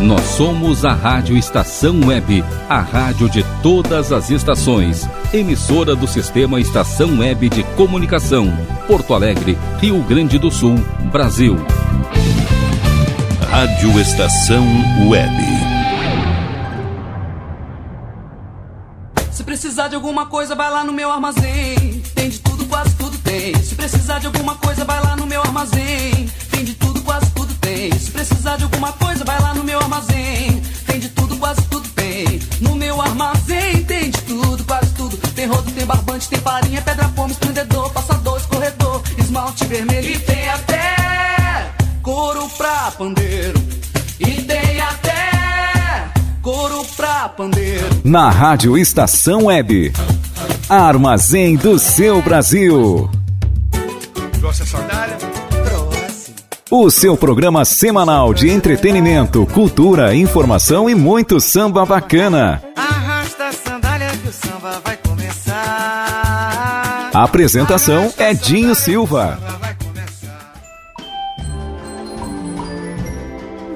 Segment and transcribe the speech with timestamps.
[0.00, 5.06] Nós somos a Rádio Estação Web, a rádio de todas as estações.
[5.30, 8.50] Emissora do Sistema Estação Web de Comunicação.
[8.86, 10.76] Porto Alegre, Rio Grande do Sul,
[11.12, 11.54] Brasil.
[13.50, 14.64] Rádio Estação
[15.06, 15.36] Web.
[19.30, 22.02] Se precisar de alguma coisa, vai lá no meu armazém.
[22.14, 23.54] Tem de tudo, quase tudo tem.
[23.56, 26.26] Se precisar de alguma coisa, vai lá no meu armazém.
[26.50, 27.92] Tem de tudo, quase tudo tem.
[27.98, 30.62] Se precisar de alguma coisa, vai lá no meu armazém.
[30.86, 32.40] Tem de tudo, quase tudo tem.
[32.60, 35.16] No meu armazém tem de tudo, quase tudo.
[35.34, 40.10] Tem rodo, tem barbante, tem farinha, pedra, fome, esprendedor, passador, escorredor, esmalte vermelho.
[40.10, 41.70] E tem até
[42.02, 43.62] couro pra pandeiro.
[44.18, 46.10] E tem até
[46.42, 48.00] couro pra pandeiro.
[48.04, 49.92] Na Rádio Estação Web.
[50.68, 53.10] Armazém do seu Brasil.
[54.38, 55.29] Trouxe a sandália?
[56.72, 62.62] O seu programa semanal de entretenimento, cultura, informação e muito samba bacana.
[62.76, 65.50] Arrasta a sandália que o samba vai começar.
[67.12, 69.36] A apresentação é Dinho Silva.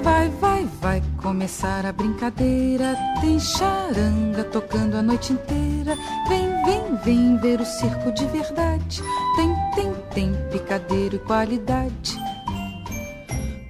[0.01, 2.95] Vai, vai, vai começar a brincadeira.
[3.19, 5.97] Tem charanga tocando a noite inteira.
[6.29, 9.03] Vem, vem, vem ver o circo de verdade.
[9.35, 12.34] Tem, tem, tem picadeiro e qualidade.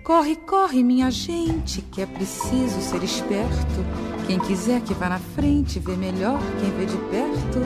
[0.05, 3.83] Corre, corre, minha gente, que é preciso ser esperto.
[4.27, 7.59] Quem quiser que vá na frente, vê melhor quem vê de perto.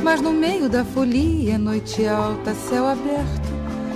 [0.00, 3.50] Mas no meio da folia, noite alta, céu aberto.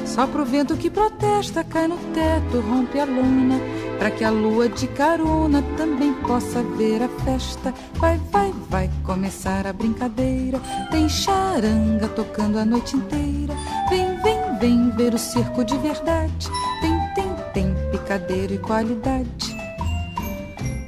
[0.04, 3.60] Só pro vento que protesta, cai no teto, rompe a luna.
[3.96, 7.72] Pra que a lua de carona também possa ver a festa.
[7.94, 10.60] Vai, vai, vai começar a brincadeira.
[10.90, 13.54] Tem charanga tocando a noite inteira.
[13.88, 16.50] Vem, vem, vem ver o circo de verdade.
[16.80, 16.93] Tem,
[18.04, 19.56] picadeiro e qualidade.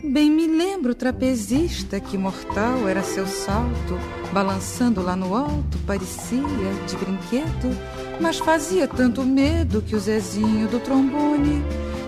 [0.05, 3.99] Bem me lembro o trapezista que mortal era seu salto,
[4.33, 6.43] balançando lá no alto, parecia
[6.87, 7.77] de brinquedo,
[8.21, 11.63] mas fazia tanto medo que o Zezinho do trombone,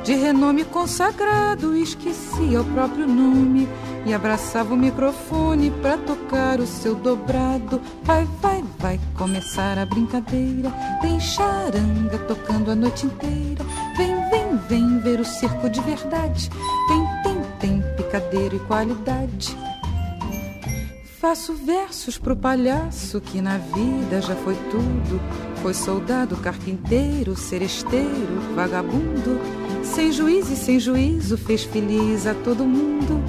[0.04, 3.66] de renome consagrado, esquecia o próprio nome
[4.08, 7.78] e abraçava o microfone para tocar o seu dobrado.
[8.02, 10.70] Vai, vai, vai começar a brincadeira.
[11.02, 13.62] Tem charanga tocando a noite inteira.
[13.98, 16.48] Vem, vem, vem ver o circo de verdade.
[16.88, 19.54] Tem, tem, tem picadeiro e qualidade.
[21.20, 25.20] Faço versos pro palhaço que na vida já foi tudo.
[25.60, 29.38] Foi soldado, carpinteiro, seresteiro, vagabundo.
[29.84, 33.22] Sem juiz e sem juízo fez feliz a todo mundo.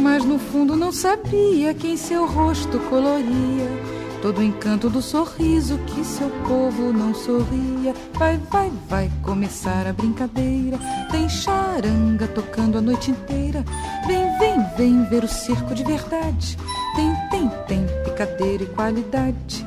[0.00, 3.96] Mas no fundo não sabia quem seu rosto coloria.
[4.22, 7.94] Todo o encanto do sorriso que seu povo não sorria.
[8.14, 10.78] Vai, vai, vai começar a brincadeira.
[11.10, 13.64] Tem charanga tocando a noite inteira.
[14.06, 16.56] Vem, vem, vem ver o circo de verdade.
[16.94, 19.66] Tem, tem, tem picadeira e qualidade.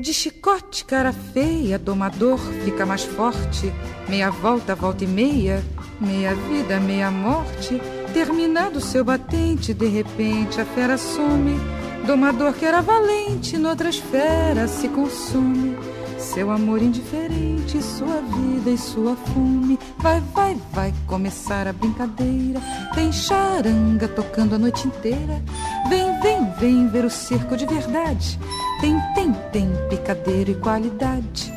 [0.00, 3.72] De chicote, cara feia, domador fica mais forte.
[4.08, 5.62] Meia volta, volta e meia,
[6.00, 7.80] meia vida, meia morte.
[8.12, 11.58] Terminado seu batente, de repente a fera some.
[12.06, 15.76] Domador que era valente, noutras feras se consume.
[16.18, 19.78] Seu amor indiferente, sua vida e sua fome.
[19.98, 22.60] Vai, vai, vai começar a brincadeira.
[22.94, 25.42] Tem charanga tocando a noite inteira.
[25.88, 28.38] Vem, vem, vem ver o circo de verdade.
[28.80, 31.52] Tem, tem, tem picadeiro e qualidade.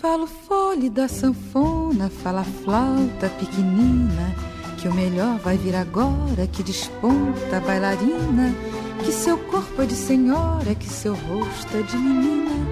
[0.00, 4.34] Fala o fole da sanfona, fala flauta pequenina.
[4.76, 8.54] Que o melhor vai vir agora, que desponta a bailarina.
[9.04, 12.66] Que seu corpo é de senhora, que seu rosto é de menina.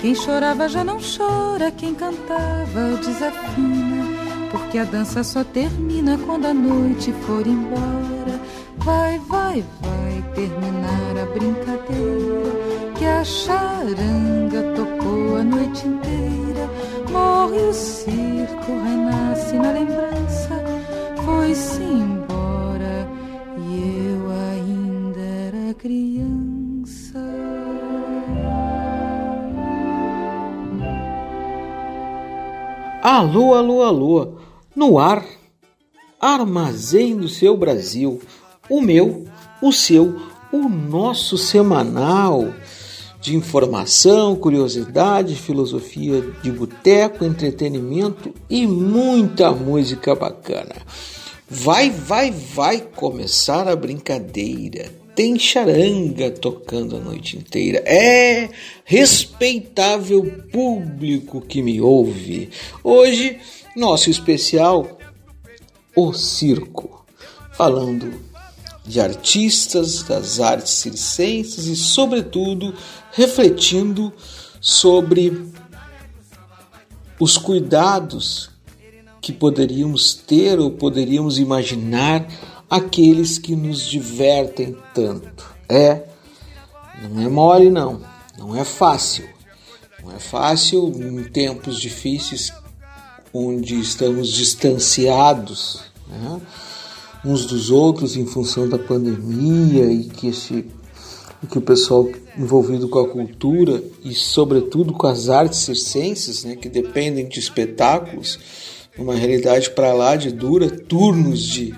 [0.00, 4.04] Quem chorava já não chora, quem cantava desafina.
[4.50, 8.40] Porque a dança só termina quando a noite for embora.
[8.78, 12.92] Vai, vai, vai terminar a brincadeira.
[12.96, 16.68] Que a charanga tocou a noite inteira.
[17.10, 20.61] Morre o circo, renasce na lembrança.
[21.24, 23.08] Foi-se embora
[23.56, 27.18] e eu ainda era criança.
[33.02, 34.34] Alô, alô, alô,
[34.74, 35.24] no ar,
[36.20, 38.20] Armazém do seu Brasil,
[38.70, 39.26] o meu,
[39.60, 40.20] o seu,
[40.52, 42.52] o nosso semanal
[43.22, 50.74] de informação, curiosidade, filosofia de boteco, entretenimento e muita música bacana.
[51.48, 54.90] Vai, vai, vai começar a brincadeira.
[55.14, 57.78] Tem charanga tocando a noite inteira.
[57.86, 58.48] É
[58.84, 62.50] respeitável público que me ouve.
[62.82, 63.38] Hoje,
[63.76, 64.98] nosso especial
[65.94, 67.06] o circo,
[67.52, 68.32] falando
[68.84, 72.74] de artistas, das artes circenses e, sobretudo,
[73.12, 74.12] refletindo
[74.60, 75.50] sobre
[77.20, 78.50] os cuidados
[79.20, 82.26] que poderíamos ter ou poderíamos imaginar
[82.68, 85.54] aqueles que nos divertem tanto.
[85.68, 86.04] É,
[87.08, 88.00] não é mole não,
[88.36, 89.28] não é fácil.
[90.02, 92.52] Não é fácil em tempos difíceis
[93.32, 96.40] onde estamos distanciados né,
[97.24, 100.66] uns dos outros em função da pandemia e que, esse,
[101.46, 102.08] que o pessoal
[102.38, 108.38] envolvido com a cultura e sobretudo com as artes circenses, né, que dependem de espetáculos,
[108.96, 111.74] uma realidade para lá de dura, turnos de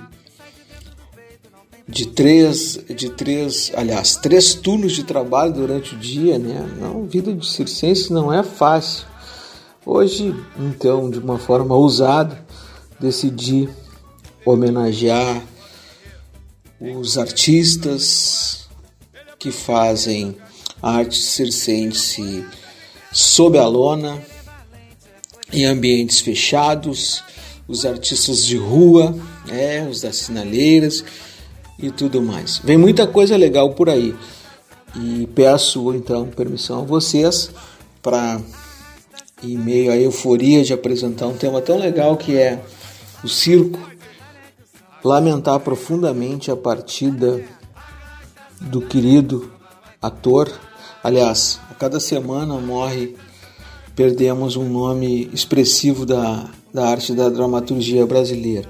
[1.86, 6.66] de três, de três, aliás, três turnos de trabalho durante o dia, né?
[6.80, 9.06] Não, vida de circense não é fácil.
[9.84, 12.42] Hoje, então, de uma forma ousada,
[12.98, 13.68] decidi
[14.46, 15.42] homenagear
[16.80, 18.63] os artistas
[19.44, 20.34] que fazem
[20.82, 22.46] arte circense
[23.12, 24.18] sob a lona,
[25.52, 27.22] em ambientes fechados,
[27.68, 29.14] os artistas de rua,
[29.46, 31.04] né, os das sinaleiras
[31.78, 32.56] e tudo mais.
[32.64, 34.16] Vem muita coisa legal por aí.
[34.96, 37.50] E peço então permissão a vocês
[38.00, 38.40] para
[39.42, 42.62] em meio à euforia de apresentar um tema tão legal que é
[43.22, 43.78] o circo,
[45.04, 47.44] lamentar profundamente a partida
[48.60, 49.50] do querido
[50.00, 50.50] ator.
[51.02, 53.16] Aliás, a cada semana morre,
[53.94, 58.68] perdemos um nome expressivo da, da arte da dramaturgia brasileira.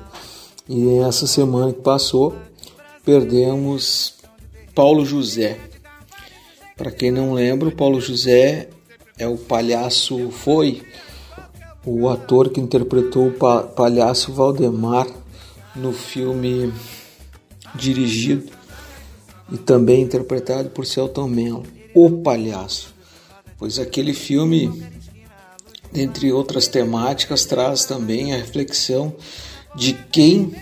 [0.69, 2.35] E essa semana que passou,
[3.05, 4.15] perdemos
[4.75, 5.59] Paulo José.
[6.77, 8.69] Para quem não lembra, Paulo José
[9.19, 10.83] é o palhaço foi
[11.87, 15.07] o ator que interpretou o palhaço Valdemar
[15.77, 16.73] no filme
[17.75, 18.54] dirigido
[19.51, 21.65] e também interpretado por Celton Mello,
[21.95, 22.95] O Palhaço.
[23.59, 24.83] Pois aquele filme,
[25.93, 29.15] dentre outras temáticas, traz também a reflexão
[29.77, 30.55] de quem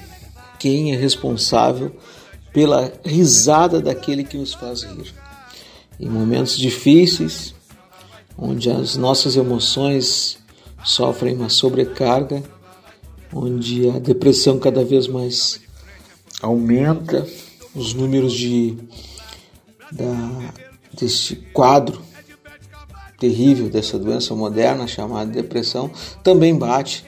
[0.62, 1.90] quem é responsável
[2.52, 5.12] pela risada daquele que nos faz rir.
[5.98, 7.52] Em momentos difíceis,
[8.38, 10.38] onde as nossas emoções
[10.84, 12.44] sofrem uma sobrecarga,
[13.34, 15.60] onde a depressão cada vez mais
[16.40, 17.26] aumenta,
[17.74, 18.76] os números de
[19.90, 20.52] da,
[20.92, 22.02] deste quadro
[23.18, 25.90] terrível dessa doença moderna chamada depressão
[26.22, 27.04] também bate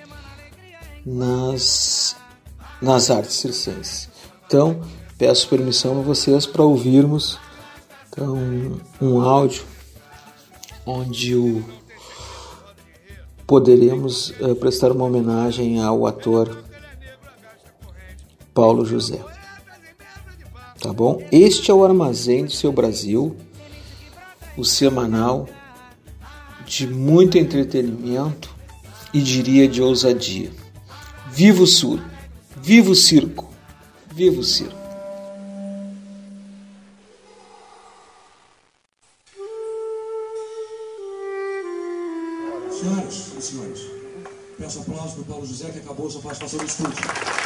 [1.04, 2.16] nas
[2.80, 4.08] nas artes circenses.
[4.46, 4.80] Então,
[5.16, 7.38] peço permissão a vocês para ouvirmos
[8.16, 8.38] então,
[9.02, 9.64] um áudio
[10.86, 11.64] onde o,
[13.44, 16.62] poderemos é, prestar uma homenagem ao ator
[18.54, 19.33] Paulo José.
[20.84, 21.26] Tá bom?
[21.32, 23.34] Este é o Armazém do Seu Brasil,
[24.54, 25.48] o semanal
[26.66, 28.54] de muito entretenimento
[29.10, 30.50] e diria de ousadia.
[31.32, 31.98] Viva o Sul!
[32.60, 33.50] Viva o circo!
[34.14, 34.76] Viva o circo!
[42.70, 43.80] Senhoras e senhores,
[44.58, 47.43] peço aplausos para o Paulo José que acabou sua participação no estúdio.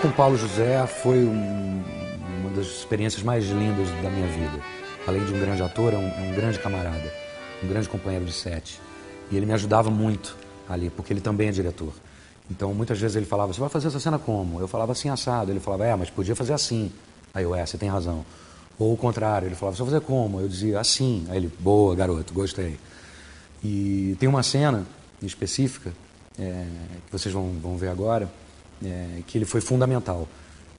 [0.00, 1.82] Com Paulo José foi um,
[2.40, 4.58] uma das experiências mais lindas da minha vida.
[5.06, 7.12] Além de um grande ator, é um, é um grande camarada,
[7.62, 8.80] um grande companheiro de set.
[9.30, 11.92] E ele me ajudava muito ali, porque ele também é diretor.
[12.50, 14.58] Então, muitas vezes ele falava, você vai fazer essa cena como?
[14.58, 15.52] Eu falava assim, assado.
[15.52, 16.90] Ele falava, é, mas podia fazer assim.
[17.34, 18.24] Aí eu, é, você tem razão.
[18.78, 20.40] Ou o contrário, ele falava, você vai fazer como?
[20.40, 21.26] Eu dizia, assim.
[21.28, 22.78] Aí ele, boa, garoto, gostei.
[23.62, 24.86] E tem uma cena
[25.22, 25.92] específica,
[26.38, 26.64] é,
[27.04, 28.30] que vocês vão, vão ver agora,
[28.84, 30.28] é, que ele foi fundamental.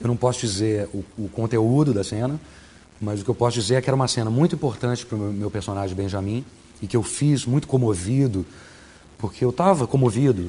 [0.00, 2.40] Eu não posso dizer o, o, conteúdo da cena,
[3.00, 5.32] mas o que eu posso dizer é que era uma cena muito importante para o
[5.32, 6.44] meu, personagem Benjamin
[6.80, 8.44] e que eu fiz muito comovido,
[9.18, 10.44] porque eu estava comovido,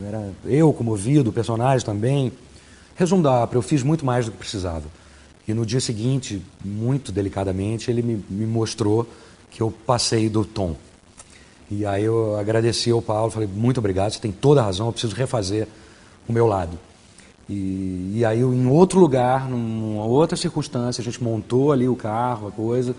[0.00, 2.32] era eu comovido, o personagem também,
[2.94, 4.84] Resumo da ópera, eu fiz muito mais do que precisava.
[5.48, 9.08] E no dia seguinte, muito delicadamente, ele me, me mostrou
[9.50, 10.76] que eu passei do tom.
[11.70, 14.92] E aí eu agradeci ao Paulo, falei, muito obrigado, você tem toda a razão, eu
[14.92, 15.66] preciso refazer
[16.28, 16.78] o meu lado.
[17.52, 22.48] E, e aí em outro lugar, numa outra circunstância, a gente montou ali o carro,
[22.48, 22.96] a coisa,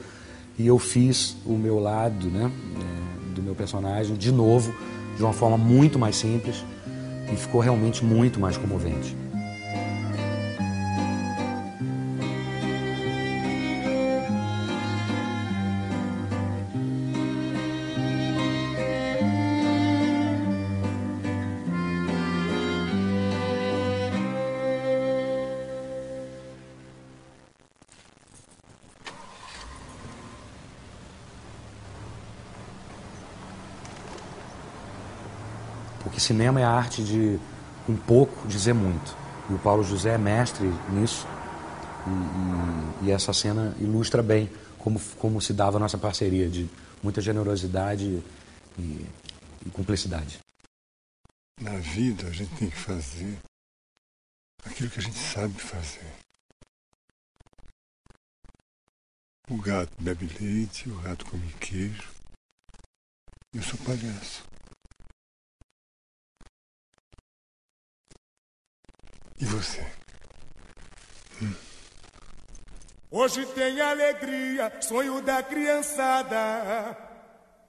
[0.60, 4.74] e eu fiz o meu lado, né, é, do meu personagem de novo,
[5.18, 6.64] de uma forma muito mais simples,
[7.32, 9.23] e ficou realmente muito mais comovente.
[36.24, 37.40] Cinema é a arte de
[37.88, 39.16] um pouco dizer muito.
[39.50, 41.28] E o Paulo José é mestre nisso.
[42.08, 46.70] E, e, e essa cena ilustra bem como, como se dava a nossa parceria de
[47.02, 48.22] muita generosidade
[48.78, 48.82] e,
[49.66, 50.40] e cumplicidade.
[51.62, 53.38] Na vida a gente tem que fazer
[54.66, 56.14] aquilo que a gente sabe fazer.
[59.50, 62.10] O gato bebe leite, o rato come queijo.
[63.54, 64.53] Eu sou palhaço.
[69.40, 69.86] E você?
[71.42, 71.54] Hum.
[73.12, 76.98] Hoje tem alegria, sonho da criançada.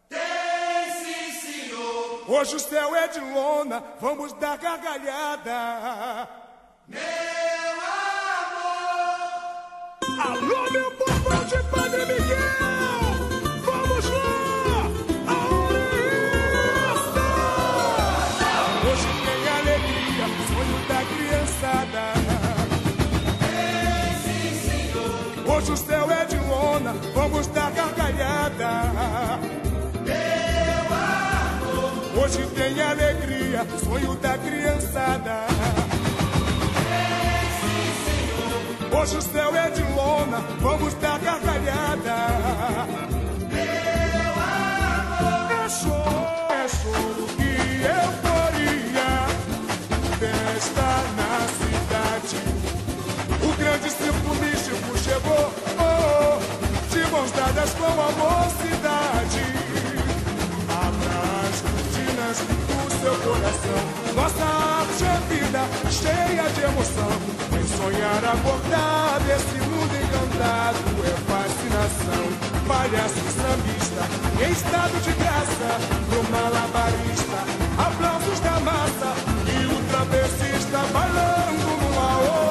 [0.09, 0.21] Tem
[1.04, 2.30] sim, senhor.
[2.30, 6.28] Hoje o céu é de lona, vamos dar gargalhada.
[6.88, 7.00] Meu
[8.42, 8.78] amor.
[10.21, 12.84] Alô, meu povo de Padre Miguel!
[33.94, 35.46] Sonho da criançada.
[37.60, 39.00] Sim, senhor.
[39.00, 42.16] Hoje o céu é de lona, vamos dar gargalhada.
[43.52, 45.52] Meu amor.
[45.52, 49.10] É choro, é choro e euforia.
[50.18, 52.40] Festa na cidade.
[53.42, 58.10] O grande circo místico chegou, oh, oh, de mãos dadas com a
[63.25, 63.81] coração.
[64.14, 67.12] Nossa arte é vida, cheia de emoção.
[67.50, 70.78] Vem sonhar acordar desse mundo encantado
[71.09, 72.25] é fascinação.
[72.69, 74.02] Palhaço sambista,
[74.45, 75.69] em estado de graça,
[76.09, 77.40] pro malabarista,
[77.78, 79.11] aplausos da massa
[79.49, 82.45] e o travessista bailando no aô.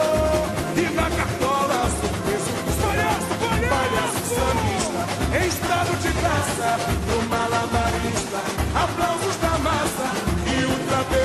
[0.75, 5.01] E na cartola, surpreso dos palhaço, palhaço, palhaço sambista,
[5.37, 6.69] em estado de graça,
[7.05, 8.39] pro malabarista,
[8.75, 9.32] aplausos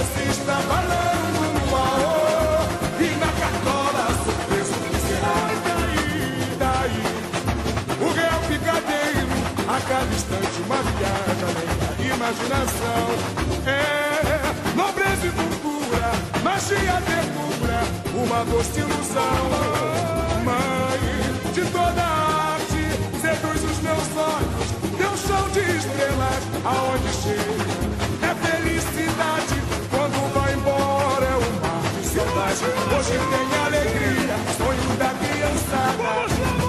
[0.08, 2.64] travessista bailando no aô.
[3.00, 7.04] E na cartola, surpreso que será e daí, daí.
[8.00, 9.28] O real picadeiro,
[9.68, 11.68] a cada instante uma viagem
[12.14, 13.06] imaginação.
[13.66, 16.12] É nobreza e cultura,
[16.42, 17.80] magia, ternura,
[18.14, 19.48] uma doce ilusão.
[20.44, 22.82] Mãe de toda arte,
[23.20, 27.88] seduz os meus olhos, teu show de estrelas, aonde chega
[28.22, 29.67] é felicidade.
[32.50, 36.67] Hoje tem alegria, sonho da criançada.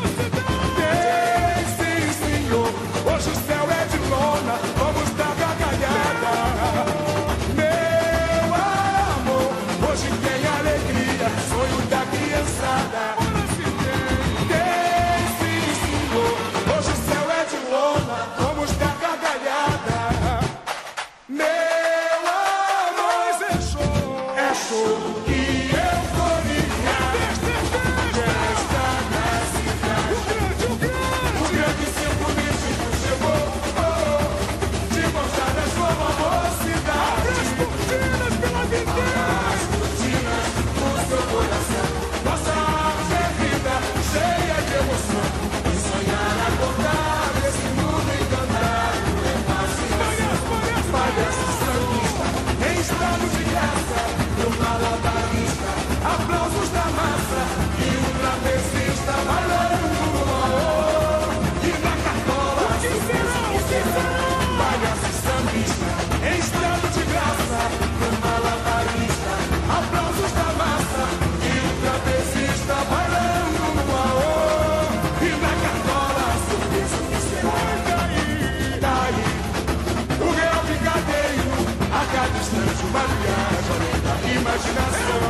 [84.60, 85.22] imaginação.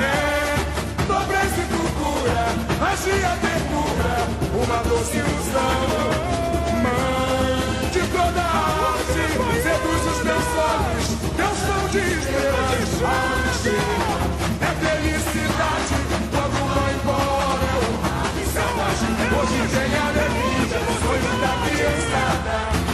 [0.00, 0.12] É
[1.06, 2.38] nobreza e cultura,
[2.80, 4.14] magia, ternura,
[4.54, 5.86] uma doce ilusão.
[6.82, 8.58] Mãe de toda a
[8.90, 9.24] arte,
[9.62, 11.06] seduz os teus olhos,
[11.36, 12.90] teus são de estrelas.
[13.06, 13.74] Arte
[14.60, 15.96] é felicidade
[16.30, 17.72] quando lá embora.
[18.52, 22.85] Selvagem, hoje engenharia é vida, sonho da criançada.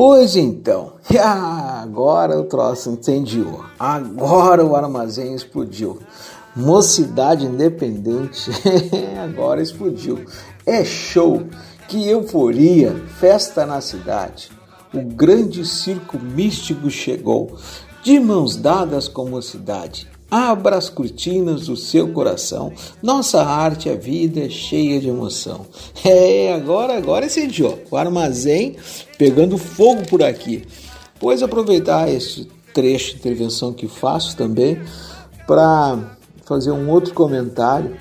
[0.00, 0.92] Pois então,
[1.82, 3.64] agora o troço incendiou.
[3.76, 5.98] Agora o armazém explodiu.
[6.54, 8.48] Mocidade independente,
[9.20, 10.24] agora explodiu.
[10.64, 11.42] É show,
[11.88, 14.52] que euforia, festa na cidade.
[14.94, 17.56] O grande circo místico chegou,
[18.00, 20.08] de mãos dadas com mocidade.
[20.30, 22.72] Abra as cortinas do seu coração.
[23.02, 25.64] Nossa arte, a vida é cheia de emoção.
[26.04, 27.78] É, agora, agora incendiou.
[27.90, 28.76] O armazém
[29.16, 30.66] pegando fogo por aqui.
[31.18, 34.78] Pois aproveitar este trecho de intervenção que faço também
[35.46, 35.98] para
[36.44, 37.96] fazer um outro comentário.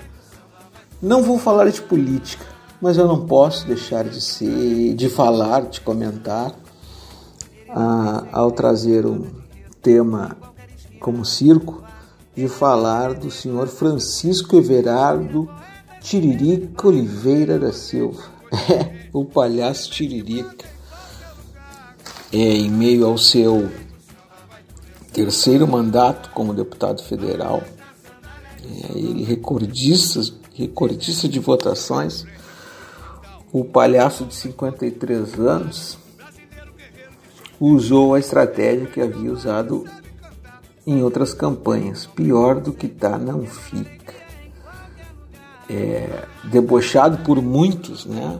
[1.01, 2.45] Não vou falar de política,
[2.81, 6.53] mas eu não posso deixar de ser, de falar, de comentar
[7.69, 9.27] ah, ao trazer um
[9.81, 10.35] tema
[10.99, 11.86] como circo
[12.37, 15.49] de falar do senhor Francisco Everardo
[15.99, 18.23] Tiririca Oliveira da Silva.
[18.69, 20.65] É, o palhaço Tiririca.
[22.31, 23.69] É, em meio ao seu
[25.11, 27.61] terceiro mandato como deputado federal,
[28.63, 30.21] é, ele recordista,
[30.53, 32.25] recordista de votações,
[33.51, 35.97] o palhaço de 53 anos
[37.59, 39.85] usou a estratégia que havia usado
[40.87, 42.05] em outras campanhas.
[42.05, 44.15] Pior do que tá, não fica.
[45.69, 48.39] É, debochado por muitos, né?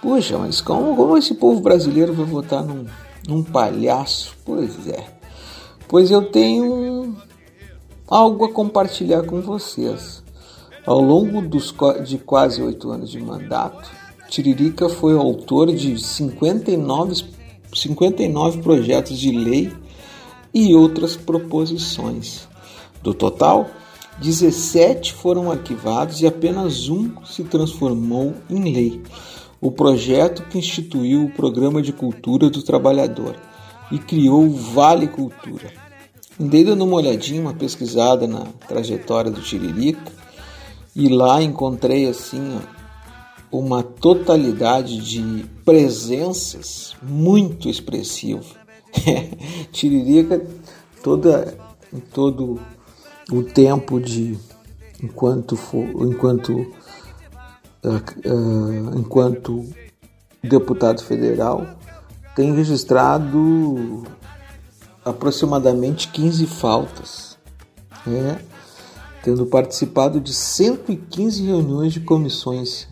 [0.00, 2.86] Puxa, mas como, como esse povo brasileiro vai votar num,
[3.28, 4.34] num palhaço?
[4.42, 5.06] Pois é.
[5.86, 7.14] Pois eu tenho
[8.08, 10.22] algo a compartilhar com vocês.
[10.86, 11.74] Ao longo dos,
[12.04, 13.90] de quase oito anos de mandato,
[14.28, 17.24] Tiririca foi autor de 59,
[17.74, 19.72] 59 projetos de lei
[20.54, 22.46] e outras proposições.
[23.02, 23.68] Do total,
[24.20, 29.02] 17 foram arquivados e apenas um se transformou em lei.
[29.60, 33.36] O projeto que instituiu o Programa de Cultura do Trabalhador
[33.90, 35.72] e criou o Vale Cultura.
[36.40, 40.12] Andei dando uma olhadinha, uma pesquisada na trajetória do Tiririca
[40.94, 42.58] e lá encontrei assim
[43.50, 48.61] uma totalidade de presenças muito expressiva
[49.72, 50.44] Tiririca
[51.02, 51.56] toda
[52.12, 52.60] todo
[53.30, 54.38] o tempo de
[55.02, 56.52] enquanto for, enquanto
[57.84, 59.64] uh, enquanto
[60.42, 61.66] deputado federal
[62.34, 64.04] tem registrado
[65.04, 67.38] aproximadamente 15 faltas,
[68.06, 68.40] né?
[69.22, 72.88] tendo participado de 115 reuniões de comissões.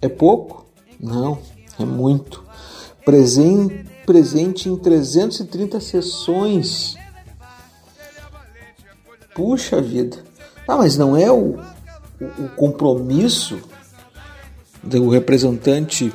[0.00, 0.66] É pouco?
[0.98, 1.38] Não,
[1.78, 2.42] é muito.
[3.04, 6.96] Presente presente em 330 sessões.
[9.34, 10.16] Puxa vida.
[10.66, 11.58] Ah, mas não é o,
[12.18, 13.60] o, o compromisso
[14.82, 16.10] do representante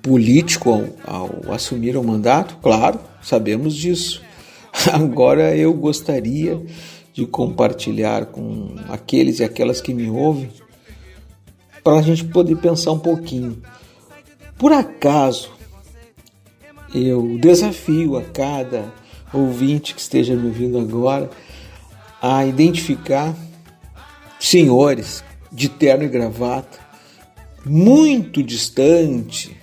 [0.00, 0.70] político
[1.04, 2.56] ao, ao assumir o mandato?
[2.62, 4.22] Claro, sabemos disso.
[4.94, 6.64] Agora eu gostaria
[7.12, 10.48] de compartilhar com aqueles e aquelas que me ouvem
[11.82, 13.60] para a gente poder pensar um pouquinho.
[14.56, 15.60] Por acaso
[16.94, 18.92] eu desafio a cada
[19.32, 21.30] ouvinte que esteja me ouvindo agora
[22.20, 23.34] a identificar
[24.38, 26.78] senhores de terno e gravata
[27.64, 29.56] muito distante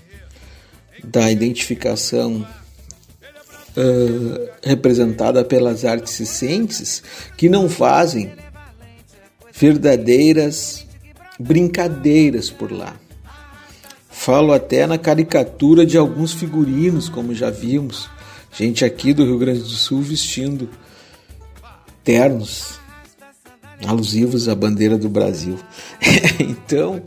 [1.03, 2.45] da identificação
[3.77, 7.03] uh, representada pelas artes ciências
[7.37, 8.31] que não fazem
[9.53, 10.85] verdadeiras
[11.39, 12.95] brincadeiras por lá.
[14.19, 18.09] Falo até na caricatura de alguns figurinos, como já vimos.
[18.51, 20.69] Gente aqui do Rio Grande do Sul vestindo
[22.03, 22.81] ternos
[23.87, 25.57] alusivos à bandeira do Brasil.
[26.37, 27.01] então,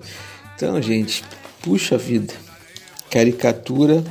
[0.57, 1.23] então, gente,
[1.61, 2.33] puxa vida.
[3.11, 4.03] Caricatura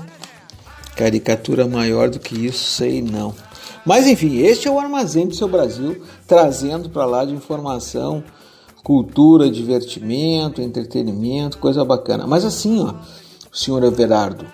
[0.95, 3.33] Caricatura maior do que isso, sei não.
[3.83, 8.23] Mas enfim, este é o Armazém do Seu Brasil, trazendo para lá de informação,
[8.83, 12.25] cultura, divertimento, entretenimento, coisa bacana.
[12.25, 12.95] Mas assim, ó,
[13.51, 14.45] senhor Everardo,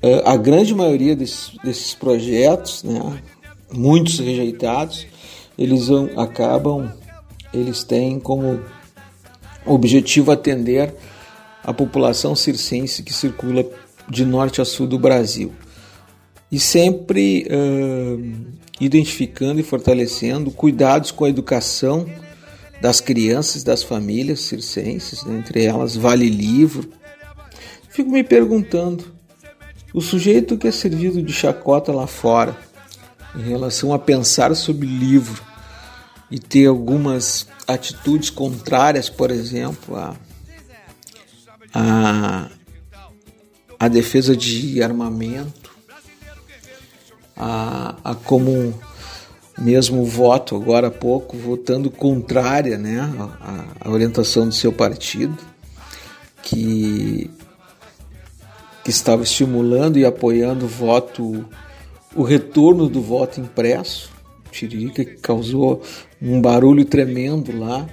[0.00, 3.00] é, a grande maioria desses, desses projetos, né,
[3.72, 5.06] muitos rejeitados,
[5.56, 6.92] eles acabam,
[7.52, 8.60] eles têm como
[9.66, 10.94] objetivo atender
[11.64, 13.64] a população circense que circula
[14.08, 15.52] de norte a sul do Brasil.
[16.50, 18.34] E sempre uh,
[18.80, 22.06] identificando e fortalecendo cuidados com a educação
[22.80, 25.38] das crianças, das famílias circenses, né?
[25.38, 26.90] entre elas Vale Livro.
[27.90, 29.04] Fico me perguntando,
[29.92, 32.56] o sujeito que é servido de chacota lá fora,
[33.34, 35.42] em relação a pensar sobre livro
[36.30, 40.16] e ter algumas atitudes contrárias, por exemplo, a,
[41.74, 42.48] a,
[43.78, 45.76] a defesa de armamento,
[47.36, 48.78] a, a como
[49.58, 53.00] mesmo voto agora há pouco votando contrária né,
[53.80, 55.36] à, orientação do seu partido,
[56.42, 57.30] que,
[58.84, 61.44] que estava estimulando e apoiando o voto,
[62.14, 64.16] o retorno do voto impresso,
[64.50, 65.82] Tiririca que causou
[66.20, 67.86] um barulho tremendo lá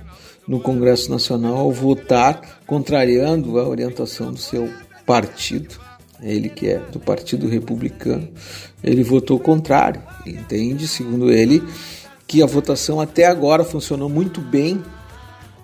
[0.47, 4.69] no Congresso Nacional ao votar contrariando a orientação do seu
[5.05, 5.79] partido.
[6.21, 8.27] Ele que é do Partido Republicano,
[8.85, 10.01] ele votou contrário.
[10.25, 11.63] Entende, segundo ele,
[12.27, 14.81] que a votação até agora funcionou muito bem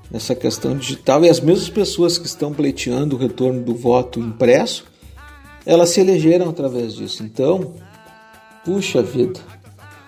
[0.09, 4.85] nessa questão digital e as mesmas pessoas que estão pleiteando o retorno do voto impresso,
[5.65, 7.23] elas se elegeram através disso.
[7.23, 7.75] Então,
[8.65, 9.39] puxa vida,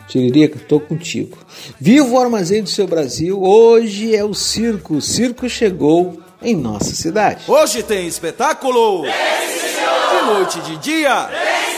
[0.07, 1.37] Tiririca, tô contigo.
[1.79, 3.41] Viva o armazém do seu Brasil.
[3.41, 4.95] Hoje é o circo.
[4.95, 7.43] O circo chegou em nossa cidade.
[7.47, 9.03] Hoje tem espetáculo.
[9.03, 9.11] Tem.
[9.11, 11.25] De noite e de dia.
[11.27, 11.72] Tem.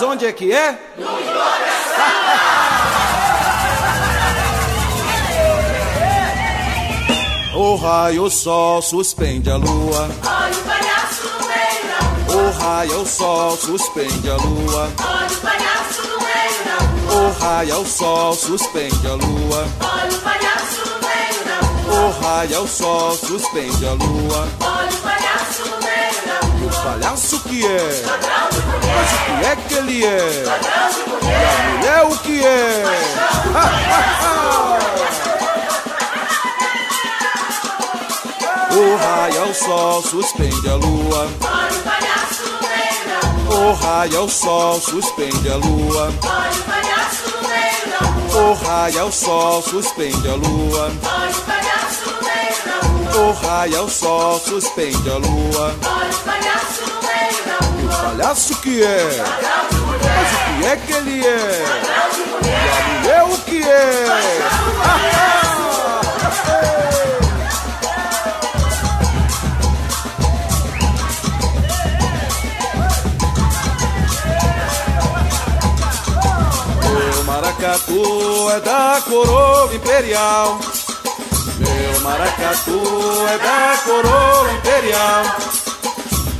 [0.00, 0.78] Mas onde é que é?
[0.96, 1.08] No
[7.58, 10.08] O raio, o sol, suspende a lua.
[10.24, 11.98] Olha o palhaço no meio da
[12.32, 12.46] rua.
[12.46, 14.92] O raio, o sol, suspende a lua.
[15.02, 17.18] Olha o palhaço no meio da rua.
[17.18, 19.66] O raio, o sol, suspende a lua.
[19.80, 22.06] Olha o palhaço no meio da rua.
[22.06, 24.48] O raio, o sol, suspende a lua.
[24.60, 24.97] Olha
[26.76, 28.02] palhaço que é?
[28.94, 30.44] Mas o que é que ele é?
[31.82, 32.84] E o que é?
[38.70, 41.28] O raio ao sol suspende a lua.
[43.50, 46.12] O raio ao sol suspende a lua.
[48.34, 50.92] O raio ao sol suspende a lua.
[53.18, 53.26] Da rua.
[53.28, 55.74] O raio ao sol suspende a lua.
[55.84, 58.02] Olha o palhaço no meio da E o rua.
[58.10, 59.04] palhaço que é?
[59.04, 59.24] Mulher.
[60.16, 61.64] Mas o que é que ele é?
[61.68, 62.70] Ladrão de E mulher.
[62.70, 63.68] a mulher o que é?
[76.82, 80.58] Meu maracatu é da coroa imperial.
[81.68, 82.82] Meu maracatu
[83.28, 85.24] é da coroa imperial.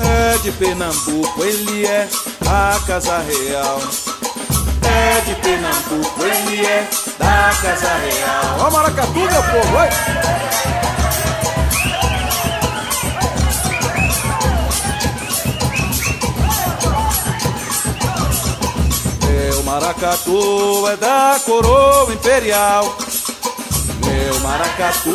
[0.00, 2.08] É de Pernambuco, ele é
[2.40, 3.80] da Casa Real.
[4.84, 6.88] É de Pernambuco, ele é
[7.18, 8.66] da Casa Real.
[8.66, 9.90] Ó, maracatu, meu povo, vai!
[19.26, 22.97] Meu maracatu é da coroa imperial.
[24.48, 25.10] Maracatu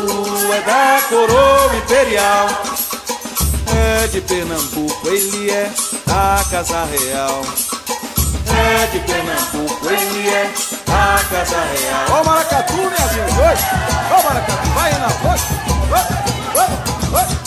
[0.53, 2.47] é da coroa imperial.
[3.75, 5.71] É de Pernambuco, ele é
[6.05, 7.41] da Casa Real.
[8.47, 10.51] É de Pernambuco, ele é
[10.85, 12.19] da Casa Real.
[12.19, 13.57] Ó maracatu, minha gente, oi!
[14.11, 15.41] Ó maracatu, vai na voz!
[15.91, 17.42] Oi, oi, oi!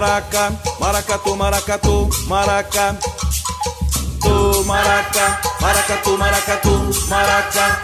[0.00, 2.98] Maraca, maracatu, maracatu, maraca.
[4.22, 6.70] Tô maraca, maracatu, maracatu,
[7.08, 7.82] maraca.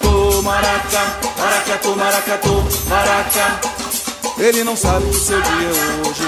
[0.00, 1.00] Tô maraca,
[1.38, 3.60] maracatu, maracatu, maraca.
[4.38, 6.26] Ele não sabe que seu dia é hoje.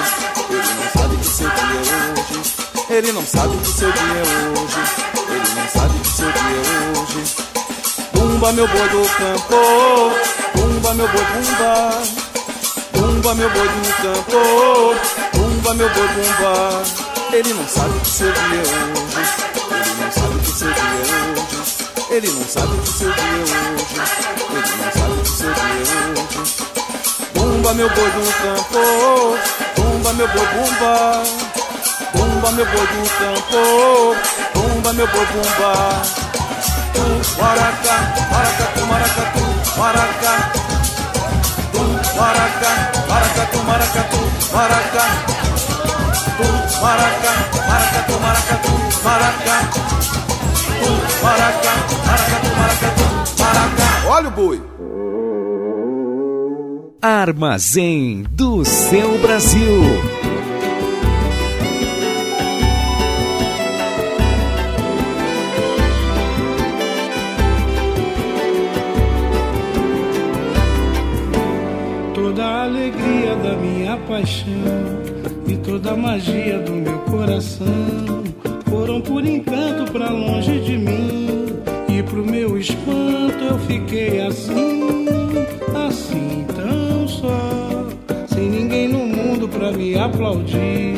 [0.50, 2.86] Ele não sabe que seu dia é hoje.
[2.90, 4.22] Ele não sabe que seu dia é
[4.54, 4.82] hoje.
[5.30, 7.20] Ele não sabe que seu dia é hoje.
[8.14, 10.10] Um Bumba meu boi do campo,
[10.54, 12.19] bumba meu boi bumba.
[13.20, 14.40] Bumba meu boi do campo,
[15.34, 16.82] bumba meu boi bumba.
[17.34, 18.72] Ele não sabe que seu dia hoje,
[19.76, 20.84] ele não sabe que seu dia
[21.36, 21.76] hoje.
[22.10, 23.92] Ele não sabe que seu dia hoje,
[24.48, 25.84] ele não sabe que seu dia
[26.16, 26.64] hoje.
[27.34, 29.38] Bumba meu boi do campo,
[29.76, 31.22] bumba meu boi bumba.
[32.14, 34.16] Bumba meu boi do campo,
[34.54, 36.02] bumba meu boi bumba.
[36.94, 37.02] Tu
[37.38, 37.96] maracá,
[38.32, 40.79] maracatu, maracatu, maracá.
[42.20, 44.18] Tu maracá, maracatu, maracatu,
[44.52, 45.06] maracá.
[46.36, 46.48] Tu
[46.82, 47.32] maracá,
[47.66, 49.70] maracatu, maracatu, maracá.
[50.82, 50.92] Tu
[51.24, 51.72] maracá,
[52.06, 53.04] maracatu, maracatu,
[53.40, 53.88] maracá.
[54.06, 54.62] Olha o boi.
[57.00, 60.19] Armazém do seu Brasil.
[73.90, 75.02] Minha paixão
[75.48, 78.22] e toda a magia do meu coração
[78.68, 81.28] foram por encanto pra longe de mim.
[81.88, 85.06] E pro meu espanto eu fiquei assim,
[85.88, 87.86] assim tão só,
[88.28, 90.96] sem ninguém no mundo pra me aplaudir.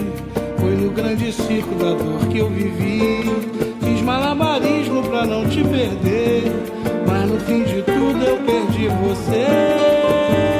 [0.58, 3.24] Foi no grande circo da dor que eu vivi.
[3.82, 6.44] Fiz malabarismo pra não te perder,
[7.06, 10.51] mas no fim de tudo eu perdi você.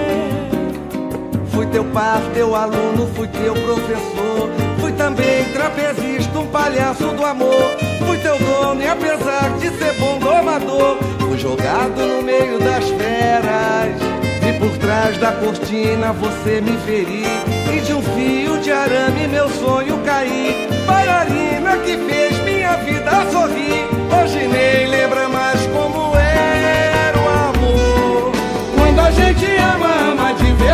[1.53, 4.49] Fui teu par, teu aluno, fui teu professor.
[4.81, 7.71] Fui também trapezista, um palhaço do amor.
[8.07, 14.01] Fui teu dono e apesar de ser bom domador, fui jogado no meio das feras.
[14.43, 17.29] Vi por trás da cortina você me ferir.
[17.71, 20.69] E de um fio de arame meu sonho cair.
[20.87, 23.85] Bailarina que fez minha vida sorrir.
[24.23, 26.02] Hoje nem lembra mais como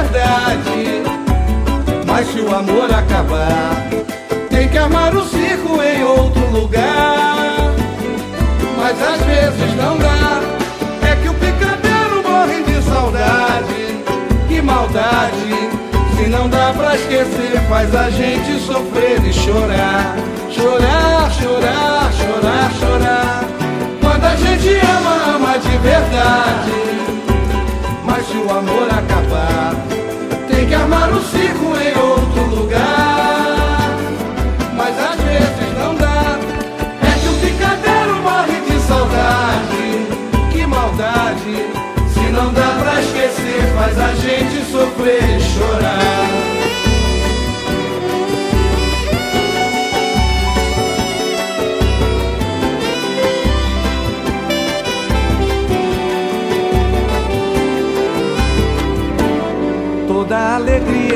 [0.08, 1.02] verdade.
[2.06, 3.86] Mas se o amor acabar,
[4.50, 7.72] Tem que armar o circo em outro lugar.
[8.76, 10.40] Mas às vezes não dá.
[11.06, 14.02] é que o picadeiro morre de saudade.
[14.48, 15.70] Que maldade.
[16.16, 20.16] Se não dá pra esquecer, faz a gente sofrer e chorar.
[20.50, 23.44] Chorar, chorar, chorar, chorar.
[24.00, 26.72] Quando a gente ama, ama de verdade.
[28.04, 29.74] Mas se o amor acabar,
[30.68, 33.96] que armar o circo em outro lugar.
[34.76, 36.38] Mas às vezes não dá.
[37.02, 40.52] É que o picadeiro morre de saudade.
[40.52, 41.66] Que maldade.
[42.12, 46.47] Se não dá pra esquecer, faz a gente sofrer e chorar.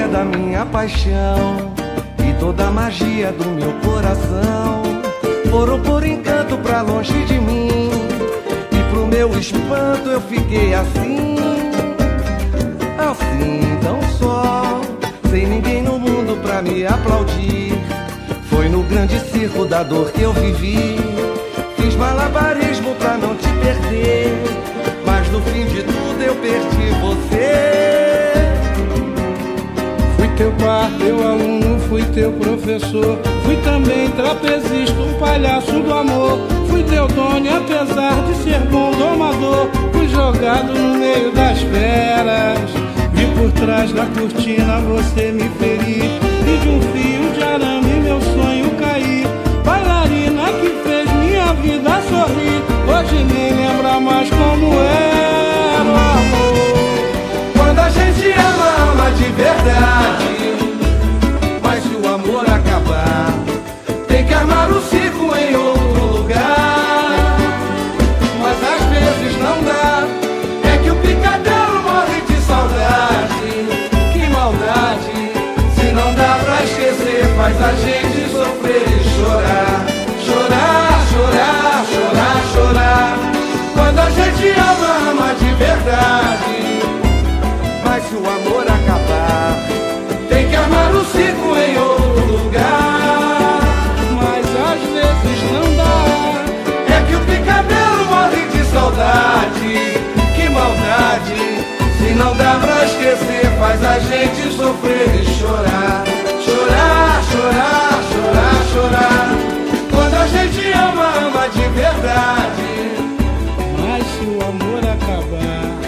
[0.03, 1.73] Alegria da minha paixão
[2.19, 4.83] e toda a magia do meu coração
[5.51, 7.91] foram por encanto pra longe de mim.
[8.73, 11.37] E pro meu espanto eu fiquei assim,
[12.99, 14.81] assim tão só,
[15.31, 17.73] sem ninguém no mundo pra me aplaudir.
[18.51, 20.99] Foi no grande circo da dor que eu vivi.
[21.77, 24.43] Fiz malabarismo pra não te perder,
[25.05, 28.02] mas no fim de tudo eu perdi você.
[30.63, 30.89] Par,
[31.29, 33.19] aluno, fui teu professor.
[33.45, 36.39] Fui também trapezista, um palhaço do amor.
[36.69, 42.71] Fui teu dono e apesar de ser bom domador, fui jogado no meio das feras.
[43.13, 46.05] Vi por trás da cortina você me ferir.
[46.47, 49.27] E de um fio de arame meu sonho cair.
[49.65, 52.63] Bailarina que fez minha vida sorrir.
[52.87, 56.55] Hoje nem lembra mais como era o amor.
[57.53, 60.32] Quando a gente ama, ama de verdade.
[77.53, 79.87] Faz a gente sofrer e chorar.
[80.25, 83.19] Chorar, chorar, chorar, chorar.
[83.75, 86.83] Quando a gente ama, ama de verdade.
[87.85, 89.59] Mas se o amor acabar,
[90.29, 93.61] tem que armar o circo em outro lugar.
[94.15, 96.97] Mas às vezes não dá.
[96.97, 100.01] É que o picadeiro morre de saudade.
[100.35, 101.67] Que maldade,
[101.99, 106.12] se não dá pra esquecer, faz a gente sofrer e chorar
[107.53, 109.29] chorar, chorar, chorar.
[109.91, 112.71] Quando a gente ama, ama de verdade.
[113.79, 115.81] Mas se o amor acabar,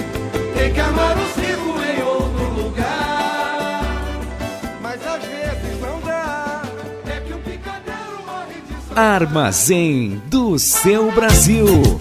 [0.55, 3.83] tem que amar o circo em outro lugar.
[4.83, 6.63] Mas às vezes não dá.
[7.07, 8.99] É que o picadeiro morre de.
[8.99, 12.01] Armazém do seu Brasil.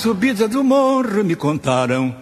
[0.00, 2.14] Subida do morro me contaram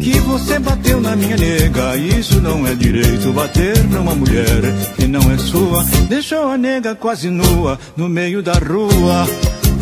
[0.00, 1.94] que você bateu na minha nega.
[1.94, 4.62] Isso não é direito, bater numa mulher
[4.96, 5.84] que não é sua.
[6.08, 9.26] Deixou a nega quase nua no meio da rua.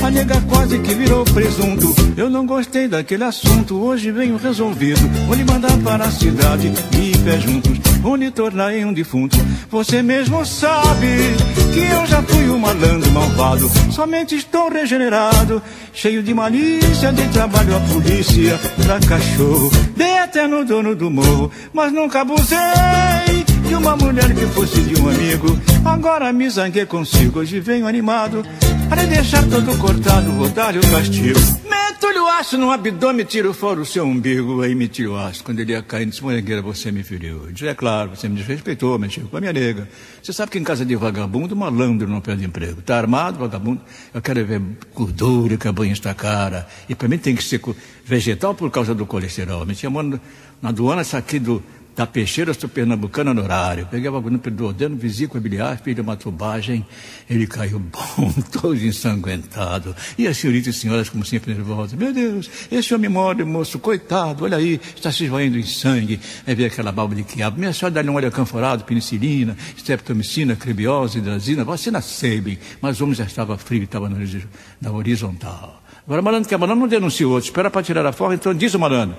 [0.05, 1.95] A nega quase que virou presunto.
[2.15, 3.83] Eu não gostei daquele assunto.
[3.83, 5.01] Hoje venho resolvido.
[5.27, 7.79] Vou lhe mandar para a cidade e pé juntos.
[8.03, 9.39] Vou lhe tornar em um defunto.
[9.71, 11.09] Você mesmo sabe
[11.73, 13.67] que eu já fui um malandro malvado.
[13.93, 15.63] Somente estou regenerado.
[15.95, 19.71] Cheio de malícia, de trabalho a polícia pra cachorro.
[19.97, 22.59] Dei até no dono do morro, mas nunca abusei
[23.67, 25.59] de uma mulher que fosse de um amigo.
[25.85, 28.45] Agora me zanguei consigo, hoje venho animado.
[28.89, 31.39] Para deixar todo cortado, dar-lhe o castigo.
[31.69, 34.61] Meto-lhe o aço no abdômen, tiro fora o seu umbigo.
[34.63, 35.43] Aí me tiro o aço.
[35.43, 37.47] Quando ele ia cair, disse, molegueira, você me feriu.
[37.47, 39.89] Eu disse, é claro, você me desrespeitou, mexeu com a minha nega.
[40.23, 42.83] Você sabe que em casa de vagabundo, malandro não perde emprego.
[42.83, 43.81] Tá armado, vagabundo?
[44.13, 44.61] Eu quero ver
[44.95, 46.69] gordura que a banha está cara.
[46.89, 47.61] E para mim tem que ser
[48.05, 49.65] vegetal por causa do colesterol.
[49.65, 51.63] Me chamou na aduana, isso aqui do
[51.97, 53.87] da peixeira pernambucana no horário.
[53.91, 56.85] Peguei o bagulho do ordeno, vesícula biliar, fiz uma tubagem,
[57.29, 59.95] ele caiu bom, todo ensanguentado.
[60.19, 61.99] E as senhoritas e senhoras, como sempre, nervosas.
[61.99, 66.21] Meu Deus, esse homem morre, moço, coitado, olha aí, está se esvaindo em sangue.
[66.47, 67.59] Aí veio aquela balba de quiabo.
[67.59, 72.59] Minha senhora dá-lhe um óleo canforado, penicilina, streptomicina, cribiose, hidrazina, vacina Sabin.
[72.81, 75.83] Mas o homem já estava frio, estava na horizontal.
[76.07, 78.53] Agora, malandro que é malandro, não denuncia o outro, espera para tirar a forra, então
[78.53, 79.17] diz o malandro.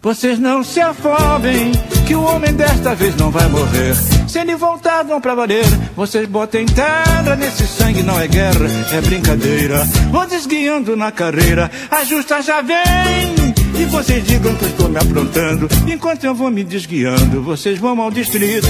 [0.00, 1.72] Vocês não se afobem,
[2.06, 3.96] que o homem desta vez não vai morrer.
[4.28, 5.64] Se ele voltar, vão pra valer.
[5.96, 9.84] Vocês botem terra nesse sangue, não é guerra, é brincadeira.
[10.10, 13.34] Vou desguiando na carreira, a justa já vem.
[13.74, 15.68] E vocês digam que eu estou me aprontando.
[15.92, 18.68] Enquanto eu vou me desguiando, vocês vão ao distrito.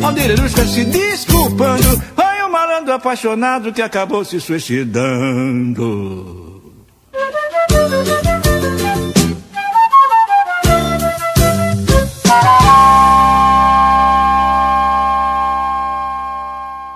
[0.00, 2.02] Aldeirusca se desculpando.
[2.16, 6.46] Ai, um malandro apaixonado que acabou se suicidando.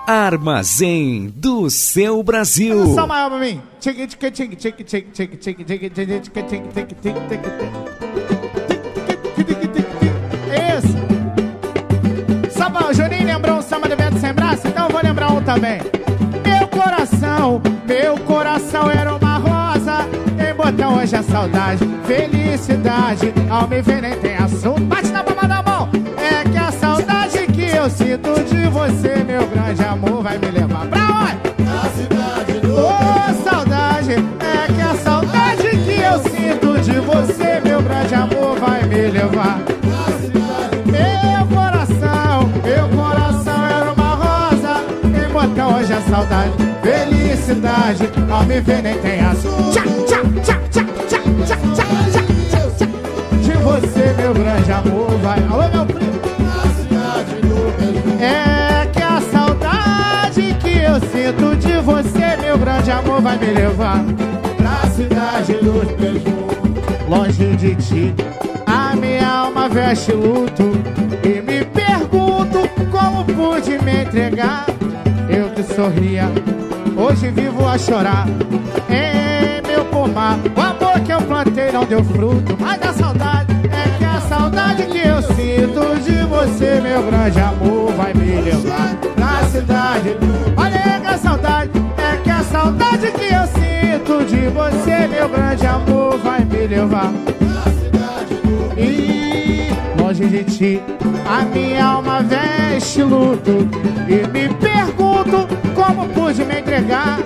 [0.07, 2.93] Armazém do seu Brasil.
[2.95, 3.61] Só maior pra mim.
[10.53, 12.51] Esse.
[12.57, 15.41] Samba, o Juninho lembrou um samba do Beto Sem Braço, então eu vou lembrar um
[15.41, 15.79] também.
[16.45, 19.20] Meu coração, meu coração era um
[21.11, 23.33] hoje é saudade, felicidade.
[23.49, 24.81] Ao me ver nem tem assunto.
[24.81, 25.89] Bate na palma da mão.
[26.17, 30.87] É que a saudade que eu sinto de você, meu grande amor, vai me levar
[30.87, 31.63] pra onde?
[31.63, 32.73] Na cidade do.
[32.73, 38.83] Ô, saudade, é que a saudade que eu sinto de você, meu grande amor, vai
[38.83, 39.59] me levar.
[40.85, 44.85] Meu coração, meu coração era uma rosa.
[45.03, 48.09] Em botão hoje é saudade, felicidade.
[48.31, 49.71] Ao me ver nem tem assunto.
[49.73, 50.10] Tchá,
[53.71, 55.39] você, meu grande amor, vai.
[55.49, 56.11] Alô, meu primo.
[58.19, 64.03] É que a saudade que eu sinto de você, meu grande amor, vai me levar
[64.57, 66.33] pra cidade dos beijos.
[67.07, 68.15] Longe de ti,
[68.65, 70.71] a minha alma veste luto.
[71.23, 74.65] E me pergunto como pude me entregar.
[75.29, 76.29] Eu que sorria,
[76.97, 78.27] hoje vivo a chorar.
[78.89, 82.57] Em meu pomar, o amor que eu plantei não deu fruto.
[82.59, 83.50] Mas a saudade
[84.41, 90.17] saudade que eu sinto de você, meu grande amor, vai me levar pra cidade.
[90.57, 95.67] Olha que a saudade é que a saudade que eu sinto de você, meu grande
[95.67, 98.33] amor, vai me levar pra cidade.
[98.77, 99.69] E
[100.01, 100.81] longe de ti,
[101.29, 103.69] a minha alma veste luto.
[104.07, 107.19] E me pergunto como pude me entregar.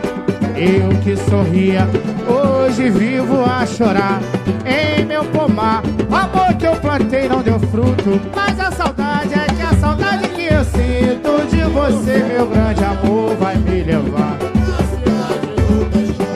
[0.57, 1.87] Eu que sorria,
[2.27, 4.21] hoje vivo a chorar.
[4.65, 8.21] Em meu pomar, o amor que eu plantei não deu fruto.
[8.33, 13.35] Mas a saudade é que a saudade que eu sinto de você, meu grande amor,
[13.35, 14.37] vai me levar.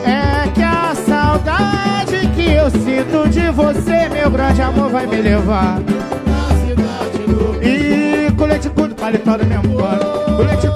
[0.06, 5.80] É que a saudade que eu sinto de você, meu grande amor, vai me levar.
[7.62, 10.36] E colete curto, paletó do mesmo pano.
[10.36, 10.69] Colete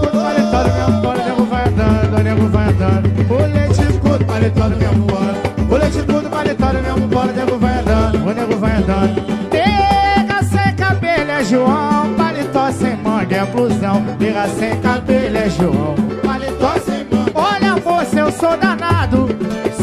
[4.44, 5.68] Colete curto, paletó do mesmo pano.
[5.70, 7.34] Colete curto, paletó do mesmo pano.
[7.34, 9.22] Nego vai andando, o nego vai andando.
[9.54, 12.14] Nega sem cabelo é João.
[12.16, 14.04] Paletó sem manga é blusão.
[14.20, 15.96] Nega sem cabelo é João.
[16.22, 17.32] Paletó sem manga.
[17.34, 19.30] Olha você, eu sou danado.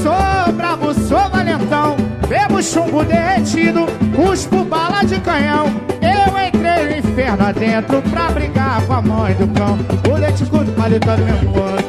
[0.03, 1.97] Sou brabo, sou valentão.
[2.29, 5.69] Bebo chumbo derretido, cuspo bala de canhão.
[6.03, 9.79] Eu entrei no inferno adentro pra brigar com a mãe do cão.
[10.07, 11.80] O leite curto, paletó do meu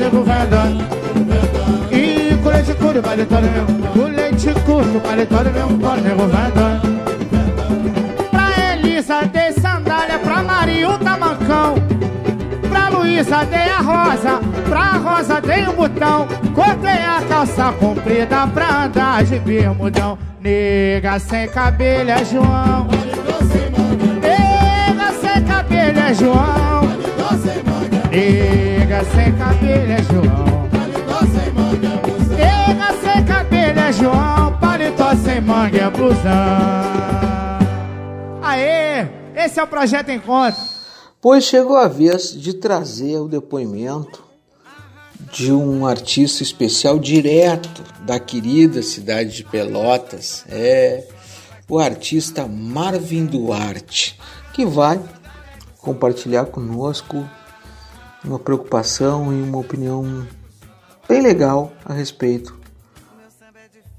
[0.00, 0.48] nego vai.
[1.92, 6.26] E com leite curto, paletó do meu O leite curto, paletó do meu pano, nego
[6.26, 6.50] vai.
[8.30, 11.74] Pra Elisa dei sandália, pra Maria o tamancão.
[12.68, 16.26] Pra Luísa dei a rosa, pra Rosa dei um botão.
[16.54, 20.18] Cortei a calça comprida pra andar de bermudão.
[20.40, 22.88] Nega sem cabelo é João.
[24.22, 26.69] Nega sem cabelo é João.
[28.10, 30.68] Nega sem cabelo é João.
[32.36, 34.58] Nega sem cabelo é João.
[34.58, 36.20] Paletó sem manga é blusão.
[38.42, 39.06] Aê!
[39.36, 40.60] Esse é o Projeto Encontro.
[41.20, 44.24] Pois chegou a vez de trazer o depoimento
[45.32, 50.44] de um artista especial direto da querida cidade de Pelotas.
[50.48, 51.06] É
[51.68, 54.18] o artista Marvin Duarte,
[54.52, 55.00] que vai
[55.78, 57.24] compartilhar conosco
[58.24, 60.26] uma preocupação e uma opinião
[61.08, 62.58] bem legal a respeito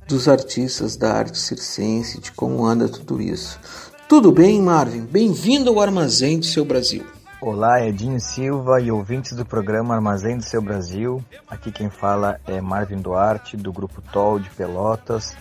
[0.08, 3.60] dos artistas da arte circense, de como anda tudo isso.
[4.08, 5.02] Tudo bem, Marvin?
[5.02, 7.06] Bem-vindo ao Armazém do Seu Brasil.
[7.40, 11.24] Olá, Edinho Silva e ouvintes do programa Armazém do Seu Brasil.
[11.50, 15.34] Aqui quem fala é Marvin Duarte, do Grupo TOL de Pelotas,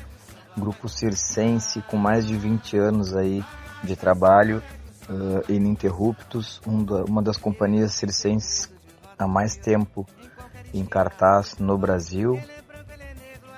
[0.56, 3.44] grupo circense com mais de 20 anos aí
[3.82, 4.62] de trabalho
[5.10, 8.72] uh, ininterruptos, um da, uma das companhias circenses
[9.18, 10.06] há mais tempo
[10.72, 12.40] em cartaz no Brasil,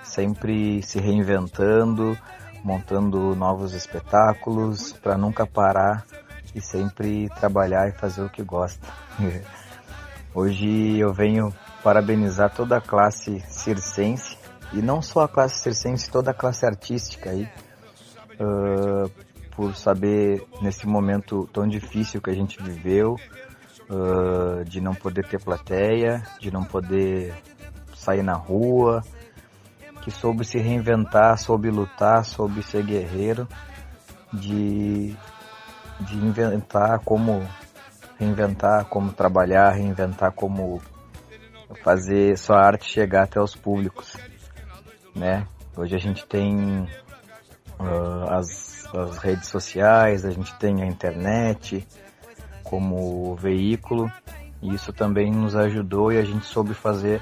[0.03, 2.19] sempre se reinventando,
[2.65, 6.05] montando novos espetáculos para nunca parar
[6.55, 8.87] e sempre trabalhar e fazer o que gosta.
[10.35, 14.39] Hoje eu venho parabenizar toda a classe circense
[14.73, 17.47] e não só a classe circense, toda a classe artística aí
[18.41, 19.11] uh,
[19.55, 23.17] por saber nesse momento tão difícil que a gente viveu
[23.91, 27.35] uh, de não poder ter plateia, de não poder
[27.95, 29.03] sair na rua,
[30.03, 33.47] que soube se reinventar, soube lutar, soube ser guerreiro,
[34.33, 35.15] de,
[36.01, 37.47] de inventar como
[38.19, 40.81] reinventar como trabalhar, reinventar como
[41.83, 44.17] fazer sua arte chegar até os públicos,
[45.15, 45.47] né?
[45.77, 46.83] Hoje a gente tem
[47.81, 51.87] uh, as, as redes sociais, a gente tem a internet
[52.63, 54.11] como veículo
[54.61, 57.21] e isso também nos ajudou e a gente soube fazer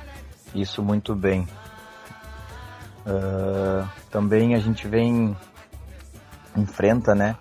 [0.54, 1.48] isso muito bem.
[3.06, 5.36] Uh, também a gente vem
[6.56, 7.36] enfrenta, né,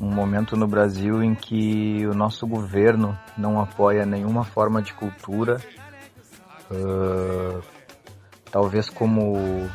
[0.00, 5.60] um momento no Brasil em que o nosso governo não apoia nenhuma forma de cultura,
[6.70, 7.62] uh,
[8.50, 9.68] talvez como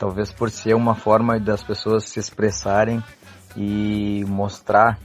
[0.00, 3.04] talvez por ser uma forma das pessoas se expressarem
[3.54, 4.98] e mostrar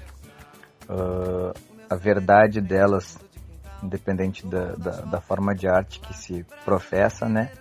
[0.89, 1.51] uh,
[1.89, 3.19] a verdade delas,
[3.83, 7.51] independente da, da, da, forma de arte que se professa, né?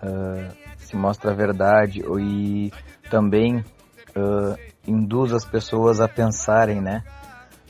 [0.00, 2.72] Uh, se mostra a verdade e
[3.10, 4.56] também uh,
[4.86, 7.02] induz as pessoas a pensarem, né?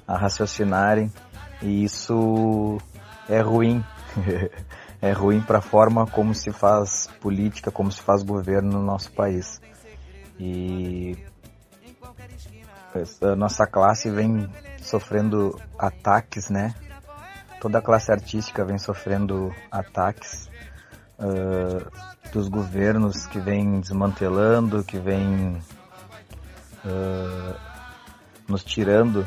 [0.06, 1.10] A raciocinarem
[1.62, 2.76] e isso
[3.26, 3.82] é ruim.
[5.02, 9.10] é ruim para a forma como se faz política, como se faz governo no nosso
[9.12, 9.60] país.
[10.38, 11.16] E
[13.22, 14.48] a nossa classe vem
[14.78, 16.74] sofrendo ataques, né?
[17.60, 20.50] Toda a classe artística vem sofrendo ataques
[21.18, 25.62] uh, dos governos que vem desmantelando, que vem
[26.84, 27.54] uh,
[28.48, 29.26] nos tirando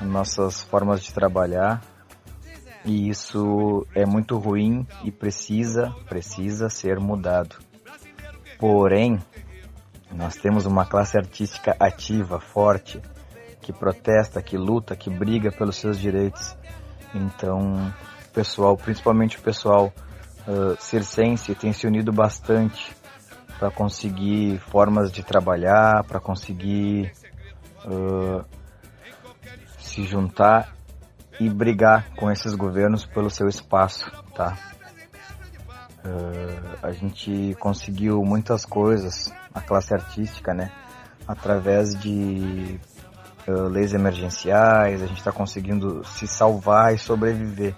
[0.00, 1.82] nossas formas de trabalhar
[2.86, 7.56] e isso é muito ruim e precisa, precisa ser mudado.
[8.58, 9.18] Porém,
[10.12, 13.02] nós temos uma classe artística ativa, forte,
[13.60, 16.56] que protesta, que luta, que briga pelos seus direitos.
[17.12, 17.92] Então,
[18.28, 19.92] o pessoal, principalmente o pessoal
[20.46, 22.96] uh, circense, tem se unido bastante
[23.58, 27.12] para conseguir formas de trabalhar, para conseguir
[27.84, 28.44] uh,
[29.78, 30.75] se juntar
[31.38, 34.56] e brigar com esses governos pelo seu espaço, tá?
[36.04, 40.70] Uh, a gente conseguiu muitas coisas, a classe artística, né?
[41.26, 42.78] Através de
[43.48, 47.74] uh, leis emergenciais, a gente está conseguindo se salvar e sobreviver.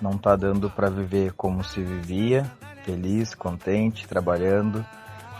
[0.00, 2.50] Não está dando para viver como se vivia,
[2.84, 4.84] feliz, contente, trabalhando,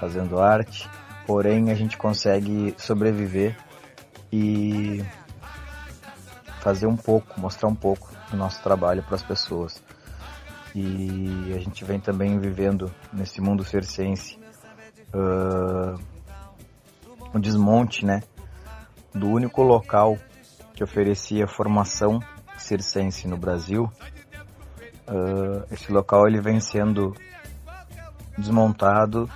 [0.00, 0.88] fazendo arte.
[1.26, 3.56] Porém, a gente consegue sobreviver
[4.32, 5.04] e
[6.64, 9.84] fazer um pouco, mostrar um pouco do nosso trabalho para as pessoas.
[10.74, 14.38] E a gente vem também vivendo nesse mundo circense
[15.14, 16.00] uh,
[17.34, 18.22] um desmonte, né?
[19.14, 20.16] Do único local
[20.74, 22.18] que oferecia formação
[22.56, 23.84] circense no Brasil.
[25.06, 27.14] Uh, esse local ele vem sendo
[28.38, 29.28] desmontado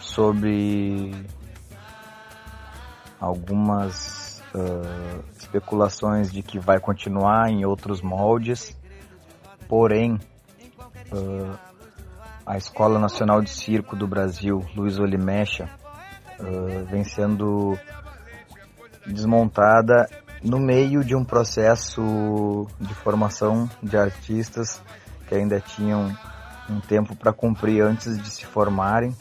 [0.00, 1.14] sobre
[3.20, 4.21] algumas
[4.54, 8.76] uh, especulações de que vai continuar em outros moldes,
[9.68, 10.14] porém
[11.12, 11.58] uh,
[12.44, 15.68] a Escola Nacional de Circo do Brasil, Luiz Olimecha,
[16.40, 17.78] uh, vem sendo
[19.06, 20.08] desmontada
[20.42, 24.80] no meio de um processo de formação de artistas
[25.28, 26.16] que ainda tinham
[26.68, 29.14] um tempo para cumprir antes de se formarem.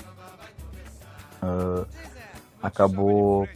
[1.42, 1.86] Uh,
[2.62, 3.48] acabou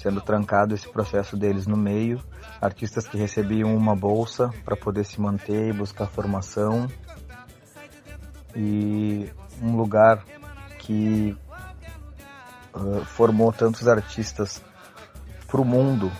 [0.00, 2.20] sendo trancado esse processo deles no meio.
[2.60, 6.88] Artistas que recebiam uma bolsa para poder se manter e buscar formação.
[8.56, 9.30] E
[9.62, 10.24] um lugar
[10.78, 11.36] que
[12.74, 14.62] uh, formou tantos artistas
[15.46, 16.10] para o mundo,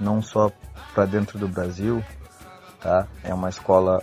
[0.00, 0.50] não só
[0.94, 2.02] para dentro do Brasil,
[2.80, 3.06] tá?
[3.22, 4.02] É uma escola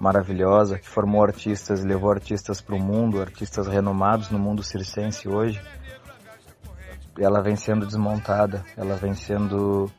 [0.00, 5.60] maravilhosa que formou artistas, levou artistas para o mundo, artistas renomados no mundo circense hoje.
[7.18, 9.90] Ela vem sendo desmontada, ela vem sendo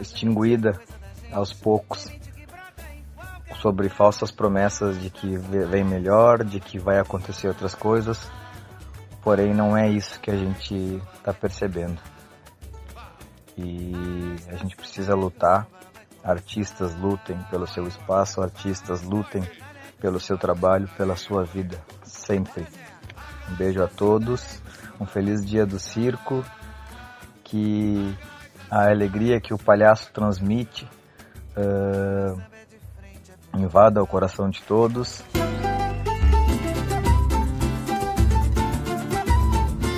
[0.00, 0.80] extinguida
[1.32, 2.08] aos poucos
[3.60, 8.30] sobre falsas promessas de que vem melhor, de que vai acontecer outras coisas.
[9.22, 12.00] Porém, não é isso que a gente está percebendo.
[13.56, 13.92] E
[14.48, 15.66] a gente precisa lutar
[16.24, 19.46] Artistas lutem pelo seu espaço, artistas lutem
[20.00, 22.66] pelo seu trabalho, pela sua vida, sempre.
[23.50, 24.62] Um beijo a todos,
[25.00, 26.44] um feliz dia do circo,
[27.42, 28.14] que
[28.70, 30.88] a alegria que o palhaço transmite
[31.56, 32.40] uh,
[33.56, 35.22] invada o coração de todos.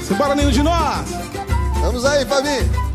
[0.03, 1.09] Simbora, nenhum de nós!
[1.81, 2.87] Vamos aí, Fabi!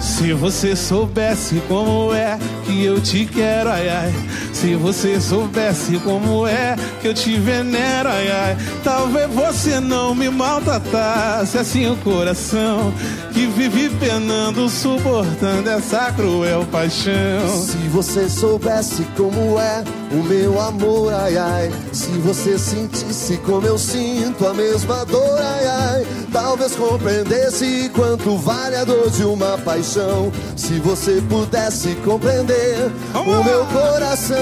[0.00, 4.12] Se você soubesse como é que eu te quero, ai ai.
[4.52, 8.56] Se você soubesse como é que eu te venero, ai ai.
[8.84, 12.92] Talvez você não me maltratasse assim o coração
[13.32, 17.62] que vive penando, suportando essa cruel paixão.
[17.62, 21.72] Se você soubesse como é o meu amor, ai ai.
[21.92, 26.06] Se você sentisse como eu sinto a mesma dor, ai ai.
[26.32, 30.32] Talvez compreendesse quanto vale a dor de uma paixão.
[30.56, 34.39] Se você pudesse compreender Vamos o meu coração.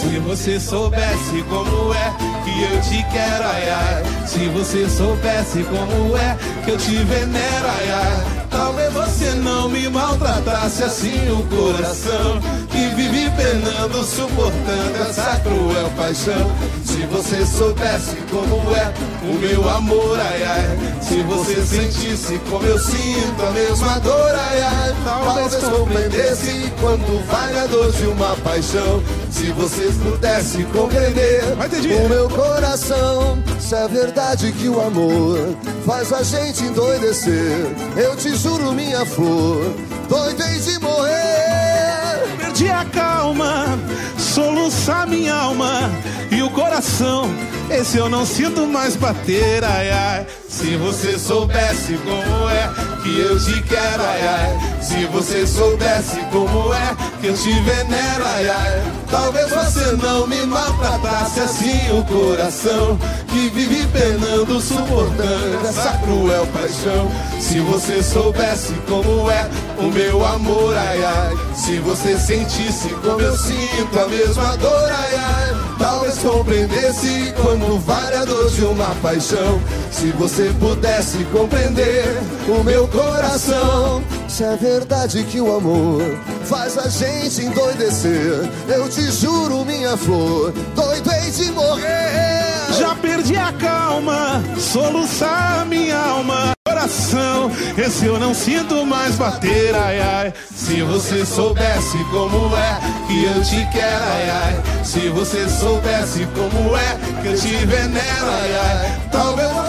[0.00, 4.26] Se você soubesse como é que eu te quero, ai ai.
[4.26, 8.39] Se você soubesse como é que eu te venero, ai ai.
[8.50, 12.40] Talvez você não me maltratasse assim o coração
[12.70, 16.50] que vive penando, suportando essa cruel paixão.
[16.84, 18.92] Se você soubesse como é
[19.22, 21.00] o meu amor, ai ai.
[21.00, 24.94] Se você sentisse como eu sinto a mesma dor, ai ai.
[25.04, 29.02] Talvez compreendesse quanto vale a dor de uma paixão.
[29.30, 35.56] Se você pudesse compreender o meu coração, se é verdade que o amor
[35.90, 37.66] faz a gente endoidecer,
[37.96, 39.74] eu te juro, minha flor,
[40.08, 42.38] doidei de morrer.
[42.38, 43.76] Perdi a calma,
[44.16, 45.90] soluçar minha alma
[46.30, 47.28] e o coração.
[47.68, 50.26] Esse eu não sinto mais bater, ai ai.
[50.48, 52.70] Se você soubesse como é
[53.02, 54.79] que eu te quero, ai ai.
[54.80, 58.82] Se você soubesse como é que eu te venero, ai ai.
[59.10, 67.10] Talvez você não me maltratasse assim o coração que vive penando, suportando essa cruel paixão.
[67.38, 71.36] Se você soubesse como é o meu amor, ai ai.
[71.54, 75.76] Se você sentisse como eu sinto a mesma dor, ai ai.
[75.78, 79.60] Talvez compreendesse quando vale a dor de uma paixão.
[79.90, 82.18] Se você pudesse compreender
[82.48, 84.02] o meu coração.
[84.30, 86.02] Se é verdade que o amor
[86.44, 92.72] faz a gente endoidecer, eu te juro, minha flor, doido hei de morrer.
[92.78, 96.52] Já perdi a calma, soluçar minha alma.
[96.64, 100.34] Coração, esse eu não sinto mais bater, ai ai.
[100.54, 104.84] Se você soubesse como é que eu te quero, ai ai.
[104.84, 109.00] Se você soubesse como é que eu te venero, ai ai.
[109.10, 109.59] Talvez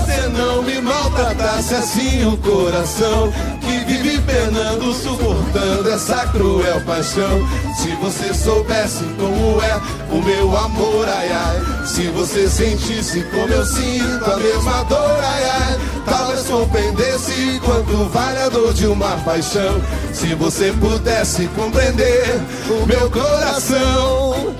[0.81, 7.47] maltratasse assim o coração que vive penando, suportando essa cruel paixão.
[7.77, 11.85] Se você soubesse como é o meu amor, ai ai.
[11.85, 15.79] Se você sentisse como eu sinto a mesma dor, ai ai.
[16.05, 19.81] Talvez compreendesse quanto vale a dor de uma paixão.
[20.13, 24.55] Se você pudesse compreender o meu coração.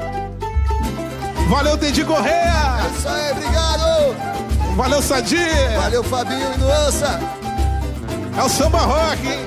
[1.49, 2.79] Valeu, Teddy Correia!
[2.81, 4.40] É isso aí, obrigado!
[4.81, 5.35] Valeu, Sadi!
[5.77, 7.19] Valeu, Fabinho e Nuança!
[8.35, 9.39] É o samba rock, hein?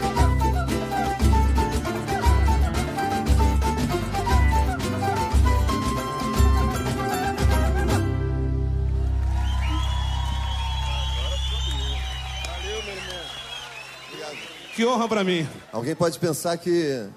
[14.76, 15.49] Que honra pra mim.
[15.72, 17.09] Alguém pode pensar que,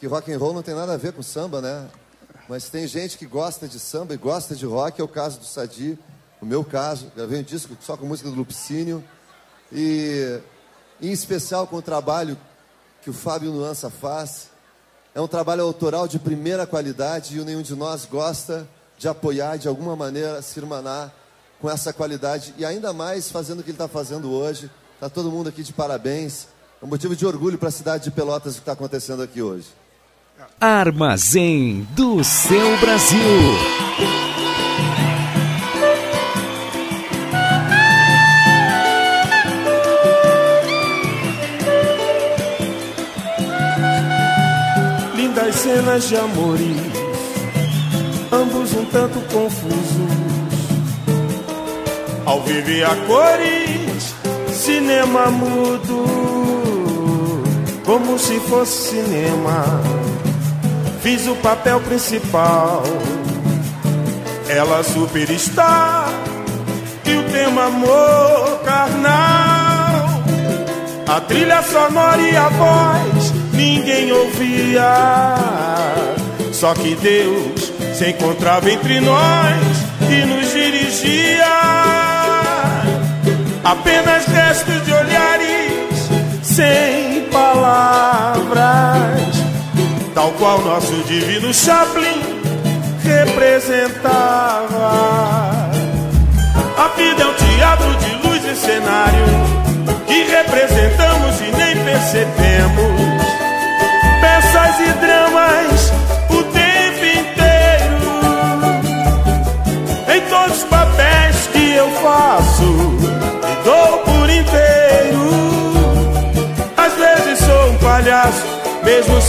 [0.00, 1.86] que rock and roll não tem nada a ver com samba, né?
[2.48, 5.44] Mas tem gente que gosta de samba e gosta de rock, é o caso do
[5.44, 5.96] Sadi,
[6.40, 7.10] o meu caso.
[7.16, 9.02] Gravei um disco só com música do Lupicínio.
[9.72, 10.40] E
[11.00, 12.36] em especial com o trabalho
[13.02, 14.48] que o Fábio Nuança faz.
[15.14, 18.68] É um trabalho autoral de primeira qualidade e nenhum de nós gosta
[18.98, 21.12] de apoiar, de alguma maneira, se irmanar
[21.60, 22.54] com essa qualidade.
[22.58, 24.70] E ainda mais fazendo o que ele está fazendo hoje.
[24.94, 26.48] Está todo mundo aqui de parabéns.
[26.80, 29.42] É um motivo de orgulho para a cidade de Pelotas o que está acontecendo aqui
[29.42, 29.68] hoje.
[30.60, 33.83] Armazém do seu Brasil.
[45.64, 46.76] Cenas de amores,
[48.30, 50.12] ambos um tanto confusos.
[52.26, 54.14] Ao viver a cores,
[54.52, 56.04] cinema mudo,
[57.86, 59.64] como se fosse cinema.
[61.00, 62.82] Fiz o papel principal,
[64.46, 66.10] ela superstar
[67.06, 70.24] e o tema amor carnal.
[71.06, 75.36] A trilha sonora e a voz ninguém ouvia,
[76.52, 79.56] só que Deus se encontrava entre nós
[80.10, 81.46] e nos dirigia.
[83.64, 86.10] Apenas gestos de olhares
[86.42, 89.14] sem palavras
[90.14, 92.22] tal qual nosso divino Chaplin
[93.02, 95.70] representava.
[96.78, 99.26] A vida é um teatro de luz e cenário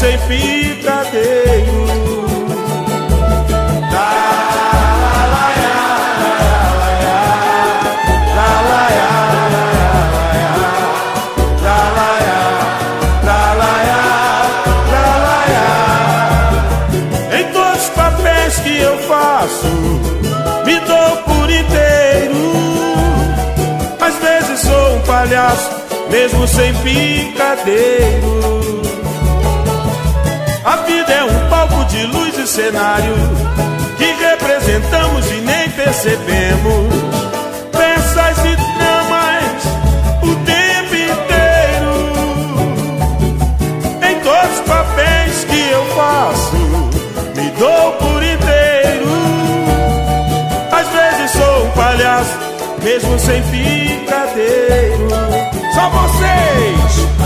[0.05, 1.85] sem picadeiro.
[17.31, 19.67] Em todos os papéis que eu faço,
[20.65, 22.53] me dou por inteiro.
[23.99, 25.71] Às vezes sou um palhaço,
[26.11, 28.44] mesmo sem picadeiro.
[32.55, 33.13] Cenário
[33.97, 36.93] que representamos e nem percebemos.
[37.73, 39.65] Peças e dramas
[40.23, 41.95] o tempo inteiro.
[44.09, 46.55] Em todos os papéis que eu faço,
[47.35, 49.09] me dou por inteiro.
[50.71, 52.37] Às vezes sou um palhaço,
[52.81, 55.09] mesmo sem picadeiro.
[55.73, 57.24] Só vocês!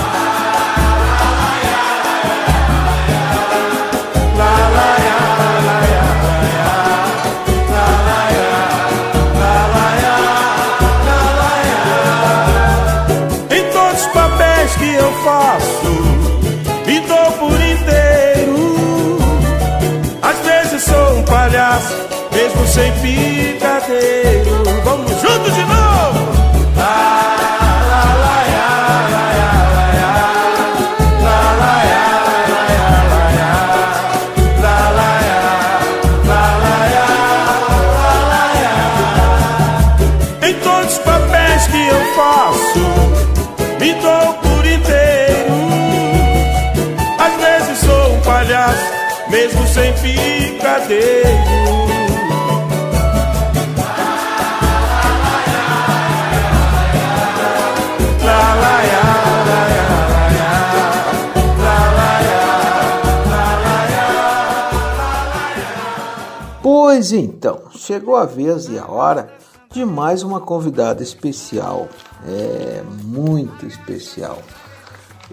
[67.19, 69.31] Então, chegou a vez e a hora
[69.71, 71.87] de mais uma convidada especial.
[72.25, 74.41] É muito especial.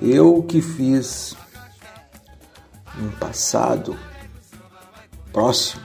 [0.00, 1.34] Eu que fiz
[3.00, 3.96] um passado
[5.32, 5.82] próximo,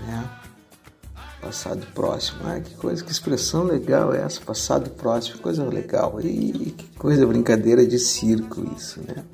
[0.00, 0.28] né?
[1.40, 2.40] Passado próximo.
[2.44, 6.20] Ah, que coisa, que expressão legal é essa, passado próximo, coisa legal.
[6.20, 9.24] E que coisa brincadeira de circo isso, né?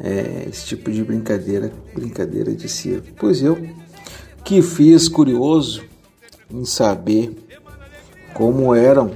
[0.00, 3.08] É, esse tipo de brincadeira, brincadeira de circo.
[3.18, 3.56] Pois eu
[4.44, 5.84] que fiz curioso
[6.50, 7.36] em saber
[8.34, 9.12] como eram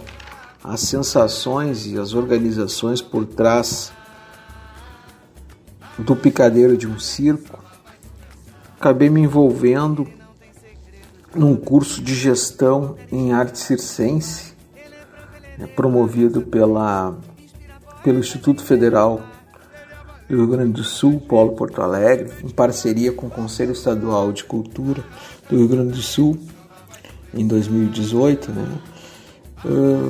[0.62, 3.92] as sensações e as organizações por trás
[5.98, 7.58] do picadeiro de um circo,
[8.78, 10.08] acabei me envolvendo
[11.34, 14.54] num curso de gestão em arte circense,
[15.58, 17.16] né, promovido pela,
[18.02, 19.22] pelo Instituto Federal
[20.32, 24.44] do Rio Grande do Sul, Polo Porto Alegre, em parceria com o Conselho Estadual de
[24.44, 25.04] Cultura
[25.46, 26.38] do Rio Grande do Sul,
[27.34, 28.66] em 2018, né?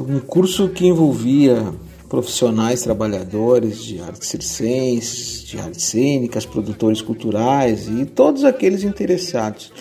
[0.08, 1.74] um curso que envolvia
[2.08, 9.72] profissionais trabalhadores de artes circenses, de artes cênicas, produtores culturais e todos aqueles interessados.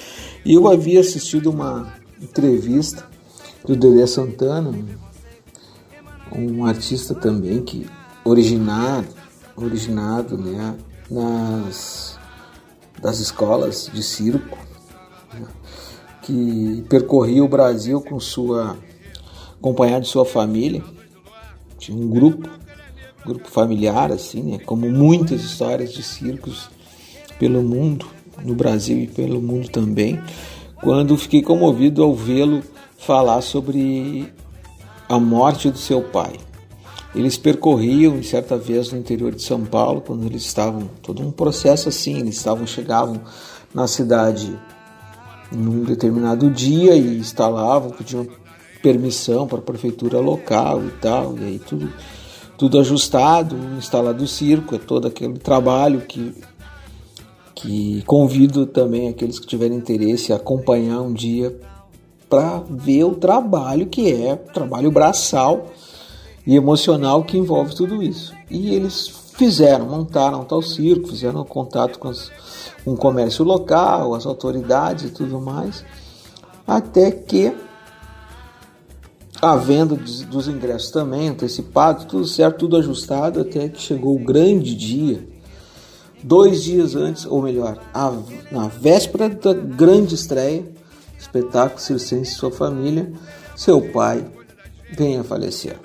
[0.43, 3.05] E eu havia assistido uma entrevista
[3.63, 4.73] do Dedé Santana,
[6.35, 7.85] um artista também que
[8.25, 9.20] originado,
[9.65, 10.75] originado né,
[11.09, 12.19] nas
[13.01, 14.57] das escolas de circo,
[15.33, 15.47] né,
[16.21, 18.77] que percorria o Brasil com sua
[19.59, 20.83] acompanhado de sua família
[21.81, 22.47] tinha um grupo,
[23.25, 24.59] grupo familiar, assim, né?
[24.59, 26.69] Como muitas histórias de circos
[27.39, 28.05] pelo mundo,
[28.45, 30.21] no Brasil e pelo mundo também,
[30.75, 32.61] quando fiquei comovido ao vê-lo
[32.99, 34.31] falar sobre
[35.09, 36.33] a morte do seu pai.
[37.13, 41.89] Eles percorriam, certa vez, no interior de São Paulo, quando eles estavam, todo um processo
[41.89, 43.19] assim, eles estavam, chegavam
[43.73, 44.57] na cidade
[45.51, 48.25] num determinado dia e instalavam, pediam
[48.81, 51.91] permissão para a prefeitura local e tal, e aí tudo,
[52.57, 56.33] tudo ajustado, instalado o circo, é todo aquele trabalho que,
[57.53, 61.59] que convido também aqueles que tiverem interesse a acompanhar um dia
[62.29, 65.69] para ver o trabalho que é, trabalho braçal
[66.45, 68.33] e emocional que envolve tudo isso.
[68.49, 72.31] E eles fizeram, montaram tal circo, fizeram contato com, as,
[72.85, 75.83] o comércio local, as autoridades e tudo mais,
[76.67, 77.53] até que
[79.41, 84.75] a venda dos ingressos também antecipado, tudo certo, tudo ajustado, até que chegou o grande
[84.75, 85.27] dia,
[86.21, 88.13] dois dias antes, ou melhor, a,
[88.51, 90.63] na véspera da grande estreia,
[91.17, 93.11] espetáculo Circense e sua família,
[93.55, 94.23] seu pai
[94.95, 95.79] vem a falecer.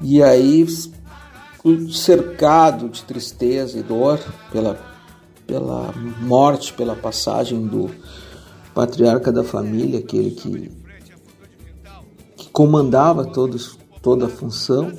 [0.00, 0.66] E aí,
[1.92, 4.18] cercado de tristeza e dor
[4.50, 4.78] pela,
[5.46, 7.90] pela morte, pela passagem do
[8.74, 10.70] patriarca da família, aquele que
[12.52, 14.92] comandava todos, toda a função,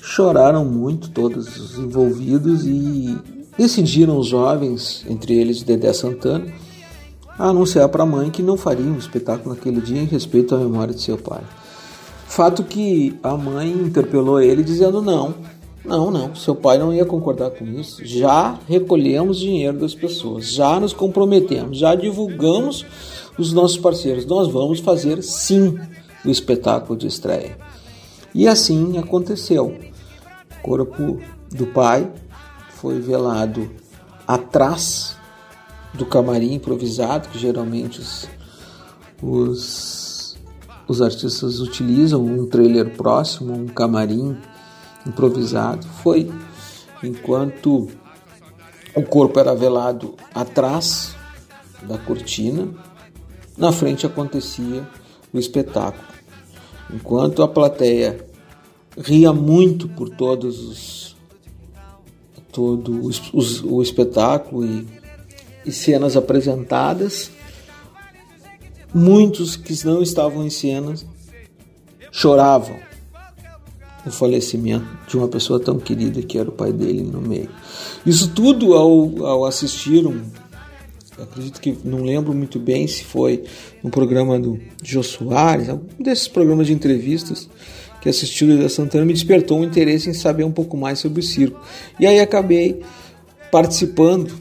[0.00, 3.18] choraram muito todos os envolvidos e
[3.56, 6.52] decidiram os jovens, entre eles Dedé Santana,
[7.38, 10.94] anunciar para a mãe que não fariam um espetáculo naquele dia em respeito à memória
[10.94, 11.42] de seu pai.
[12.30, 15.34] Fato que a mãe interpelou ele dizendo não,
[15.84, 18.06] não, não, seu pai não ia concordar com isso.
[18.06, 22.86] Já recolhemos dinheiro das pessoas, já nos comprometemos, já divulgamos
[23.36, 24.24] os nossos parceiros.
[24.26, 25.76] Nós vamos fazer sim
[26.24, 27.58] do espetáculo de estreia.
[28.32, 29.76] E assim aconteceu.
[30.58, 31.18] O corpo
[31.50, 32.08] do pai
[32.76, 33.68] foi velado
[34.24, 35.16] atrás
[35.92, 38.28] do camarim improvisado, que geralmente os,
[39.20, 39.99] os,
[40.90, 44.36] os artistas utilizam, um trailer próximo, um camarim
[45.06, 45.86] improvisado.
[46.02, 46.28] Foi
[47.00, 47.88] enquanto
[48.96, 51.14] o corpo era velado atrás
[51.84, 52.66] da cortina,
[53.56, 54.84] na frente acontecia
[55.32, 56.08] o espetáculo.
[56.92, 58.26] Enquanto a plateia
[58.98, 61.16] ria muito por todos os
[62.50, 64.88] todo os, o espetáculo e,
[65.64, 67.30] e cenas apresentadas,
[68.94, 71.06] muitos que não estavam em cenas
[72.10, 72.76] choravam
[74.06, 77.50] o falecimento de uma pessoa tão querida que era o pai dele no meio.
[78.04, 80.20] Isso tudo ao, ao assistir um
[81.22, 83.44] acredito que não lembro muito bem se foi
[83.82, 87.48] no programa do Jô Soares, algum desses programas de entrevistas
[88.00, 91.20] que assisti o da Santana me despertou um interesse em saber um pouco mais sobre
[91.20, 91.60] o circo.
[91.98, 92.80] E aí acabei
[93.52, 94.34] participando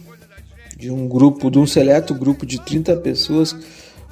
[0.77, 3.53] de um grupo, de um seleto grupo de 30 pessoas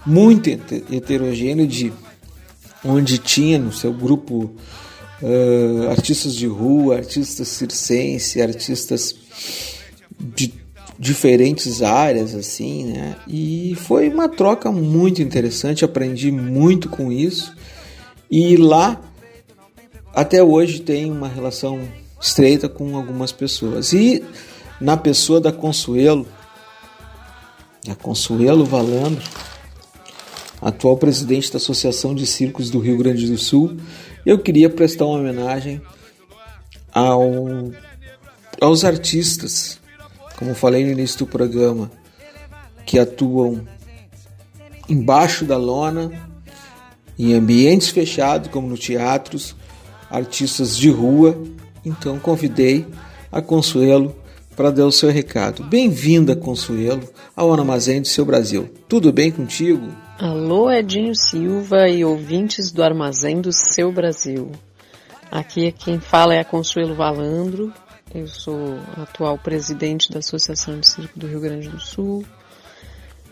[0.07, 1.91] muito heterogêneo de
[2.83, 4.49] onde tinha no seu grupo
[5.21, 9.13] uh, artistas de rua, artistas circense, artistas
[10.17, 10.53] de
[10.97, 13.17] diferentes áreas assim, né?
[13.27, 17.53] E foi uma troca muito interessante, aprendi muito com isso.
[18.31, 19.01] E lá
[20.15, 21.81] até hoje tem uma relação
[22.19, 23.91] estreita com algumas pessoas.
[23.91, 24.23] E
[24.79, 26.25] na pessoa da Consuelo,
[27.89, 29.21] a Consuelo Valandro,
[30.67, 33.77] atual presidente da Associação de Circos do Rio Grande do Sul,
[34.25, 35.81] eu queria prestar uma homenagem
[36.93, 37.71] ao,
[38.59, 39.79] aos artistas
[40.37, 41.91] como falei no início do programa,
[42.85, 43.67] que atuam
[44.87, 46.11] embaixo da lona,
[47.17, 49.55] em ambientes fechados, como no teatros,
[50.09, 51.35] artistas de rua.
[51.83, 52.85] Então convidei
[53.31, 54.15] a Consuelo
[54.57, 55.63] para dar o seu recado.
[55.63, 58.67] Bem-vinda, Consuelo, ao Armazém do Seu Brasil.
[58.89, 59.87] Tudo bem contigo?
[60.17, 64.51] Alô, Edinho Silva e ouvintes do Armazém do Seu Brasil.
[65.29, 67.71] Aqui é quem fala é a Consuelo Valandro.
[68.15, 72.25] Eu sou atual presidente da Associação de Circo do Rio Grande do Sul,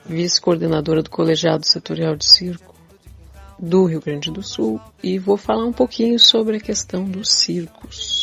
[0.06, 2.76] vice-coordenadora do Colegiado Setorial de Circo
[3.58, 8.15] do Rio Grande do Sul e vou falar um pouquinho sobre a questão dos circos.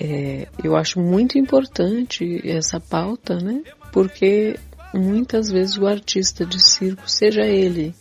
[0.00, 3.62] É, eu acho muito importante essa pauta, né?
[3.92, 4.58] Porque
[4.94, 7.94] muitas vezes o artista de circo, seja ele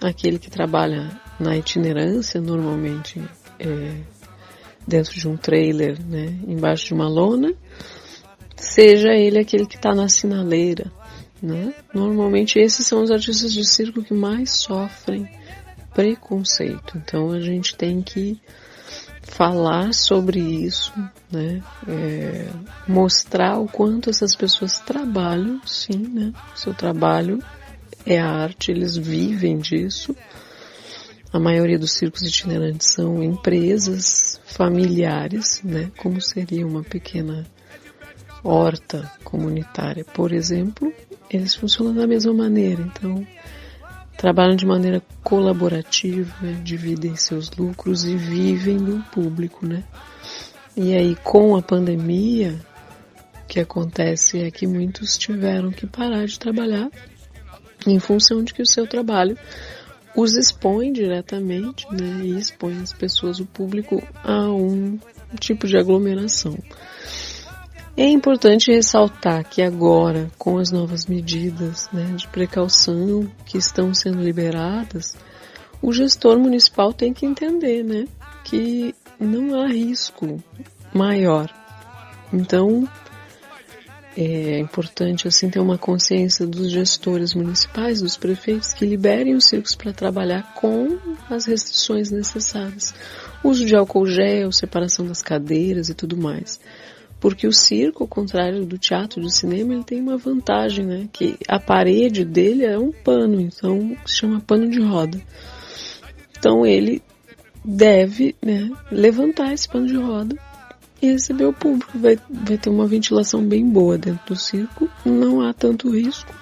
[0.00, 3.22] aquele que trabalha na itinerância, normalmente
[3.60, 3.94] é,
[4.86, 7.52] dentro de um trailer, né, embaixo de uma lona,
[8.56, 10.90] seja ele aquele que está na sinaleira.
[11.42, 11.74] Né?
[11.94, 15.28] Normalmente esses são os artistas de circo que mais sofrem
[15.94, 16.96] preconceito.
[16.96, 18.40] Então a gente tem que
[19.36, 20.92] falar sobre isso,
[21.30, 21.62] né?
[21.86, 22.48] É,
[22.88, 26.32] mostrar o quanto essas pessoas trabalham, sim, né?
[26.54, 27.38] Seu trabalho
[28.06, 30.16] é arte, eles vivem disso.
[31.30, 35.90] A maioria dos circos itinerantes são empresas familiares, né?
[35.98, 37.46] Como seria uma pequena
[38.42, 40.90] horta comunitária, por exemplo,
[41.28, 42.80] eles funcionam da mesma maneira.
[42.80, 43.26] Então,
[44.16, 49.84] trabalham de maneira colaborativa, dividem seus lucros e vivem do público, né?
[50.76, 52.58] E aí, com a pandemia,
[53.42, 56.90] o que acontece é que muitos tiveram que parar de trabalhar
[57.86, 59.38] em função de que o seu trabalho
[60.16, 62.24] os expõe diretamente, né?
[62.24, 64.98] E expõe as pessoas, o público, a um
[65.38, 66.56] tipo de aglomeração.
[67.98, 74.20] É importante ressaltar que agora, com as novas medidas né, de precaução que estão sendo
[74.20, 75.16] liberadas,
[75.80, 78.04] o gestor municipal tem que entender né,
[78.44, 80.42] que não há risco
[80.92, 81.50] maior.
[82.30, 82.86] Então,
[84.14, 89.74] é importante assim ter uma consciência dos gestores municipais, dos prefeitos, que liberem os circos
[89.74, 90.98] para trabalhar com
[91.30, 92.94] as restrições necessárias.
[93.42, 96.60] Uso de álcool gel, separação das cadeiras e tudo mais.
[97.26, 101.08] Porque o circo, ao contrário do teatro, do cinema, ele tem uma vantagem, né?
[101.12, 105.20] Que a parede dele é um pano, então se chama pano de roda.
[106.38, 107.02] Então ele
[107.64, 110.36] deve né, levantar esse pano de roda
[111.02, 111.98] e receber o público.
[111.98, 116.32] Vai, vai ter uma ventilação bem boa dentro do circo, não há tanto risco.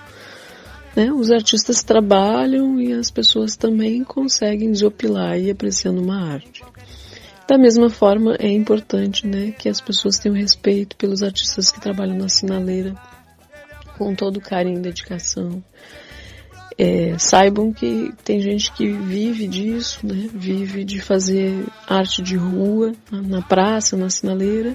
[0.94, 1.10] Né?
[1.10, 6.62] Os artistas trabalham e as pessoas também conseguem desopilar e apreciando uma arte.
[7.46, 12.16] Da mesma forma, é importante né, que as pessoas tenham respeito pelos artistas que trabalham
[12.16, 12.94] na sinaleira,
[13.98, 15.62] com todo carinho e dedicação.
[16.76, 22.92] É, saibam que tem gente que vive disso, né, vive de fazer arte de rua,
[23.12, 24.74] na praça, na sinaleira,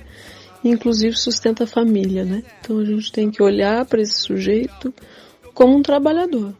[0.63, 2.23] e inclusive sustenta a família.
[2.23, 2.43] Né?
[2.61, 4.93] Então a gente tem que olhar para esse sujeito
[5.55, 6.53] como um trabalhador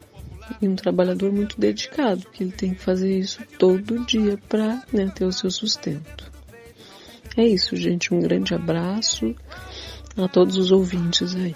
[0.61, 5.11] e um trabalhador muito dedicado, que ele tem que fazer isso todo dia para né,
[5.13, 6.31] ter o seu sustento.
[7.37, 8.13] É isso, gente.
[8.13, 9.35] Um grande abraço
[10.17, 11.53] a todos os ouvintes aí.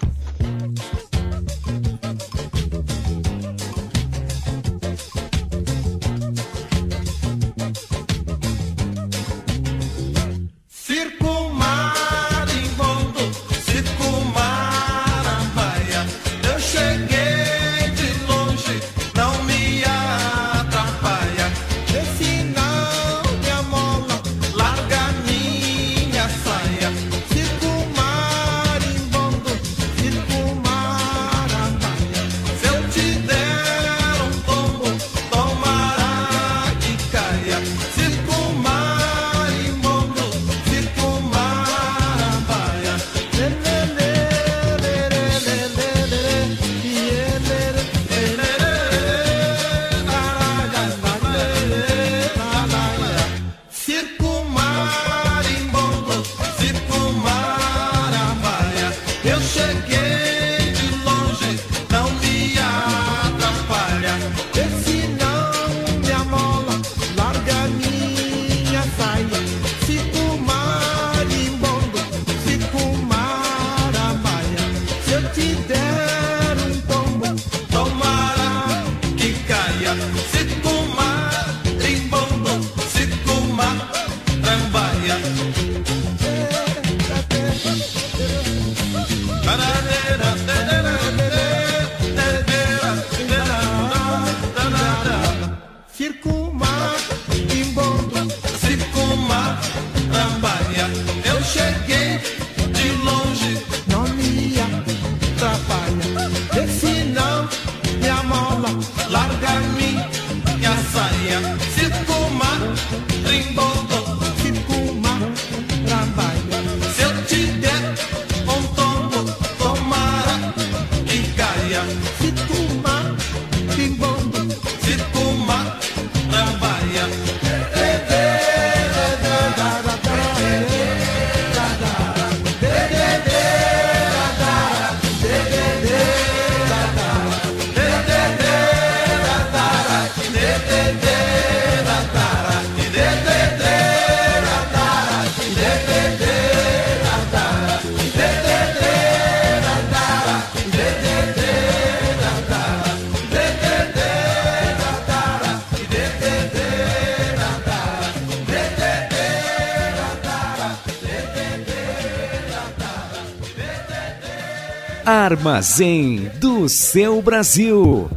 [165.44, 168.08] Armazém do seu Brasil.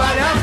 [0.00, 0.39] para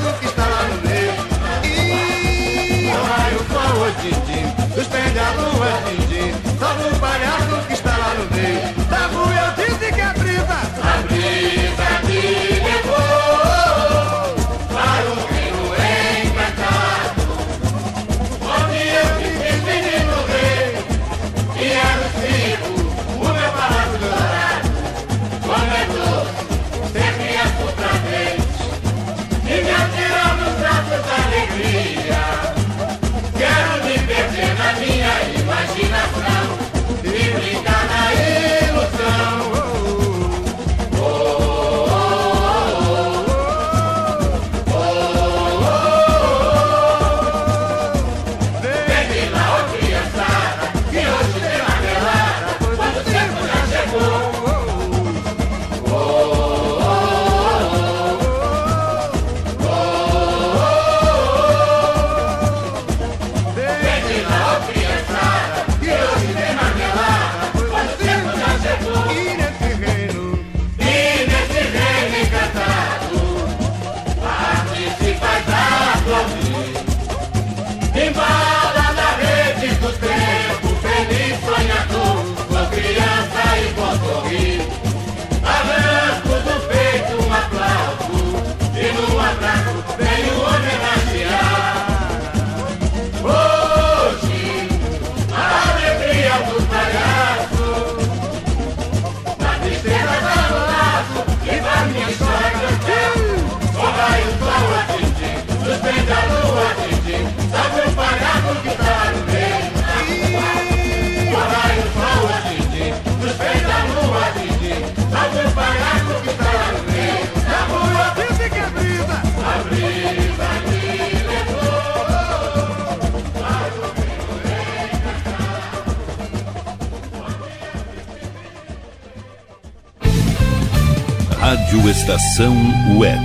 [132.08, 132.56] Estação
[132.98, 133.22] Web.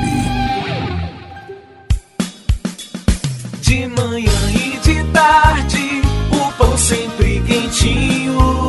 [3.60, 6.02] De manhã e de tarde,
[6.32, 8.66] o pão sempre quentinho.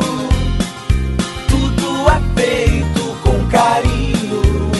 [1.48, 4.70] Tudo é feito com carinho.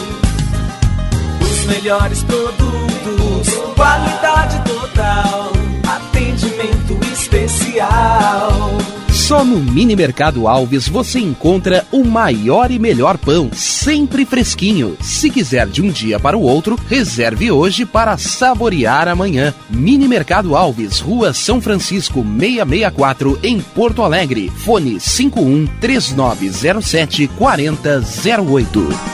[1.41, 5.53] Os melhores produtos, qualidade total,
[5.85, 8.71] atendimento especial.
[9.11, 13.51] Só no Mini Mercado Alves você encontra o maior e melhor pão
[13.85, 14.97] sempre fresquinho.
[15.03, 19.53] Se quiser de um dia para o outro, reserve hoje para saborear amanhã.
[19.69, 24.49] Mini Mercado Alves, Rua São Francisco, 664, em Porto Alegre.
[24.49, 29.14] Fone 51 3907 4008.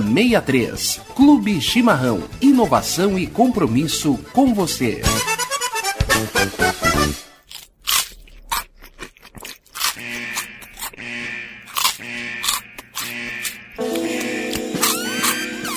[0.00, 1.00] 14 7063.
[1.14, 2.22] Clube Chimarrão.
[2.40, 5.02] Inovação e compromisso com você.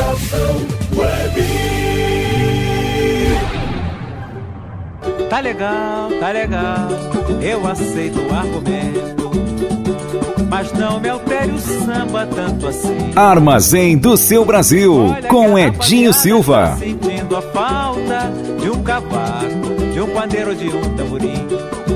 [0.08, 0.56] Estação
[0.96, 1.42] Web.
[5.28, 6.88] Tá legal, tá legal,
[7.42, 9.28] eu aceito o argumento.
[10.48, 13.12] Mas não me altere o samba tanto assim.
[13.14, 16.76] Armazém do seu Brasil, com Edinho Silva.
[16.78, 21.46] Sentindo a falta de um cavaco, de um pandeiro, de um tamborim.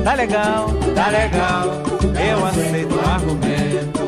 [0.05, 1.83] Tá legal, tá legal,
[2.29, 4.02] eu aceito o argumento.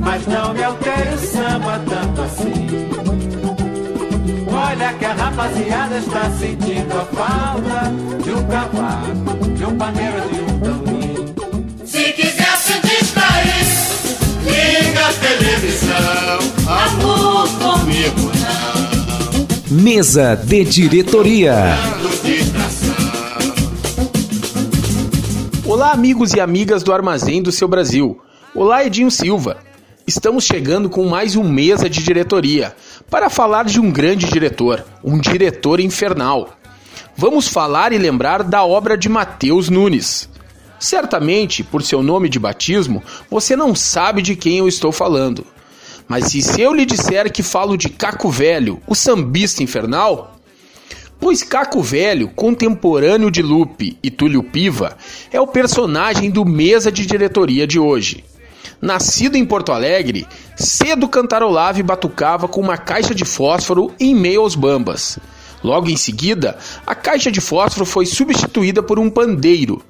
[0.00, 2.68] Mas não me altere o samba tanto assim.
[4.50, 7.92] Olha que a rapaziada está sentindo a falta
[8.22, 11.34] de um cavaco, de um pandeiro, de um tamborim.
[11.84, 13.64] Se quiser se distrair,
[14.44, 16.38] liga a televisão.
[16.66, 18.32] Amor comigo
[19.70, 19.82] não.
[19.82, 21.76] Mesa de diretoria.
[25.64, 28.18] Olá, amigos e amigas do Armazém do Seu Brasil.
[28.54, 29.67] Olá, Edinho Silva.
[30.08, 32.74] Estamos chegando com mais um Mesa de Diretoria
[33.10, 36.56] para falar de um grande diretor, um diretor infernal.
[37.14, 40.26] Vamos falar e lembrar da obra de Mateus Nunes.
[40.80, 45.46] Certamente, por seu nome de batismo, você não sabe de quem eu estou falando.
[46.08, 50.38] Mas e se eu lhe disser que falo de Caco Velho, o sambista infernal?
[51.20, 54.96] Pois Caco Velho, contemporâneo de Lupe e Túlio Piva,
[55.30, 58.24] é o personagem do mesa de diretoria de hoje.
[58.80, 60.26] Nascido em Porto Alegre,
[60.56, 65.18] cedo cantarolava e batucava com uma caixa de fósforo em meio aos bambas.
[65.62, 66.56] Logo em seguida,
[66.86, 69.82] a caixa de fósforo foi substituída por um pandeiro.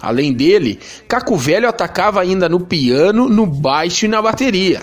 [0.00, 4.80] Além dele, Caco Velho atacava ainda no piano, no baixo e na bateria.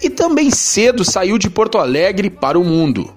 [0.00, 3.12] E também cedo saiu de Porto Alegre para o mundo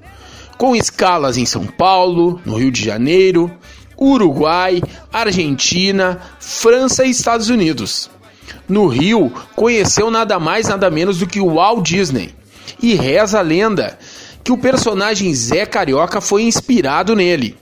[0.58, 3.52] com escalas em São Paulo, no Rio de Janeiro,
[3.98, 4.82] Uruguai,
[5.14, 8.10] Argentina, França e Estados Unidos.
[8.68, 12.34] No Rio, conheceu nada mais nada menos do que o Walt Disney.
[12.82, 13.98] E reza a lenda
[14.44, 17.58] que o personagem Zé Carioca foi inspirado nele.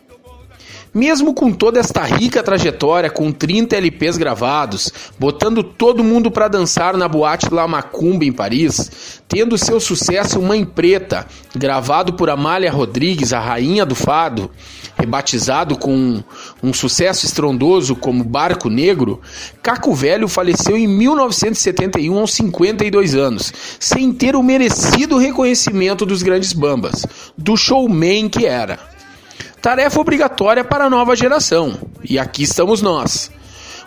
[0.94, 4.90] Mesmo com toda esta rica trajetória, com 30 LPs gravados,
[5.20, 10.64] botando todo mundo para dançar na boate La Macumba em Paris, tendo seu sucesso Mãe
[10.64, 14.50] Preta, gravado por Amália Rodrigues, a rainha do fado,
[14.98, 16.24] rebatizado com
[16.64, 19.22] um sucesso estrondoso como Barco Negro,
[19.62, 26.54] Caco Velho faleceu em 1971 aos 52 anos, sem ter o merecido reconhecimento dos grandes
[26.54, 27.06] bambas,
[27.38, 28.80] do showman que era.
[29.62, 33.32] Tarefa obrigatória para a nova geração, e aqui estamos nós.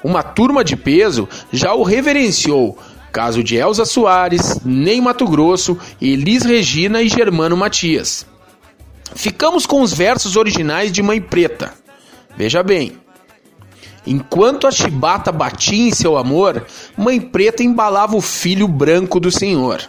[0.02, 2.78] Uma turma de peso já o reverenciou,
[3.12, 8.26] caso de Elza Soares, Ney Mato Grosso, Elis Regina e Germano Matias.
[9.14, 11.72] Ficamos com os versos originais de Mãe Preta.
[12.36, 12.98] Veja bem.
[14.06, 16.64] Enquanto a chibata batia em seu amor,
[16.97, 19.82] Mãe Preta embalava o filho branco do Senhor.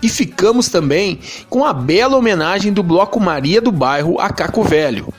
[0.00, 1.18] E ficamos também
[1.50, 5.12] com a bela homenagem do Bloco Maria do Bairro a Caco Velho,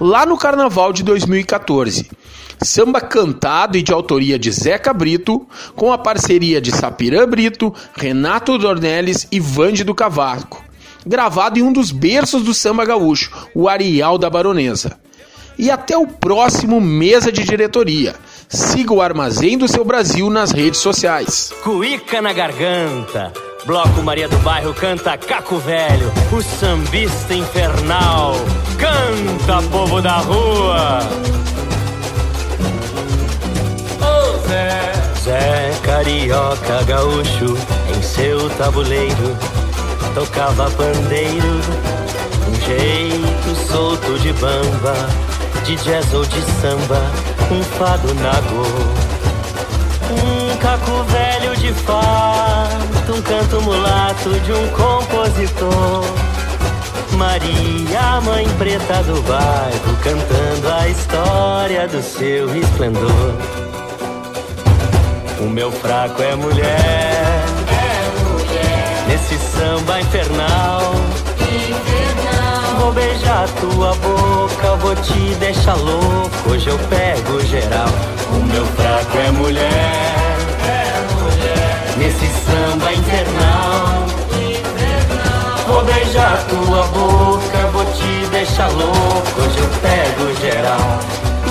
[0.00, 2.10] lá no Carnaval de 2014.
[2.60, 5.46] Samba cantado e de autoria de Zeca Brito,
[5.76, 10.64] com a parceria de Sapirã Brito, Renato Dornelles e Vande do Cavaco
[11.06, 14.98] gravado em um dos berços do samba gaúcho, o Arial da Baronesa.
[15.58, 18.14] E até o próximo Mesa de Diretoria.
[18.48, 21.52] Siga o Armazém do Seu Brasil nas redes sociais.
[21.62, 23.32] Cuíca na garganta.
[23.64, 28.34] Bloco Maria do Bairro canta Caco Velho, o sambista infernal.
[28.78, 30.98] Canta, povo da rua.
[34.00, 35.04] Ô Zé.
[35.24, 37.56] Zé Carioca Gaúcho,
[37.96, 39.63] em seu tabuleiro
[40.14, 41.60] tocava pandeiro,
[42.48, 44.94] um jeito solto de bamba,
[45.64, 47.02] de jazz ou de samba,
[47.50, 48.64] um fado nagô.
[50.10, 56.04] Um caco velho de fato, um canto mulato de um compositor.
[57.16, 63.34] Maria, mãe preta do bairro, cantando a história do seu esplendor.
[65.40, 67.13] O meu fraco é mulher
[69.64, 70.94] samba infernal.
[71.40, 72.80] infernal.
[72.80, 76.50] Vou beijar tua boca, vou te deixar louco.
[76.50, 77.88] Hoje eu pego geral.
[78.30, 80.36] O meu fraco é mulher,
[80.68, 80.84] é
[81.18, 81.94] mulher.
[81.96, 84.06] Nesse samba infernal.
[84.32, 85.56] infernal.
[85.66, 89.40] Vou beijar tua boca, vou te deixar louco.
[89.40, 91.00] Hoje eu pego geral.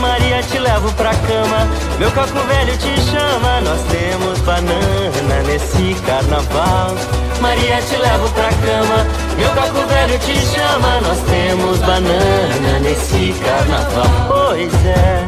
[0.03, 1.65] Maria, te levo pra cama.
[1.97, 3.61] Meu caco velho te chama.
[3.61, 6.93] Nós temos banana nesse carnaval.
[7.39, 9.07] Maria, te levo pra cama.
[9.37, 10.99] Meu caco velho te chama.
[10.99, 14.27] Nós temos banana nesse carnaval.
[14.27, 15.25] Pois é,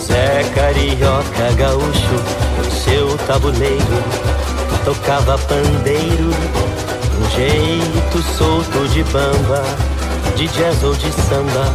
[0.00, 2.16] Zé Carioca Gaúcho,
[2.56, 4.04] no seu tabuleiro,
[4.86, 6.30] tocava pandeiro.
[7.20, 9.62] Um jeito solto de bamba,
[10.34, 11.72] de jazz ou de samba,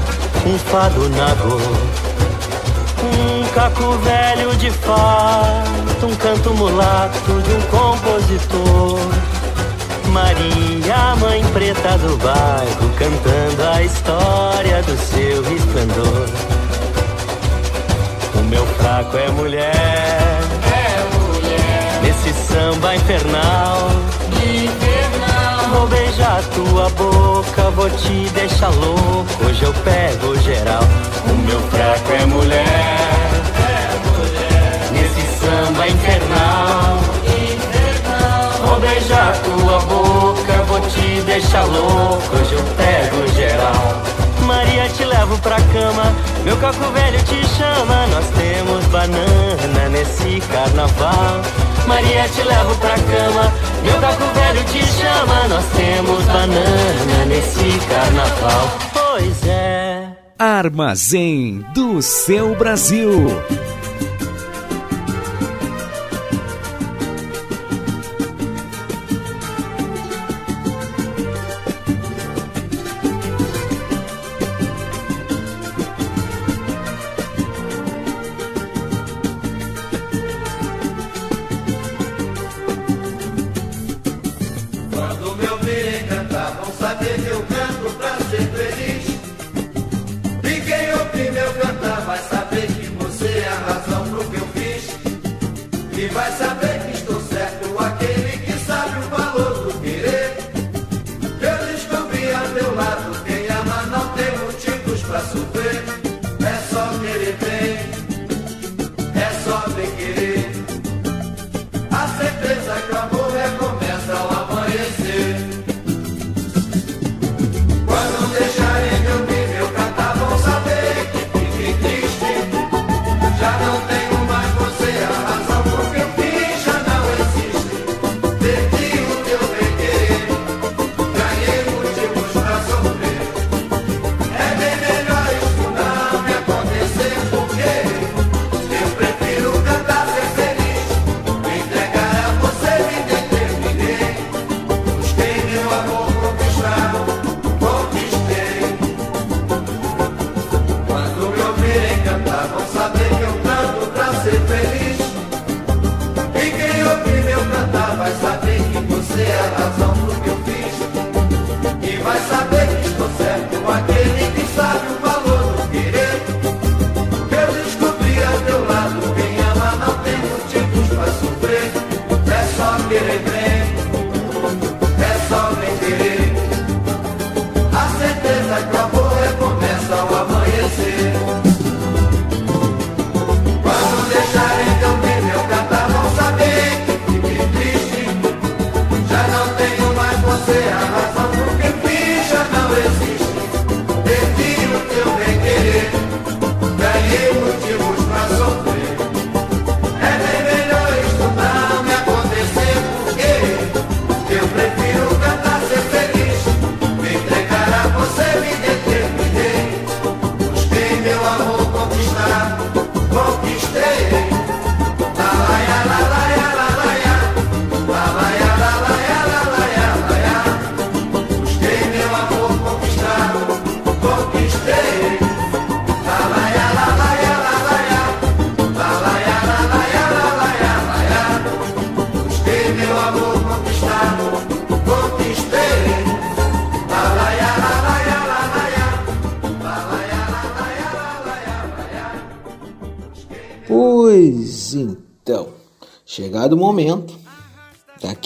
[0.47, 2.08] um fado nagô.
[3.03, 8.99] Um caco velho de fato, um canto mulato de um compositor.
[10.07, 16.29] Maria, mãe preta do bairro, cantando a história do seu esplendor.
[18.35, 23.89] O meu fraco é mulher, é mulher, nesse samba infernal.
[25.71, 29.45] Vou beijar tua boca, vou te deixar louco.
[29.45, 30.83] Hoje eu pego geral.
[31.25, 32.99] O meu fraco é mulher,
[34.91, 36.99] nesse samba infernal.
[38.65, 42.35] Vou beijar tua boca, vou te deixar louco.
[42.35, 44.18] Hoje eu pego geral.
[44.49, 46.11] Maria, te levo pra cama.
[46.43, 48.07] Meu caco velho te chama.
[48.07, 51.41] Nós temos banana nesse carnaval.
[51.87, 53.53] Maria, te levo pra cama.
[53.83, 55.47] Meu caco velho te chama.
[55.49, 58.79] Nós temos banana nesse carnaval.
[58.91, 60.07] Pois é.
[60.39, 63.27] Armazém do seu Brasil.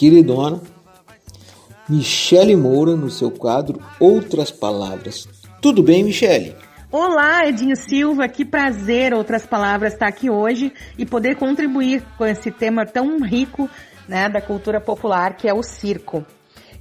[0.04, 0.60] Queridona
[1.88, 5.30] Michele Moura no seu quadro Outras Palavras.
[5.62, 6.58] Tudo bem, Michele?
[6.92, 12.52] Olá, Edinho Silva, que prazer, outras palavras, estar aqui hoje e poder contribuir com esse
[12.52, 13.70] tema tão rico
[14.06, 16.26] né, da cultura popular que é o circo.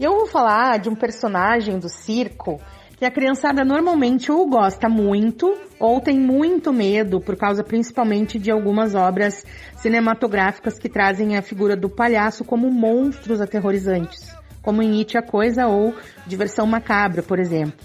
[0.01, 2.61] Eu vou falar de um personagem do circo
[2.97, 8.51] que a criançada normalmente ou gosta muito ou tem muito medo por causa principalmente de
[8.51, 9.45] algumas obras
[9.83, 14.33] cinematográficas que trazem a figura do palhaço como monstros aterrorizantes,
[14.63, 15.93] como em It a Coisa ou
[16.25, 17.85] Diversão Macabra, por exemplo.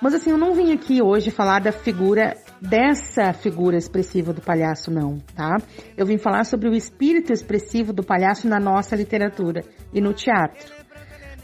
[0.00, 4.90] Mas assim, eu não vim aqui hoje falar da figura dessa figura expressiva do palhaço,
[4.90, 5.56] não, tá?
[5.96, 9.62] Eu vim falar sobre o espírito expressivo do palhaço na nossa literatura
[9.92, 10.72] e no teatro.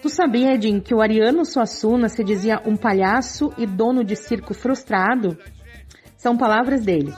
[0.01, 4.55] Tu sabia, Edin, que o Ariano Suassuna se dizia um palhaço e dono de circo
[4.55, 5.37] frustrado?
[6.17, 7.13] São palavras dele.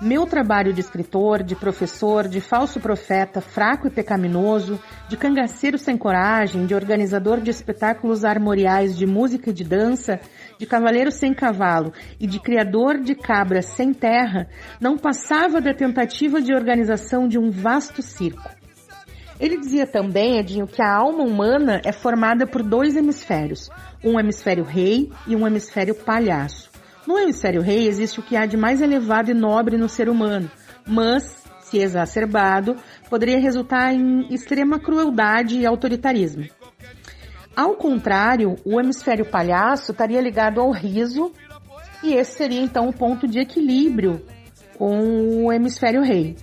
[0.00, 4.78] Meu trabalho de escritor, de professor, de falso profeta, fraco e pecaminoso,
[5.08, 10.20] de cangaceiro sem coragem, de organizador de espetáculos armoriais de música e de dança,
[10.58, 14.46] de cavaleiro sem cavalo e de criador de cabras sem terra,
[14.78, 18.50] não passava da tentativa de organização de um vasto circo.
[19.40, 23.70] Ele dizia também, Edinho, que a alma humana é formada por dois hemisférios,
[24.04, 26.75] um hemisfério rei e um hemisfério palhaço.
[27.06, 30.50] No hemisfério rei existe o que há de mais elevado e nobre no ser humano,
[30.86, 32.76] mas, se exacerbado,
[33.08, 36.46] poderia resultar em extrema crueldade e autoritarismo.
[37.54, 41.32] Ao contrário, o hemisfério palhaço estaria ligado ao riso,
[42.02, 44.20] e esse seria então o ponto de equilíbrio
[44.76, 46.36] com o hemisfério rei.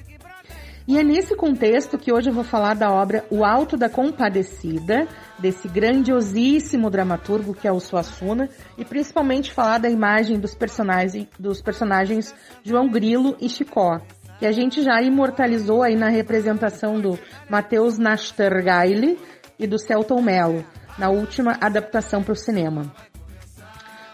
[0.88, 5.08] E é nesse contexto que hoje eu vou falar da obra O Alto da Compadecida,
[5.40, 11.62] desse grandiosíssimo dramaturgo que é o Suassuna, e principalmente falar da imagem dos personagens, dos
[11.62, 12.34] personagens
[12.64, 14.00] João Grilo e Chicó,
[14.40, 17.18] que a gente já imortalizou aí na representação do
[17.50, 19.20] Matheus Nastergaile
[19.58, 20.66] e do Celton Mello,
[20.98, 22.92] na última adaptação para o cinema.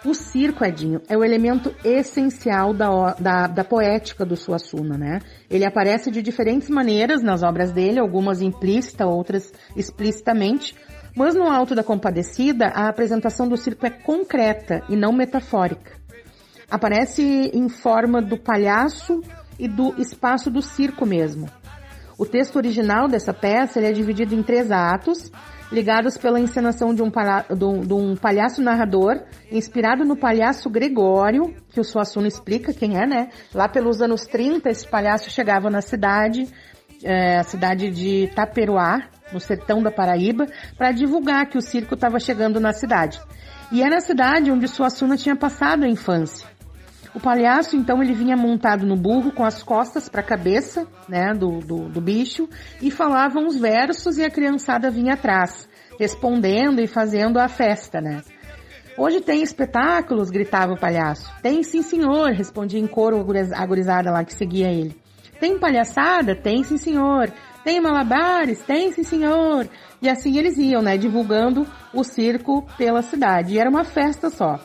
[0.05, 5.19] O circo, Edinho, é o elemento essencial da, da, da, poética do Suassuna, né?
[5.49, 10.73] Ele aparece de diferentes maneiras nas obras dele, algumas implícita, outras explicitamente,
[11.15, 15.91] mas no Alto da Compadecida, a apresentação do circo é concreta e não metafórica.
[16.69, 19.21] Aparece em forma do palhaço
[19.57, 21.49] e do espaço do circo mesmo.
[22.17, 25.31] O texto original dessa peça é dividido em três atos,
[25.71, 29.21] ligados pela encenação de um, palha de, um, palhaço narrador,
[29.51, 33.29] inspirado no palhaço Gregório, que o Suassuna explica quem é, né?
[33.53, 36.47] Lá pelos anos 30, esse palhaço chegava na cidade,
[37.03, 40.47] é, a cidade de Taperoá, no sertão da Paraíba,
[40.77, 43.19] para divulgar que o circo estava chegando na cidade.
[43.71, 46.47] E é na cidade onde Suassuna tinha passado a infância.
[47.13, 51.33] O palhaço, então, ele vinha montado no burro com as costas para a cabeça, né,
[51.33, 52.47] do, do, do, bicho,
[52.81, 55.67] e falava uns versos e a criançada vinha atrás,
[55.99, 58.21] respondendo e fazendo a festa, né.
[58.95, 61.33] Hoje tem espetáculos, gritava o palhaço.
[61.41, 63.25] Tem sim, senhor, respondia em coro
[63.55, 64.95] a gurizada lá que seguia ele.
[65.39, 66.35] Tem palhaçada?
[66.35, 67.31] Tem sim, senhor.
[67.63, 68.61] Tem malabares?
[68.63, 69.67] Tem sim, senhor.
[70.01, 73.53] E assim eles iam, né, divulgando o circo pela cidade.
[73.53, 74.59] E era uma festa só.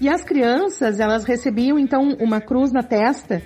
[0.00, 3.42] E as crianças, elas recebiam então uma cruz na testa,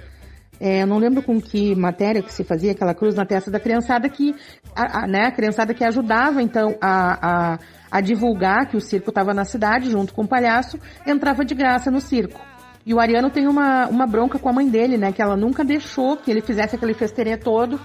[0.61, 3.59] é, eu não lembro com que matéria que se fazia aquela cruz na testa da
[3.59, 4.35] criançada que,
[4.75, 7.59] a, a, né, a criançada que ajudava então a, a,
[7.91, 11.91] a divulgar que o circo estava na cidade junto com o palhaço entrava de graça
[11.91, 12.41] no circo.
[12.87, 15.11] E o Ariano tem uma, uma bronca com a mãe dele, né?
[15.11, 17.81] Que ela nunca deixou que ele fizesse aquele festerê todo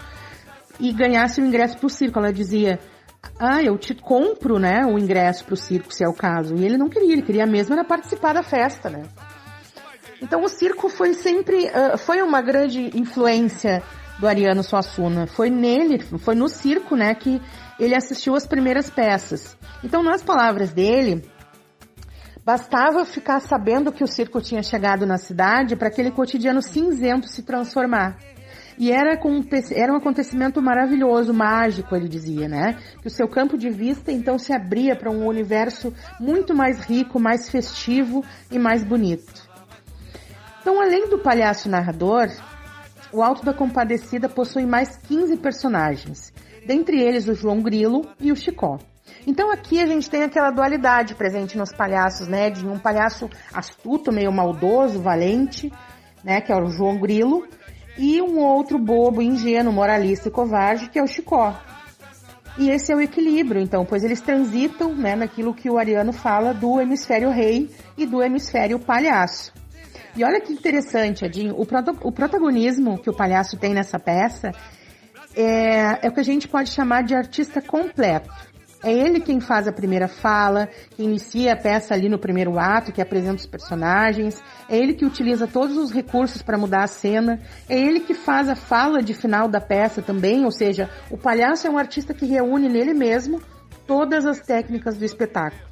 [0.80, 2.20] e ganhasse o ingresso pro circo.
[2.20, 2.80] Ela dizia,
[3.40, 6.56] ah, eu te compro, né, o ingresso pro circo, se é o caso.
[6.56, 9.04] E ele não queria, ele queria mesmo era participar da festa, né?
[10.22, 13.82] Então o circo foi sempre, uh, foi uma grande influência
[14.20, 15.28] do Ariano Suassuna.
[15.28, 17.42] Foi nele, foi no circo, né, que
[17.80, 19.58] ele assistiu as primeiras peças.
[19.84, 21.24] Então, nas palavras dele,
[22.44, 27.44] bastava ficar sabendo que o circo tinha chegado na cidade para aquele cotidiano cinzento se
[27.44, 28.18] transformar.
[28.80, 29.20] E era,
[29.74, 32.78] era um acontecimento maravilhoso, mágico, ele dizia, né?
[33.02, 37.20] Que o seu campo de vista então se abria para um universo muito mais rico,
[37.20, 39.50] mais festivo e mais bonito.
[40.62, 42.30] Então, além do palhaço narrador,
[43.12, 46.32] o Alto da Compadecida possui mais 15 personagens,
[46.66, 48.78] dentre eles o João Grilo e o Chicó.
[49.28, 52.50] Então aqui a gente tem aquela dualidade presente nos palhaços, né?
[52.50, 55.72] De um palhaço astuto, meio maldoso, valente,
[56.24, 56.40] né?
[56.40, 57.46] Que é o João Grilo,
[58.00, 61.54] e um outro bobo, ingênuo, moralista e covarde, que é o Chicó.
[62.58, 66.54] E esse é o equilíbrio, então, pois eles transitam né, naquilo que o Ariano fala
[66.54, 69.54] do hemisfério rei e do hemisfério palhaço.
[70.16, 71.68] E olha que interessante, Adinho, o,
[72.04, 74.52] o protagonismo que o palhaço tem nessa peça
[75.36, 78.30] é, é o que a gente pode chamar de artista completo.
[78.82, 82.94] É ele quem faz a primeira fala, que inicia a peça ali no primeiro ato,
[82.94, 84.42] que apresenta os personagens.
[84.70, 87.42] É ele que utiliza todos os recursos para mudar a cena.
[87.68, 91.68] É ele que faz a fala de final da peça também, ou seja, o palhaço
[91.68, 93.42] é um artista que reúne nele mesmo
[93.86, 95.70] todas as técnicas do espetáculo.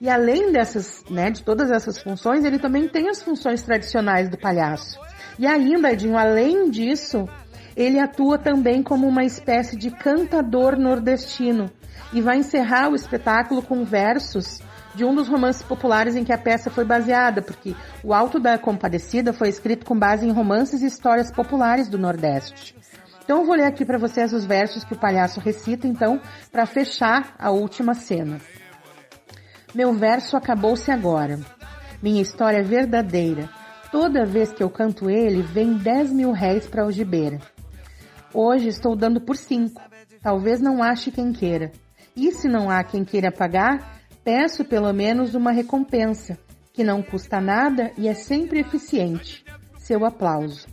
[0.00, 4.36] E além dessas, né, de todas essas funções, ele também tem as funções tradicionais do
[4.36, 4.98] palhaço.
[5.38, 7.28] E ainda, Edinho, além disso,
[7.76, 11.70] ele atua também como uma espécie de cantador nordestino
[12.12, 14.60] e vai encerrar o espetáculo com versos
[14.94, 17.74] de um dos romances populares em que a peça foi baseada, porque
[18.04, 22.76] O Alto da Compadecida foi escrito com base em romances e histórias populares do Nordeste.
[23.24, 26.20] Então eu vou ler aqui para vocês os versos que o palhaço recita, então,
[26.50, 28.38] para fechar a última cena.
[29.74, 31.40] Meu verso acabou-se agora.
[32.02, 33.48] Minha história é verdadeira.
[33.90, 37.38] Toda vez que eu canto ele, vem 10 mil réis para algibeira.
[38.34, 39.80] Hoje estou dando por cinco.
[40.22, 41.70] Talvez não ache quem queira.
[42.16, 46.38] E se não há quem queira pagar, peço pelo menos uma recompensa,
[46.72, 49.44] que não custa nada e é sempre eficiente.
[49.78, 50.66] Seu aplauso.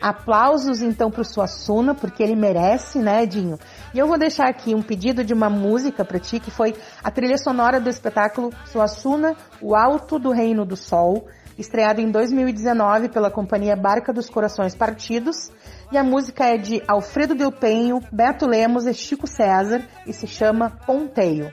[0.00, 3.58] Aplausos então para o Suassuna, porque ele merece, né, Edinho?
[3.92, 7.10] E eu vou deixar aqui um pedido de uma música para ti, que foi a
[7.10, 11.26] trilha sonora do espetáculo Suassuna, O Alto do Reino do Sol,
[11.58, 15.50] estreado em 2019 pela companhia Barca dos Corações Partidos.
[15.92, 20.26] E a música é de Alfredo Del Penho, Beto Lemos e Chico César e se
[20.26, 21.52] chama Ponteio.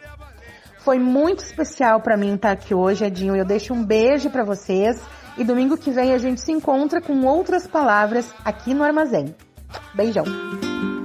[0.80, 3.36] Foi muito especial para mim estar aqui hoje, Edinho.
[3.36, 5.00] Eu deixo um beijo para vocês
[5.38, 9.36] e domingo que vem a gente se encontra com outras palavras aqui no Armazém.
[9.94, 11.01] Beijão!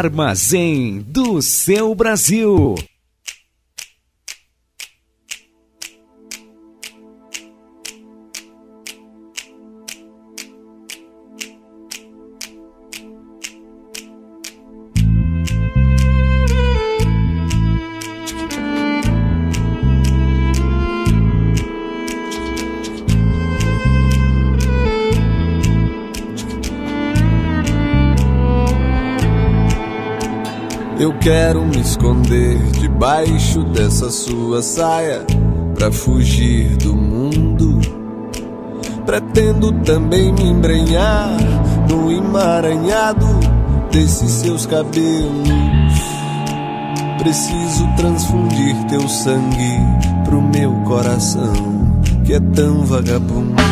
[0.00, 2.74] Armazém do seu Brasil.
[31.20, 35.24] Quero me esconder debaixo dessa sua saia
[35.74, 37.78] pra fugir do mundo.
[39.04, 41.36] Pretendo também me embrenhar
[41.88, 43.26] no emaranhado
[43.90, 45.48] desses seus cabelos.
[47.18, 49.78] Preciso transfundir teu sangue
[50.24, 51.52] pro meu coração,
[52.24, 53.62] que é tão vagabundo.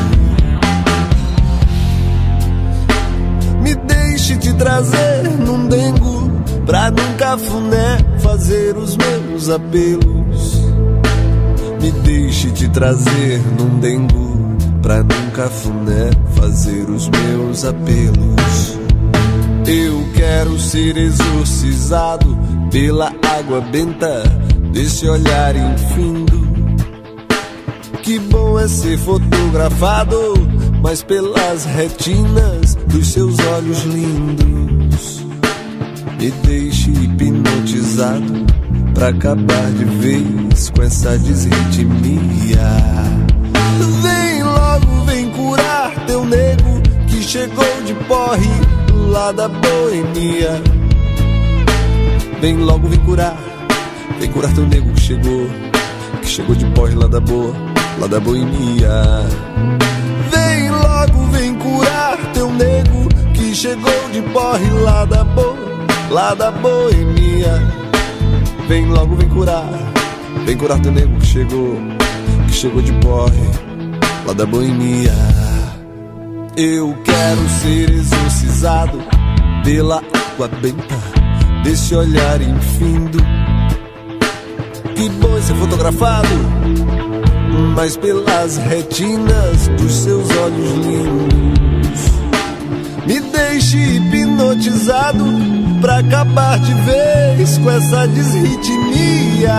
[3.62, 6.18] Me deixe te trazer num dengo
[6.68, 10.62] pra num cafuné fazer os meus apelos.
[11.78, 18.78] Me deixe te trazer num dengo pra num cafuné fazer os meus apelos.
[19.66, 22.34] Eu quero ser exorcizado
[22.70, 24.22] pela água benta
[24.72, 26.48] desse olhar infindo.
[28.02, 30.16] Que bom é ser fotografado,
[30.80, 34.67] mas pelas retinas dos seus olhos lindos.
[36.18, 38.44] Me deixe hipnotizado
[38.92, 42.58] pra acabar de vez com essa desritmia.
[44.02, 48.50] Vem logo, vem curar teu nego que chegou de porre
[49.10, 50.60] lá da boemia.
[52.40, 53.38] Vem logo, vem curar,
[54.18, 55.48] vem curar teu nego que chegou,
[56.20, 57.54] que chegou de porre lá da boa,
[58.00, 59.22] lá da boemia.
[60.32, 65.77] Vem logo, vem curar teu nego que chegou de porre lá da boa,
[66.10, 67.62] lá da boemia.
[68.66, 69.68] Vem logo, vem curar,
[70.44, 71.76] vem curar teu nego que chegou,
[72.46, 73.48] que chegou de porre
[74.26, 75.12] lá da boemia.
[76.56, 78.98] Eu quero ser exorcizado
[79.64, 80.02] pela
[80.32, 80.96] água benta
[81.62, 83.18] desse olhar infindo.
[84.94, 86.28] Que bom ser fotografado,
[87.76, 91.48] mas pelas retinas dos seus olhos lindos.
[93.06, 95.24] Me deixe hipnotizado
[95.80, 99.52] pra acabar de vez com essa desritmia.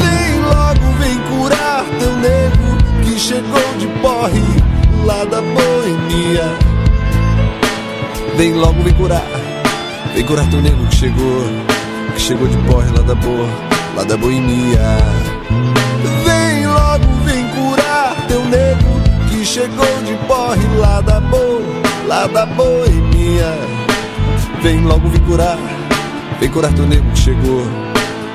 [0.00, 4.42] Vem logo, vem curar teu nego que chegou de porre
[5.04, 6.58] lá da boemia.
[8.36, 9.22] Vem logo, vem curar,
[10.14, 11.44] vem curar teu nego que chegou,
[12.14, 13.48] que chegou de porre lá da boa,
[13.96, 14.98] lá da boemia.
[16.24, 21.62] Vem logo, vem curar teu nego que chegou de porre lá da boa,
[22.06, 23.81] lá da boemia.
[24.62, 25.58] Vem logo, vem curar,
[26.38, 27.66] vem curar teu nego que chegou,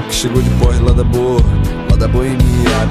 [0.09, 1.39] que chegou de porre lá da boa,
[1.89, 2.37] lá da boemia.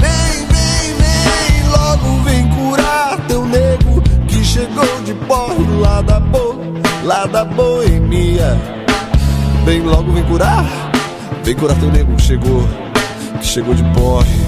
[0.01, 6.57] Vem, vem, vem logo, vem curar teu nego que chegou de porre lá da boa,
[7.05, 8.57] lá da boemia.
[9.67, 10.65] Vem logo, vem curar,
[11.45, 12.67] vem curar teu nego que chegou,
[13.39, 14.41] que chegou de porre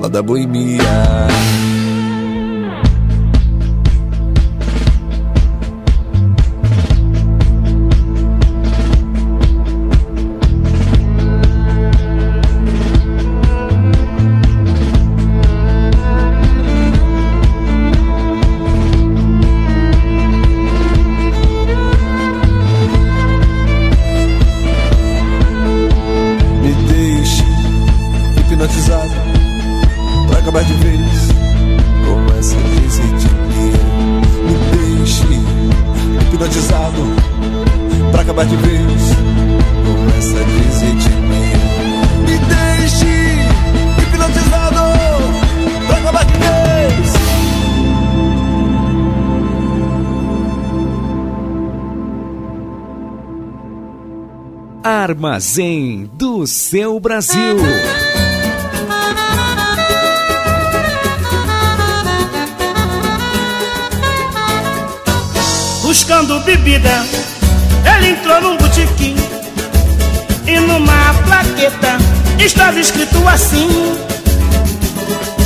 [0.00, 0.80] lá da boemia.
[55.36, 57.58] Armazém do seu Brasil.
[65.82, 67.04] Buscando bebida,
[67.98, 69.14] ele entrou num botequim
[70.46, 71.98] e numa plaqueta
[72.42, 73.68] estava escrito assim: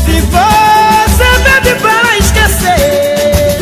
[0.04, 3.58] Se você bebe para esquecer,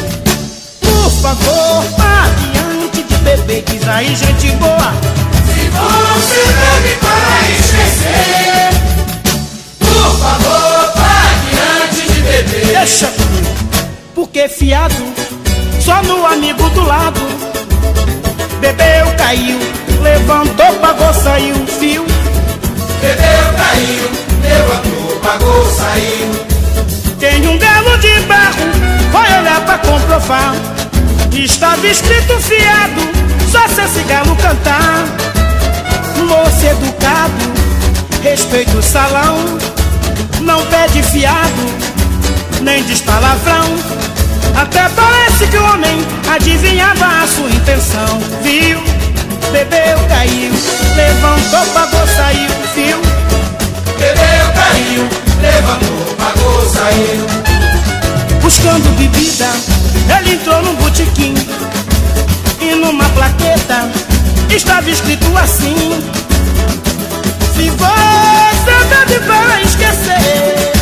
[0.83, 3.65] por favor, pare antes de beber.
[3.65, 5.18] Diz aí, gente boa.
[5.81, 8.71] Você bebe para esquecer,
[9.79, 11.51] por favor, pare
[11.85, 12.67] antes de beber.
[12.67, 13.13] Deixa,
[14.15, 14.95] porque fiado,
[15.81, 17.21] só no amigo do lado.
[18.61, 19.59] Bebeu, caiu,
[20.03, 22.05] levantou, pagou, saiu, viu?
[23.01, 24.11] Bebeu, caiu,
[24.43, 26.49] levantou, pagou, saiu.
[27.21, 28.67] Tem um galo de barro,
[29.13, 30.55] vai olhar pra comprovar.
[31.33, 33.01] Estava escrito fiado,
[33.51, 35.05] só se esse galo cantar.
[36.27, 37.53] Moço educado,
[38.23, 39.37] respeita o salão.
[40.41, 41.63] Não pede fiado,
[42.63, 43.65] nem diz palavrão.
[44.57, 45.99] Até parece que o homem
[46.35, 48.81] adivinhava a sua intenção, viu?
[49.53, 50.53] Bebeu, caiu,
[50.97, 53.01] levantou, pagou, saiu, viu?
[53.99, 55.09] Bebeu, caiu,
[55.41, 57.49] levantou, pagou, saiu.
[58.43, 59.51] Buscando bebida,
[60.19, 61.35] ele entrou num botequim
[62.61, 64.08] E numa plaqueta
[64.55, 66.01] estava escrito assim.
[67.55, 70.73] Se você bebe para esquecer.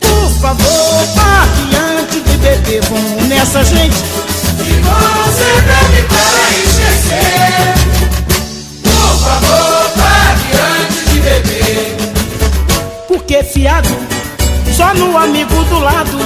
[0.00, 3.96] Por favor, pare antes de beber Vamos nessa, gente.
[3.96, 7.74] Se você bebe para esquecer,
[8.82, 10.48] por favor, pare
[10.82, 11.96] antes de beber.
[13.08, 13.88] Porque fiado,
[14.76, 16.18] só no amigo do lado.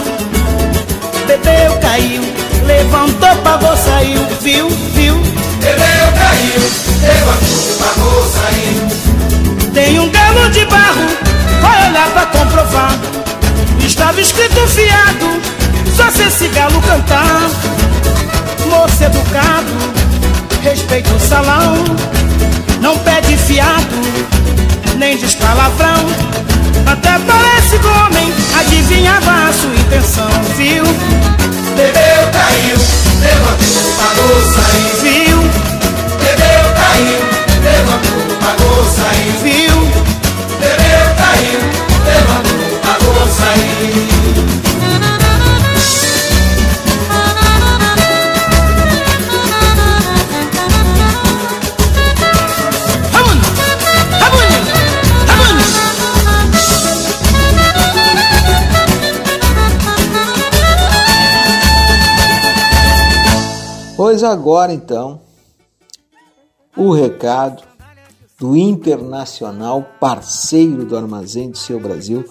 [1.26, 2.22] Bebeu, caiu,
[2.66, 5.29] levantou, pagou, saiu, viu, viu
[5.70, 6.62] Bebeu, caiu,
[7.00, 9.70] levantou, pagou, saiu.
[9.72, 11.06] Tem um galo de barro,
[11.62, 12.98] vai olhar pra comprovar.
[13.78, 15.40] Estava escrito fiado,
[15.96, 17.48] só se esse galo cantar.
[18.66, 19.72] Moço educado,
[20.64, 21.84] respeita o salão.
[22.80, 23.94] Não pede fiado,
[24.96, 26.04] nem diz palavrão.
[26.84, 30.82] Até parece que o homem adivinhava a sua intenção, viu?
[31.80, 32.76] Bebeu, caiu,
[33.22, 34.96] levantou, pagou, saiu.
[35.00, 35.38] Viu?
[36.18, 37.20] Bebeu, caiu,
[37.64, 39.32] levantou, pagou, saiu.
[39.42, 40.19] Viu?
[64.20, 65.18] Pois agora então,
[66.76, 67.62] o recado
[68.38, 72.22] do internacional parceiro do Armazém do Seu Brasil,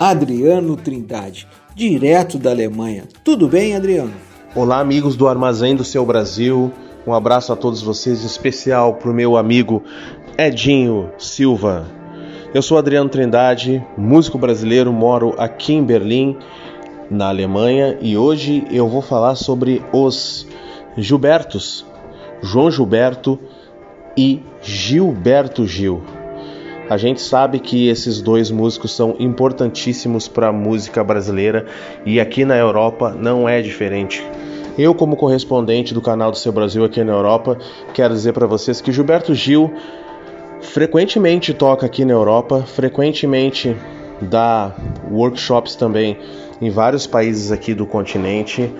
[0.00, 1.46] Adriano Trindade,
[1.76, 3.04] direto da Alemanha.
[3.22, 4.14] Tudo bem, Adriano?
[4.52, 6.72] Olá, amigos do Armazém do Seu Brasil.
[7.06, 9.84] Um abraço a todos vocês, especial para o meu amigo
[10.36, 11.86] Edinho Silva.
[12.52, 16.36] Eu sou Adriano Trindade, músico brasileiro, moro aqui em Berlim,
[17.08, 20.44] na Alemanha, e hoje eu vou falar sobre os
[21.02, 21.86] Gilbertos,
[22.42, 23.38] João Gilberto
[24.16, 26.02] e Gilberto Gil.
[26.90, 31.66] A gente sabe que esses dois músicos são importantíssimos para a música brasileira
[32.04, 34.24] e aqui na Europa não é diferente.
[34.78, 37.58] Eu, como correspondente do canal do Seu Brasil aqui na Europa,
[37.92, 39.72] quero dizer para vocês que Gilberto Gil
[40.60, 43.76] frequentemente toca aqui na Europa, frequentemente
[44.20, 44.74] dá
[45.10, 46.16] workshops também
[46.60, 48.72] em vários países aqui do continente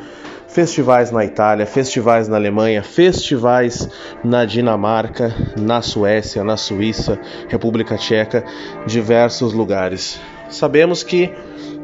[0.48, 3.88] festivais na Itália, festivais na Alemanha, festivais
[4.24, 8.44] na Dinamarca, na Suécia, na Suíça, República Tcheca,
[8.86, 10.18] diversos lugares.
[10.48, 11.30] Sabemos que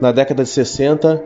[0.01, 1.23] na década de 60,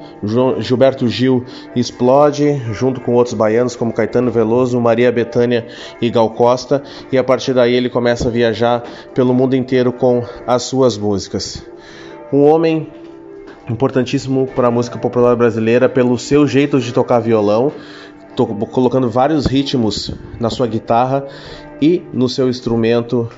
[0.59, 1.45] Gilberto Gil
[1.75, 5.67] explode junto com outros baianos como Caetano Veloso, Maria Bethânia
[6.03, 8.83] e Gal Costa, e a partir daí ele começa a viajar
[9.15, 11.65] pelo mundo inteiro com as suas músicas.
[12.33, 12.89] Um homem
[13.71, 17.73] importantíssimo para a música popular brasileira pelo seu jeito de tocar violão,
[18.35, 21.27] to colocando vários ritmos na sua guitarra
[21.81, 23.29] e no seu instrumento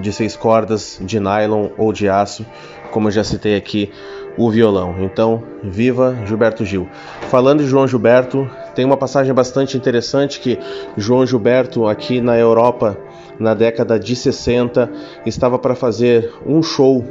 [0.00, 2.46] de seis cordas, de nylon ou de aço,
[2.92, 3.90] como eu já citei aqui,
[4.36, 4.94] o violão.
[5.00, 6.88] Então, viva Gilberto Gil.
[7.28, 10.58] Falando de João Gilberto, tem uma passagem bastante interessante que
[10.96, 12.96] João Gilberto aqui na Europa,
[13.38, 14.90] na década de 60,
[15.26, 17.04] estava para fazer um show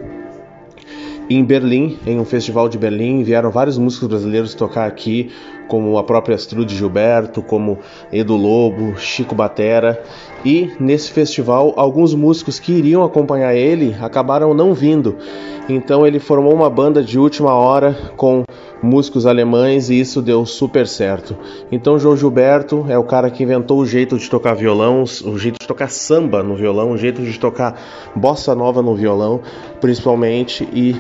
[1.30, 5.30] em Berlim, em um festival de Berlim, vieram vários músicos brasileiros tocar aqui,
[5.68, 7.80] como a própria Astrude Gilberto, como
[8.12, 10.02] Edu Lobo, Chico Batera.
[10.45, 15.18] E nesse festival, alguns músicos que iriam acompanhar ele acabaram não vindo.
[15.68, 18.45] Então ele formou uma banda de última hora com
[18.82, 21.36] músicos alemães e isso deu super certo.
[21.70, 25.60] Então João Gilberto é o cara que inventou o jeito de tocar violão, o jeito
[25.60, 27.76] de tocar samba no violão, o jeito de tocar
[28.16, 29.41] bossa nova no violão,
[29.82, 30.95] principalmente e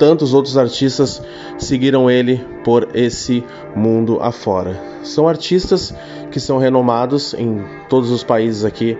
[0.00, 1.22] tantos outros artistas
[1.58, 3.44] seguiram ele por esse
[3.76, 4.80] mundo afora.
[5.02, 5.94] São artistas
[6.30, 8.96] que são renomados em todos os países aqui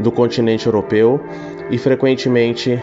[0.00, 1.20] do continente europeu
[1.70, 2.82] e frequentemente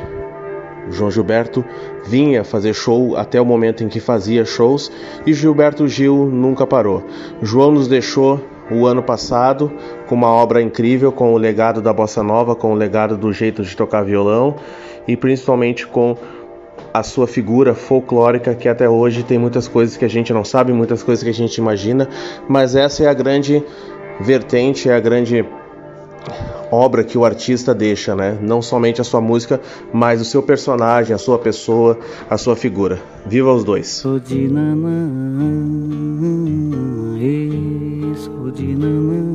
[0.91, 1.65] João Gilberto
[2.05, 4.91] vinha fazer show até o momento em que fazia shows
[5.25, 7.03] e Gilberto Gil nunca parou.
[7.41, 8.39] João nos deixou
[8.69, 9.71] o ano passado
[10.05, 13.63] com uma obra incrível, com o legado da bossa nova, com o legado do jeito
[13.63, 14.55] de tocar violão
[15.07, 16.15] e principalmente com
[16.97, 20.71] a sua figura folclórica que até hoje tem muitas coisas que a gente não sabe,
[20.71, 22.07] muitas coisas que a gente imagina,
[22.47, 23.61] mas essa é a grande
[24.21, 25.45] vertente, é a grande
[26.71, 28.37] obra que o artista deixa, né?
[28.41, 29.59] Não somente a sua música,
[29.93, 31.99] mas o seu personagem, a sua pessoa,
[32.29, 32.99] a sua figura.
[33.25, 33.87] Viva os dois.
[33.87, 35.09] Sou de nanã,
[38.15, 39.25] sou de nanã,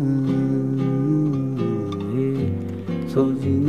[3.08, 3.59] sou de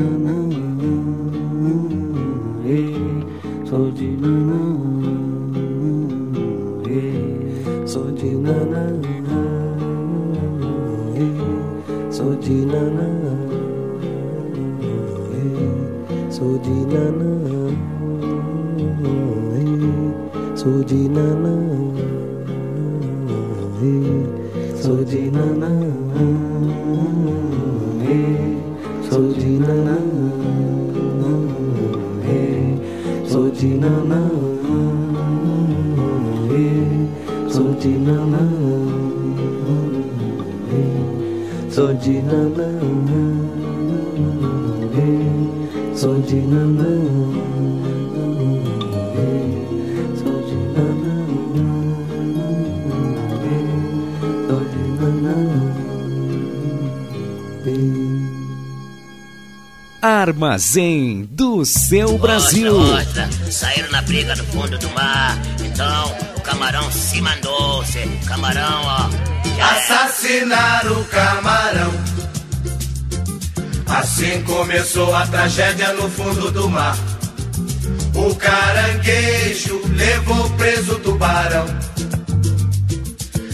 [29.12, 29.98] Sojina na,
[33.62, 34.22] Sotinana,
[37.48, 38.42] Sotinana,
[41.70, 42.58] Sotinana,
[46.10, 47.02] Sotinana,
[60.02, 62.74] Armazém do seu Brasil.
[62.74, 65.38] Nossa, nossa saíram na briga no fundo do mar.
[65.64, 67.86] Então o camarão se mandou.
[67.86, 69.10] Cê, camarão, ó.
[69.61, 71.94] Assassinar o camarão.
[73.88, 76.98] Assim começou a tragédia no fundo do mar.
[78.15, 81.65] O caranguejo levou preso o tubarão.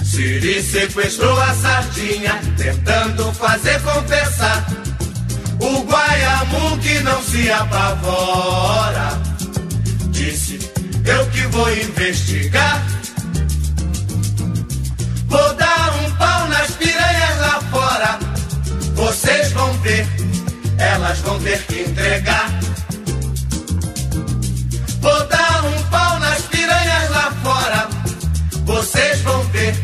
[0.04, 4.66] Siri sequestrou a sardinha, tentando fazer compensar.
[5.60, 9.27] O Guaiamu que não se apavora.
[10.18, 10.58] Disse,
[11.06, 12.84] eu que vou investigar.
[15.28, 18.20] Vou dar um pau nas piranhas lá fora.
[18.96, 20.08] Vocês vão ver,
[20.80, 22.50] elas vão ter que entregar.
[25.02, 27.88] Vou dar um pau nas piranhas lá fora.
[28.66, 29.76] Vocês vão ver,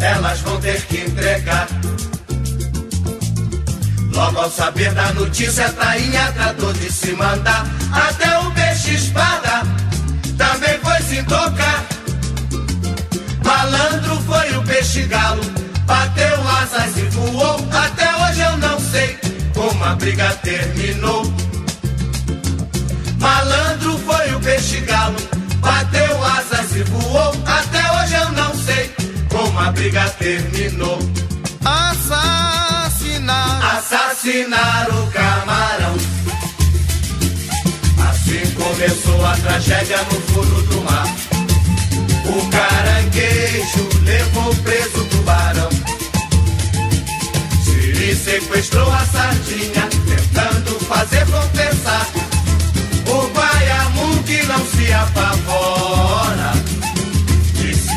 [0.00, 1.68] elas vão ter que entregar.
[4.18, 7.64] Logo ao saber da notícia, a tainha tratou de se mandar.
[7.92, 9.62] Até o peixe espada
[10.36, 11.86] também foi se tocar.
[13.44, 15.40] Malandro foi o peixe galo,
[15.86, 17.64] bateu asas e voou.
[17.70, 19.18] Até hoje eu não sei
[19.54, 21.22] como a briga terminou.
[23.20, 25.16] Malandro foi o peixe galo,
[25.60, 27.32] bateu asas e voou.
[27.46, 28.92] Até hoje eu não sei
[29.30, 30.98] como a briga terminou.
[33.28, 35.96] Assassinar, assassinar o camarão.
[38.08, 41.06] Assim começou a tragédia no fundo do mar.
[42.24, 45.68] O caranguejo levou preso o tubarão.
[47.64, 52.08] Siri sequestrou a sardinha, tentando fazer compensar.
[53.06, 56.52] O Guaiamu que não se apavora.
[57.54, 57.92] Disse,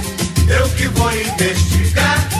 [0.49, 2.30] eu que vou investigar.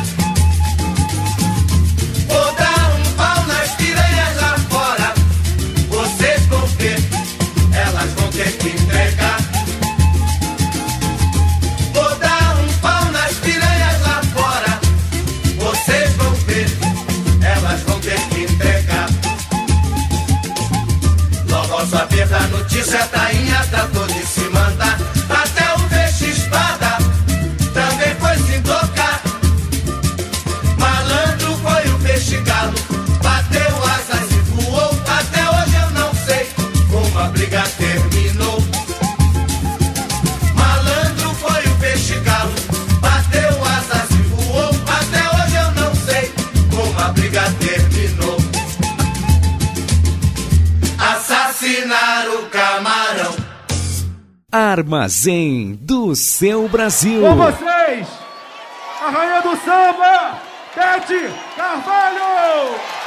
[54.70, 57.22] Armazém do seu Brasil.
[57.22, 58.08] Com vocês,
[59.02, 60.40] a rainha do samba,
[60.76, 63.01] Pete Carvalho!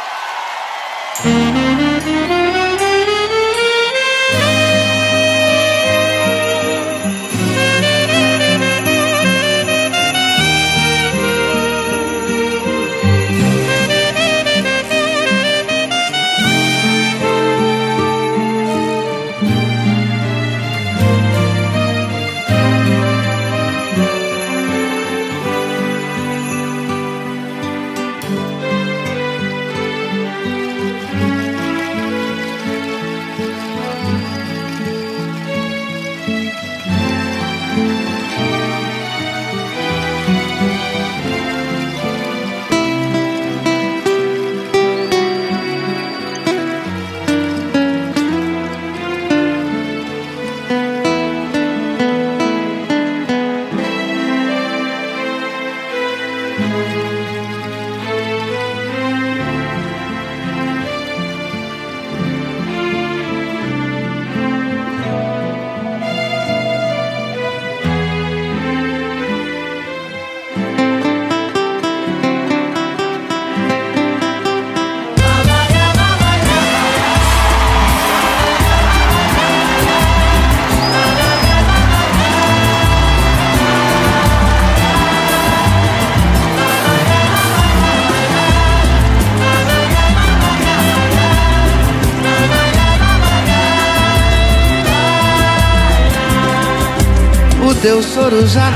[98.24, 98.73] choros já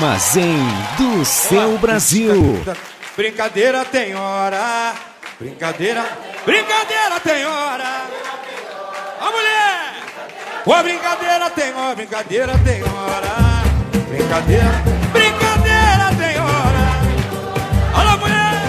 [0.00, 0.60] Armazém
[0.96, 2.62] do seu Brasil.
[3.16, 4.94] Brincadeira tem hora.
[5.40, 6.04] Brincadeira.
[6.46, 8.02] Brincadeira tem hora.
[9.20, 9.94] A mulher.
[10.64, 11.96] Ô, brincadeira tem hora.
[11.96, 13.64] Brincadeira tem hora.
[14.08, 14.70] Brincadeira.
[15.12, 17.98] Brincadeira tem hora.
[17.98, 18.62] Alô, mulher.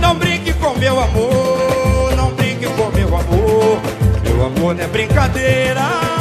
[0.00, 2.16] Não brinque com meu amor.
[2.16, 3.80] Não brinque com meu amor.
[4.24, 6.17] Meu amor não é brincadeira.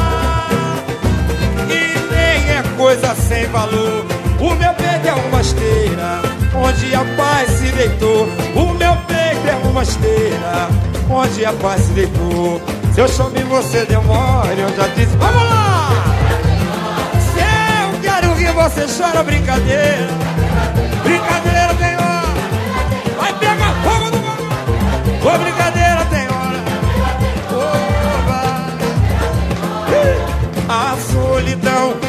[3.07, 4.05] Coisa sem valor.
[4.39, 6.21] O meu peito é uma esteira
[6.55, 8.27] onde a paz se deitou.
[8.55, 10.69] O meu peito é uma esteira
[11.09, 12.61] onde a paz se deitou.
[12.93, 15.89] Se eu chamo e você demora, eu já disse, vamos lá!
[17.33, 20.07] Se eu quero rir, você chora brincadeira.
[21.03, 22.27] Brincadeira tem hora.
[23.17, 24.43] Vai pegar fogo do mundo.
[25.23, 26.61] Ô, brincadeira tem hora.
[27.53, 28.67] Oba.
[30.69, 32.06] A solidão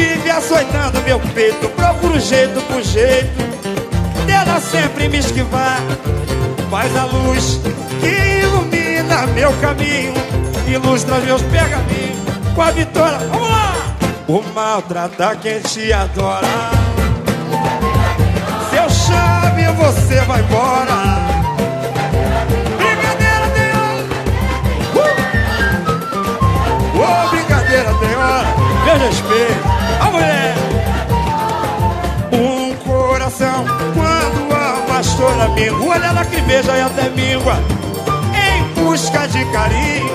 [0.00, 1.68] vive açoitando meu peito.
[1.70, 3.50] Procuro jeito por jeito
[4.26, 5.80] dela sempre me esquivar.
[6.70, 7.60] Faz a luz
[8.00, 10.14] que ilumina meu caminho,
[10.66, 12.18] ilustra meus pergaminhos
[12.54, 13.18] com a vitória.
[13.18, 13.74] Vamos lá!
[14.28, 16.46] O maltrata quem te adora.
[18.70, 21.29] Se eu chame, você vai embora.
[28.90, 29.68] Meu respeito.
[30.00, 30.54] A mulher.
[32.32, 33.64] Um coração
[33.94, 37.54] quando a pastora mingua, olha beija e até míngua.
[38.34, 40.10] Em busca de carinho.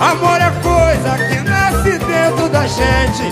[0.00, 3.22] Amor é coisa que nasce dentro da gente.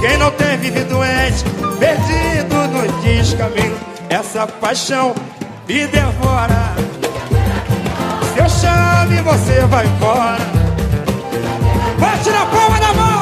[0.00, 1.44] Quem não tem vive doente,
[1.80, 3.76] perdido no descaminho.
[4.08, 5.12] Essa paixão
[5.66, 6.72] me devora.
[8.32, 10.64] Se eu chame, você vai embora.
[11.98, 13.13] Bate na palma da mão,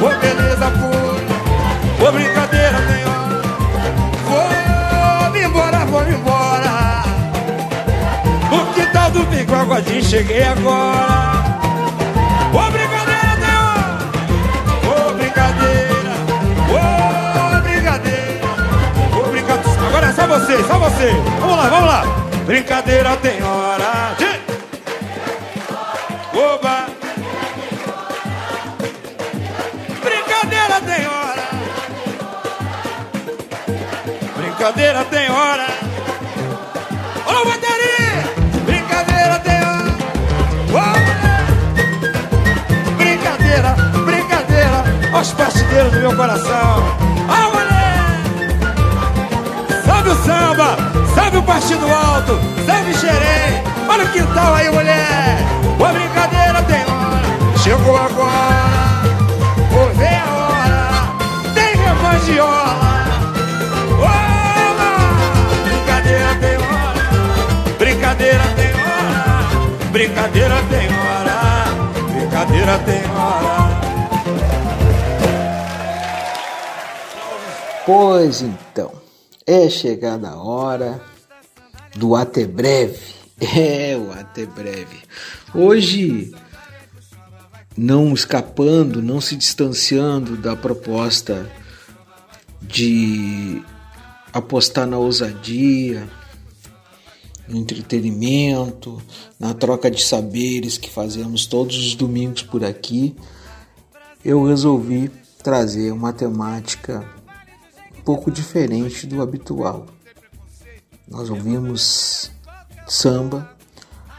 [0.00, 2.08] Ô, ô beleza pura.
[2.08, 3.42] Ô, brincadeira tem hora.
[4.28, 7.02] Vou-me embora, vou-me embora.
[8.50, 11.44] No quintal do bigodinho cheguei agora.
[12.52, 13.98] Ô, brincadeira tem hora.
[14.86, 16.12] Ô, brincadeira.
[16.70, 18.48] Ô, brincadeira.
[19.18, 19.86] Ô, brincadeira.
[19.88, 21.10] Agora é só você, só você.
[21.40, 22.02] Vamos lá, vamos lá.
[22.46, 24.14] Brincadeira tem hora.
[26.34, 26.85] Oba.
[34.66, 35.68] Brincadeira tem hora.
[37.24, 38.24] Ô, bateria!
[38.64, 39.94] Brincadeira tem hora.
[40.74, 40.80] Ô,
[42.96, 44.84] Brincadeira, brincadeira.
[45.12, 46.82] Aos bastideiros do meu coração.
[47.28, 48.06] A mulher!
[49.84, 50.76] Sabe o samba,
[51.14, 52.36] sabe o partido alto,
[52.66, 53.62] sabe xerém.
[53.88, 55.38] Olha o quintal aí, mulher.
[55.78, 57.22] Ô, brincadeira tem hora.
[57.62, 59.04] Chegou agora.
[59.70, 61.54] Vou ver a hora.
[61.54, 62.95] Tem revangeola.
[68.16, 69.90] Brincadeira tem hora.
[69.92, 71.36] Brincadeira tem hora.
[72.14, 73.76] Brincadeira tem hora.
[77.84, 78.90] Pois então,
[79.46, 80.98] é chegada a hora
[81.94, 83.16] do até breve.
[83.38, 85.02] É, o até breve.
[85.54, 86.34] Hoje,
[87.76, 91.46] não escapando, não se distanciando da proposta
[92.62, 93.62] de
[94.32, 96.08] apostar na ousadia,
[97.48, 99.00] no entretenimento,
[99.38, 103.16] na troca de saberes que fazemos todos os domingos por aqui,
[104.24, 105.10] eu resolvi
[105.42, 107.08] trazer uma temática
[107.96, 109.86] um pouco diferente do habitual.
[111.08, 112.32] Nós ouvimos
[112.86, 113.56] samba,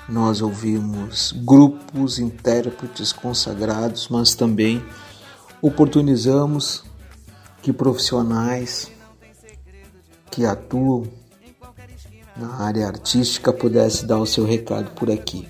[0.08, 4.82] nós ouvimos grupos, intérpretes consagrados, mas também
[5.62, 6.84] oportunizamos
[7.62, 8.90] que profissionais
[10.32, 11.17] que atuam
[12.40, 15.48] na área artística pudesse dar o seu recado por aqui.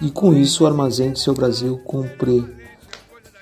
[0.00, 2.44] E com isso o Armazém do Seu Brasil cumpre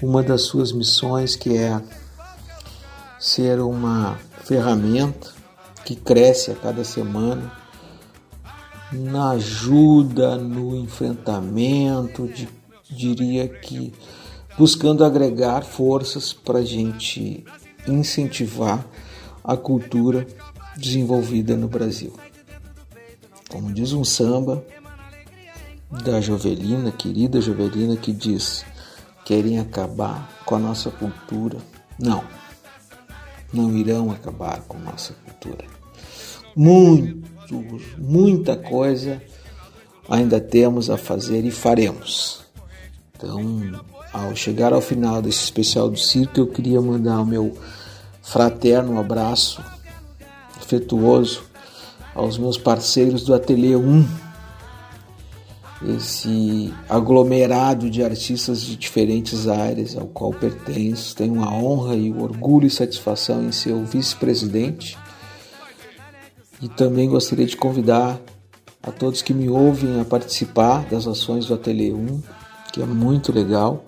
[0.02, 1.80] uma das suas missões que é
[3.18, 5.32] ser uma ferramenta
[5.84, 7.52] que cresce a cada semana
[8.92, 12.48] na ajuda, no enfrentamento, de,
[12.88, 13.92] diria que
[14.56, 17.44] buscando agregar forças para a gente
[17.86, 18.86] incentivar
[19.42, 20.26] a cultura
[20.76, 22.12] desenvolvida no Brasil.
[23.54, 24.64] Como diz um samba
[25.88, 28.66] da Jovelina, querida Jovelina, que diz:
[29.24, 31.58] querem acabar com a nossa cultura.
[31.96, 32.24] Não,
[33.52, 35.64] não irão acabar com a nossa cultura.
[36.56, 37.64] Muito,
[37.96, 39.22] muita coisa
[40.08, 42.44] ainda temos a fazer e faremos.
[43.14, 43.40] Então,
[44.12, 47.56] ao chegar ao final desse especial do circo, eu queria mandar o meu
[48.20, 49.62] fraterno abraço
[50.56, 51.53] afetuoso
[52.14, 54.06] aos meus parceiros do Ateliê 1,
[55.96, 61.14] esse aglomerado de artistas de diferentes áreas ao qual pertenço.
[61.14, 64.96] Tenho a honra e o orgulho e satisfação em ser o vice-presidente.
[66.62, 68.18] E também gostaria de convidar
[68.82, 72.22] a todos que me ouvem a participar das ações do Ateliê 1,
[72.72, 73.84] que é muito legal.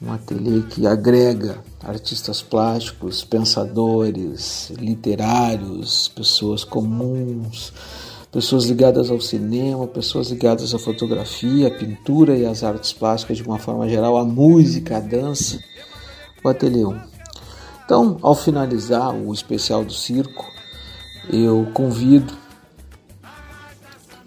[0.00, 7.72] Um ateliê que agrega artistas plásticos, pensadores, literários, pessoas comuns,
[8.32, 13.42] pessoas ligadas ao cinema, pessoas ligadas à fotografia, à pintura e às artes plásticas de
[13.42, 15.62] uma forma geral, à música, à dança,
[16.42, 17.00] o Ateliê 1.
[17.84, 20.50] Então, ao finalizar o especial do circo,
[21.30, 22.44] eu convido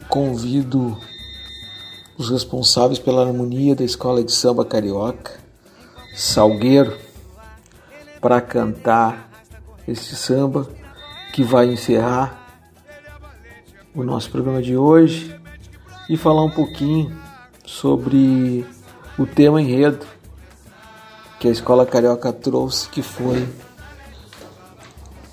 [0.08, 0.98] convido
[2.18, 5.34] os responsáveis pela harmonia da Escola de Samba Carioca,
[6.16, 6.98] Salgueiro,
[8.28, 9.32] para cantar
[9.88, 10.68] este samba
[11.32, 12.60] que vai encerrar
[13.96, 15.34] o nosso programa de hoje
[16.10, 17.18] e falar um pouquinho
[17.66, 18.66] sobre
[19.18, 20.06] o tema enredo
[21.40, 23.48] que a Escola Carioca trouxe, que foi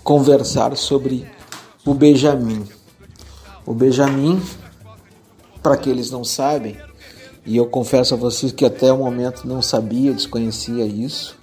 [0.04, 1.28] conversar sobre
[1.84, 2.64] o Benjamin.
[3.66, 4.40] O Benjamin,
[5.60, 6.76] para aqueles não sabem,
[7.44, 11.42] e eu confesso a vocês que até o momento não sabia, desconhecia isso.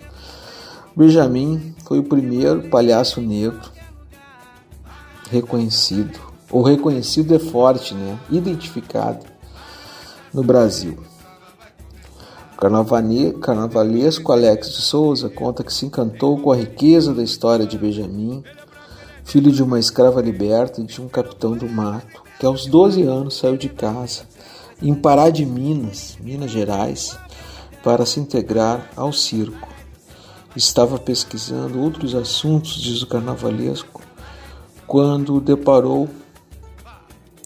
[0.95, 3.71] Benjamin foi o primeiro palhaço negro
[5.29, 6.19] reconhecido.
[6.51, 8.19] O reconhecido é forte, né?
[8.29, 9.25] Identificado
[10.33, 10.97] no Brasil.
[12.57, 17.77] O carnavalesco Alex de Souza conta que se encantou com a riqueza da história de
[17.77, 18.43] Benjamin,
[19.23, 23.37] filho de uma escrava liberta e de um capitão do mato, que aos 12 anos
[23.37, 24.23] saiu de casa
[24.81, 27.17] em Pará de Minas, Minas Gerais,
[27.83, 29.70] para se integrar ao circo.
[30.55, 34.01] Estava pesquisando outros assuntos, diz o carnavalesco,
[34.85, 36.09] quando deparou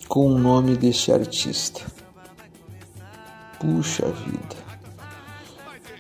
[0.08, 1.82] com o nome deste artista.
[3.60, 4.66] Puxa vida!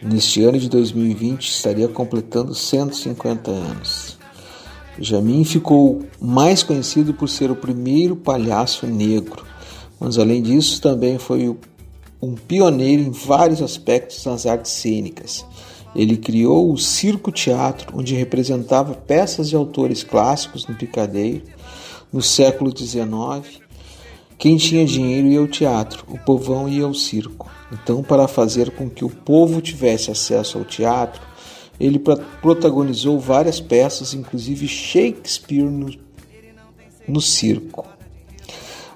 [0.02, 4.18] Neste ano de 2020 estaria completando 150 anos.
[4.98, 9.46] Jamin ficou mais conhecido por ser o primeiro palhaço negro,
[10.00, 11.56] mas além disso também foi
[12.22, 15.46] um pioneiro em vários aspectos das artes cênicas.
[15.96, 21.44] Ele criou o Circo Teatro, onde representava peças de autores clássicos no Picadeiro.
[22.12, 23.62] No século XIX,
[24.38, 27.50] quem tinha dinheiro ia ao teatro, o povão ia ao circo.
[27.72, 31.22] Então, para fazer com que o povo tivesse acesso ao teatro,
[31.80, 32.00] ele
[32.42, 35.94] protagonizou várias peças, inclusive Shakespeare no,
[37.08, 37.86] no circo.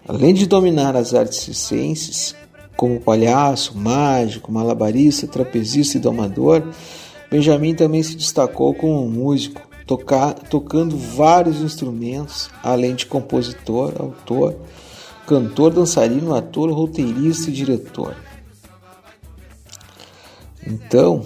[0.07, 2.35] Além de dominar as artes circenses,
[2.79, 6.63] como palhaço, mágico, malabarista, trapezista e domador,
[7.29, 14.55] Benjamin também se destacou como músico, tocar, tocando vários instrumentos, além de compositor, autor,
[15.27, 18.15] cantor, dançarino, ator, roteirista e diretor.
[20.65, 21.25] Então,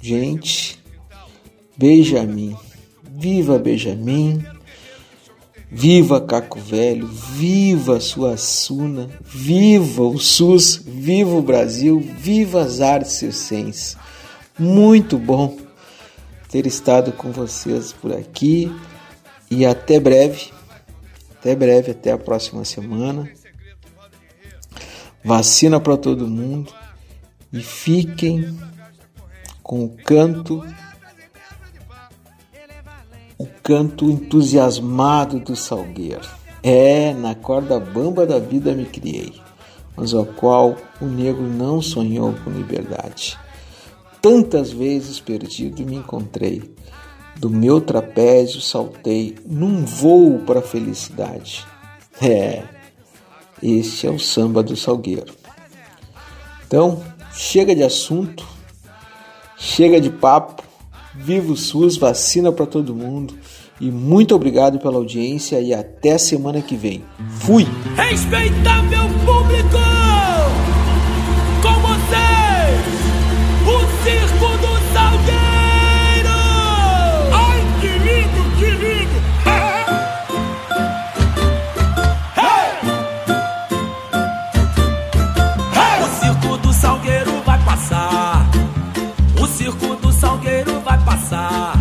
[0.00, 0.80] gente,
[1.76, 2.56] Benjamin,
[3.02, 4.40] viva Benjamin,
[5.70, 13.96] viva Caco Velho, viva Suassuna, viva o SUS, viva o Brasil, viva as artes circenses.
[14.58, 15.56] Muito bom
[16.48, 18.74] ter estado com vocês por aqui
[19.50, 20.50] e até breve.
[21.38, 23.30] Até breve, até a próxima semana.
[25.22, 26.72] Vacina para todo mundo
[27.52, 28.58] e fiquem
[29.62, 30.64] com o canto
[33.38, 36.28] o canto entusiasmado do salgueiro.
[36.62, 39.34] É, na corda bamba da vida me criei,
[39.96, 43.38] mas ao qual o negro não sonhou com liberdade.
[44.20, 46.74] Tantas vezes perdido me encontrei,
[47.36, 51.64] do meu trapézio saltei num voo para a felicidade.
[52.20, 52.64] É,
[53.62, 55.34] este é o samba do salgueiro.
[56.66, 57.02] Então,
[57.32, 58.44] chega de assunto,
[59.56, 60.65] chega de papo,
[61.18, 63.34] viva o SUS, vacina para todo mundo.
[63.80, 67.04] E muito obrigado pela audiência e até semana que vem.
[67.40, 67.66] Fui!
[67.96, 69.95] Respeitável público!
[91.26, 91.75] Passar.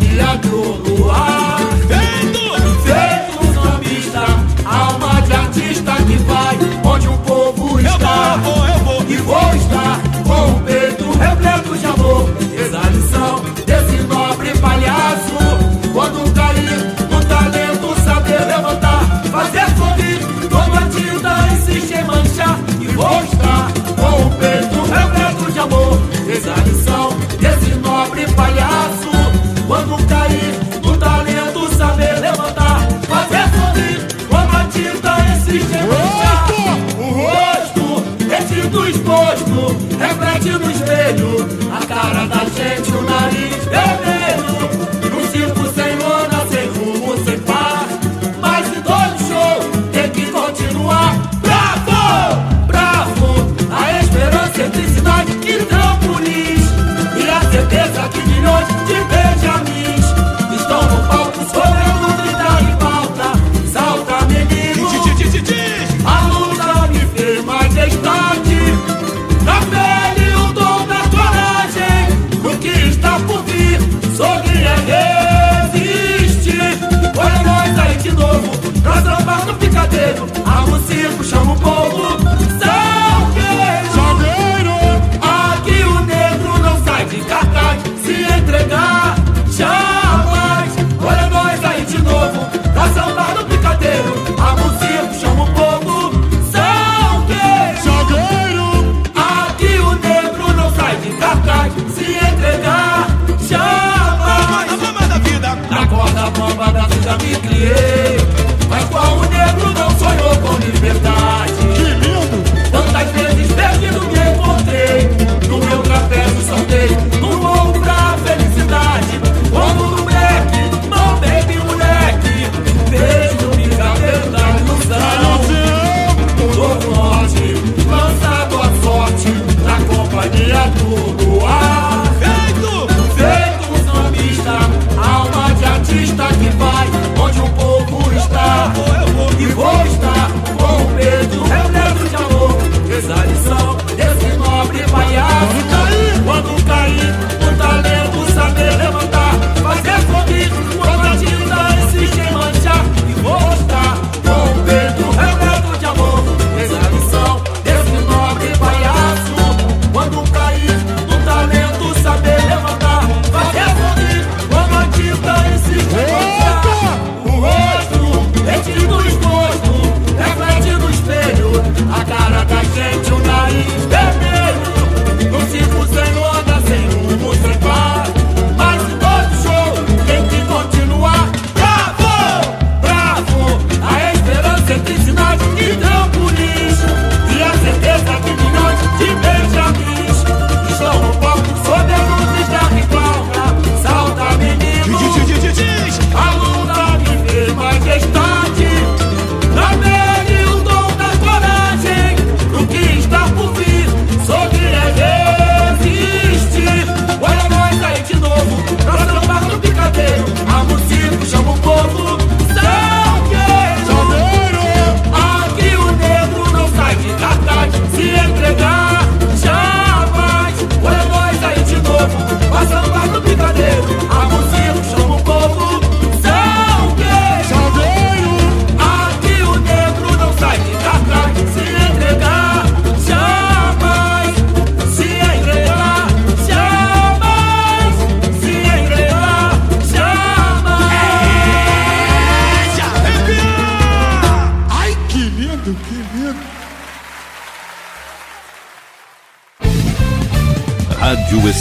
[0.00, 0.36] Na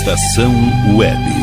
[0.04, 0.54] Estação
[0.98, 1.43] Web.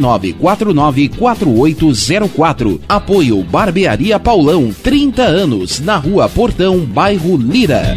[0.00, 2.80] 99494804.
[2.88, 7.96] Apoio Barbearia Paulão, 30 anos, na Rua Portão, bairro Lira.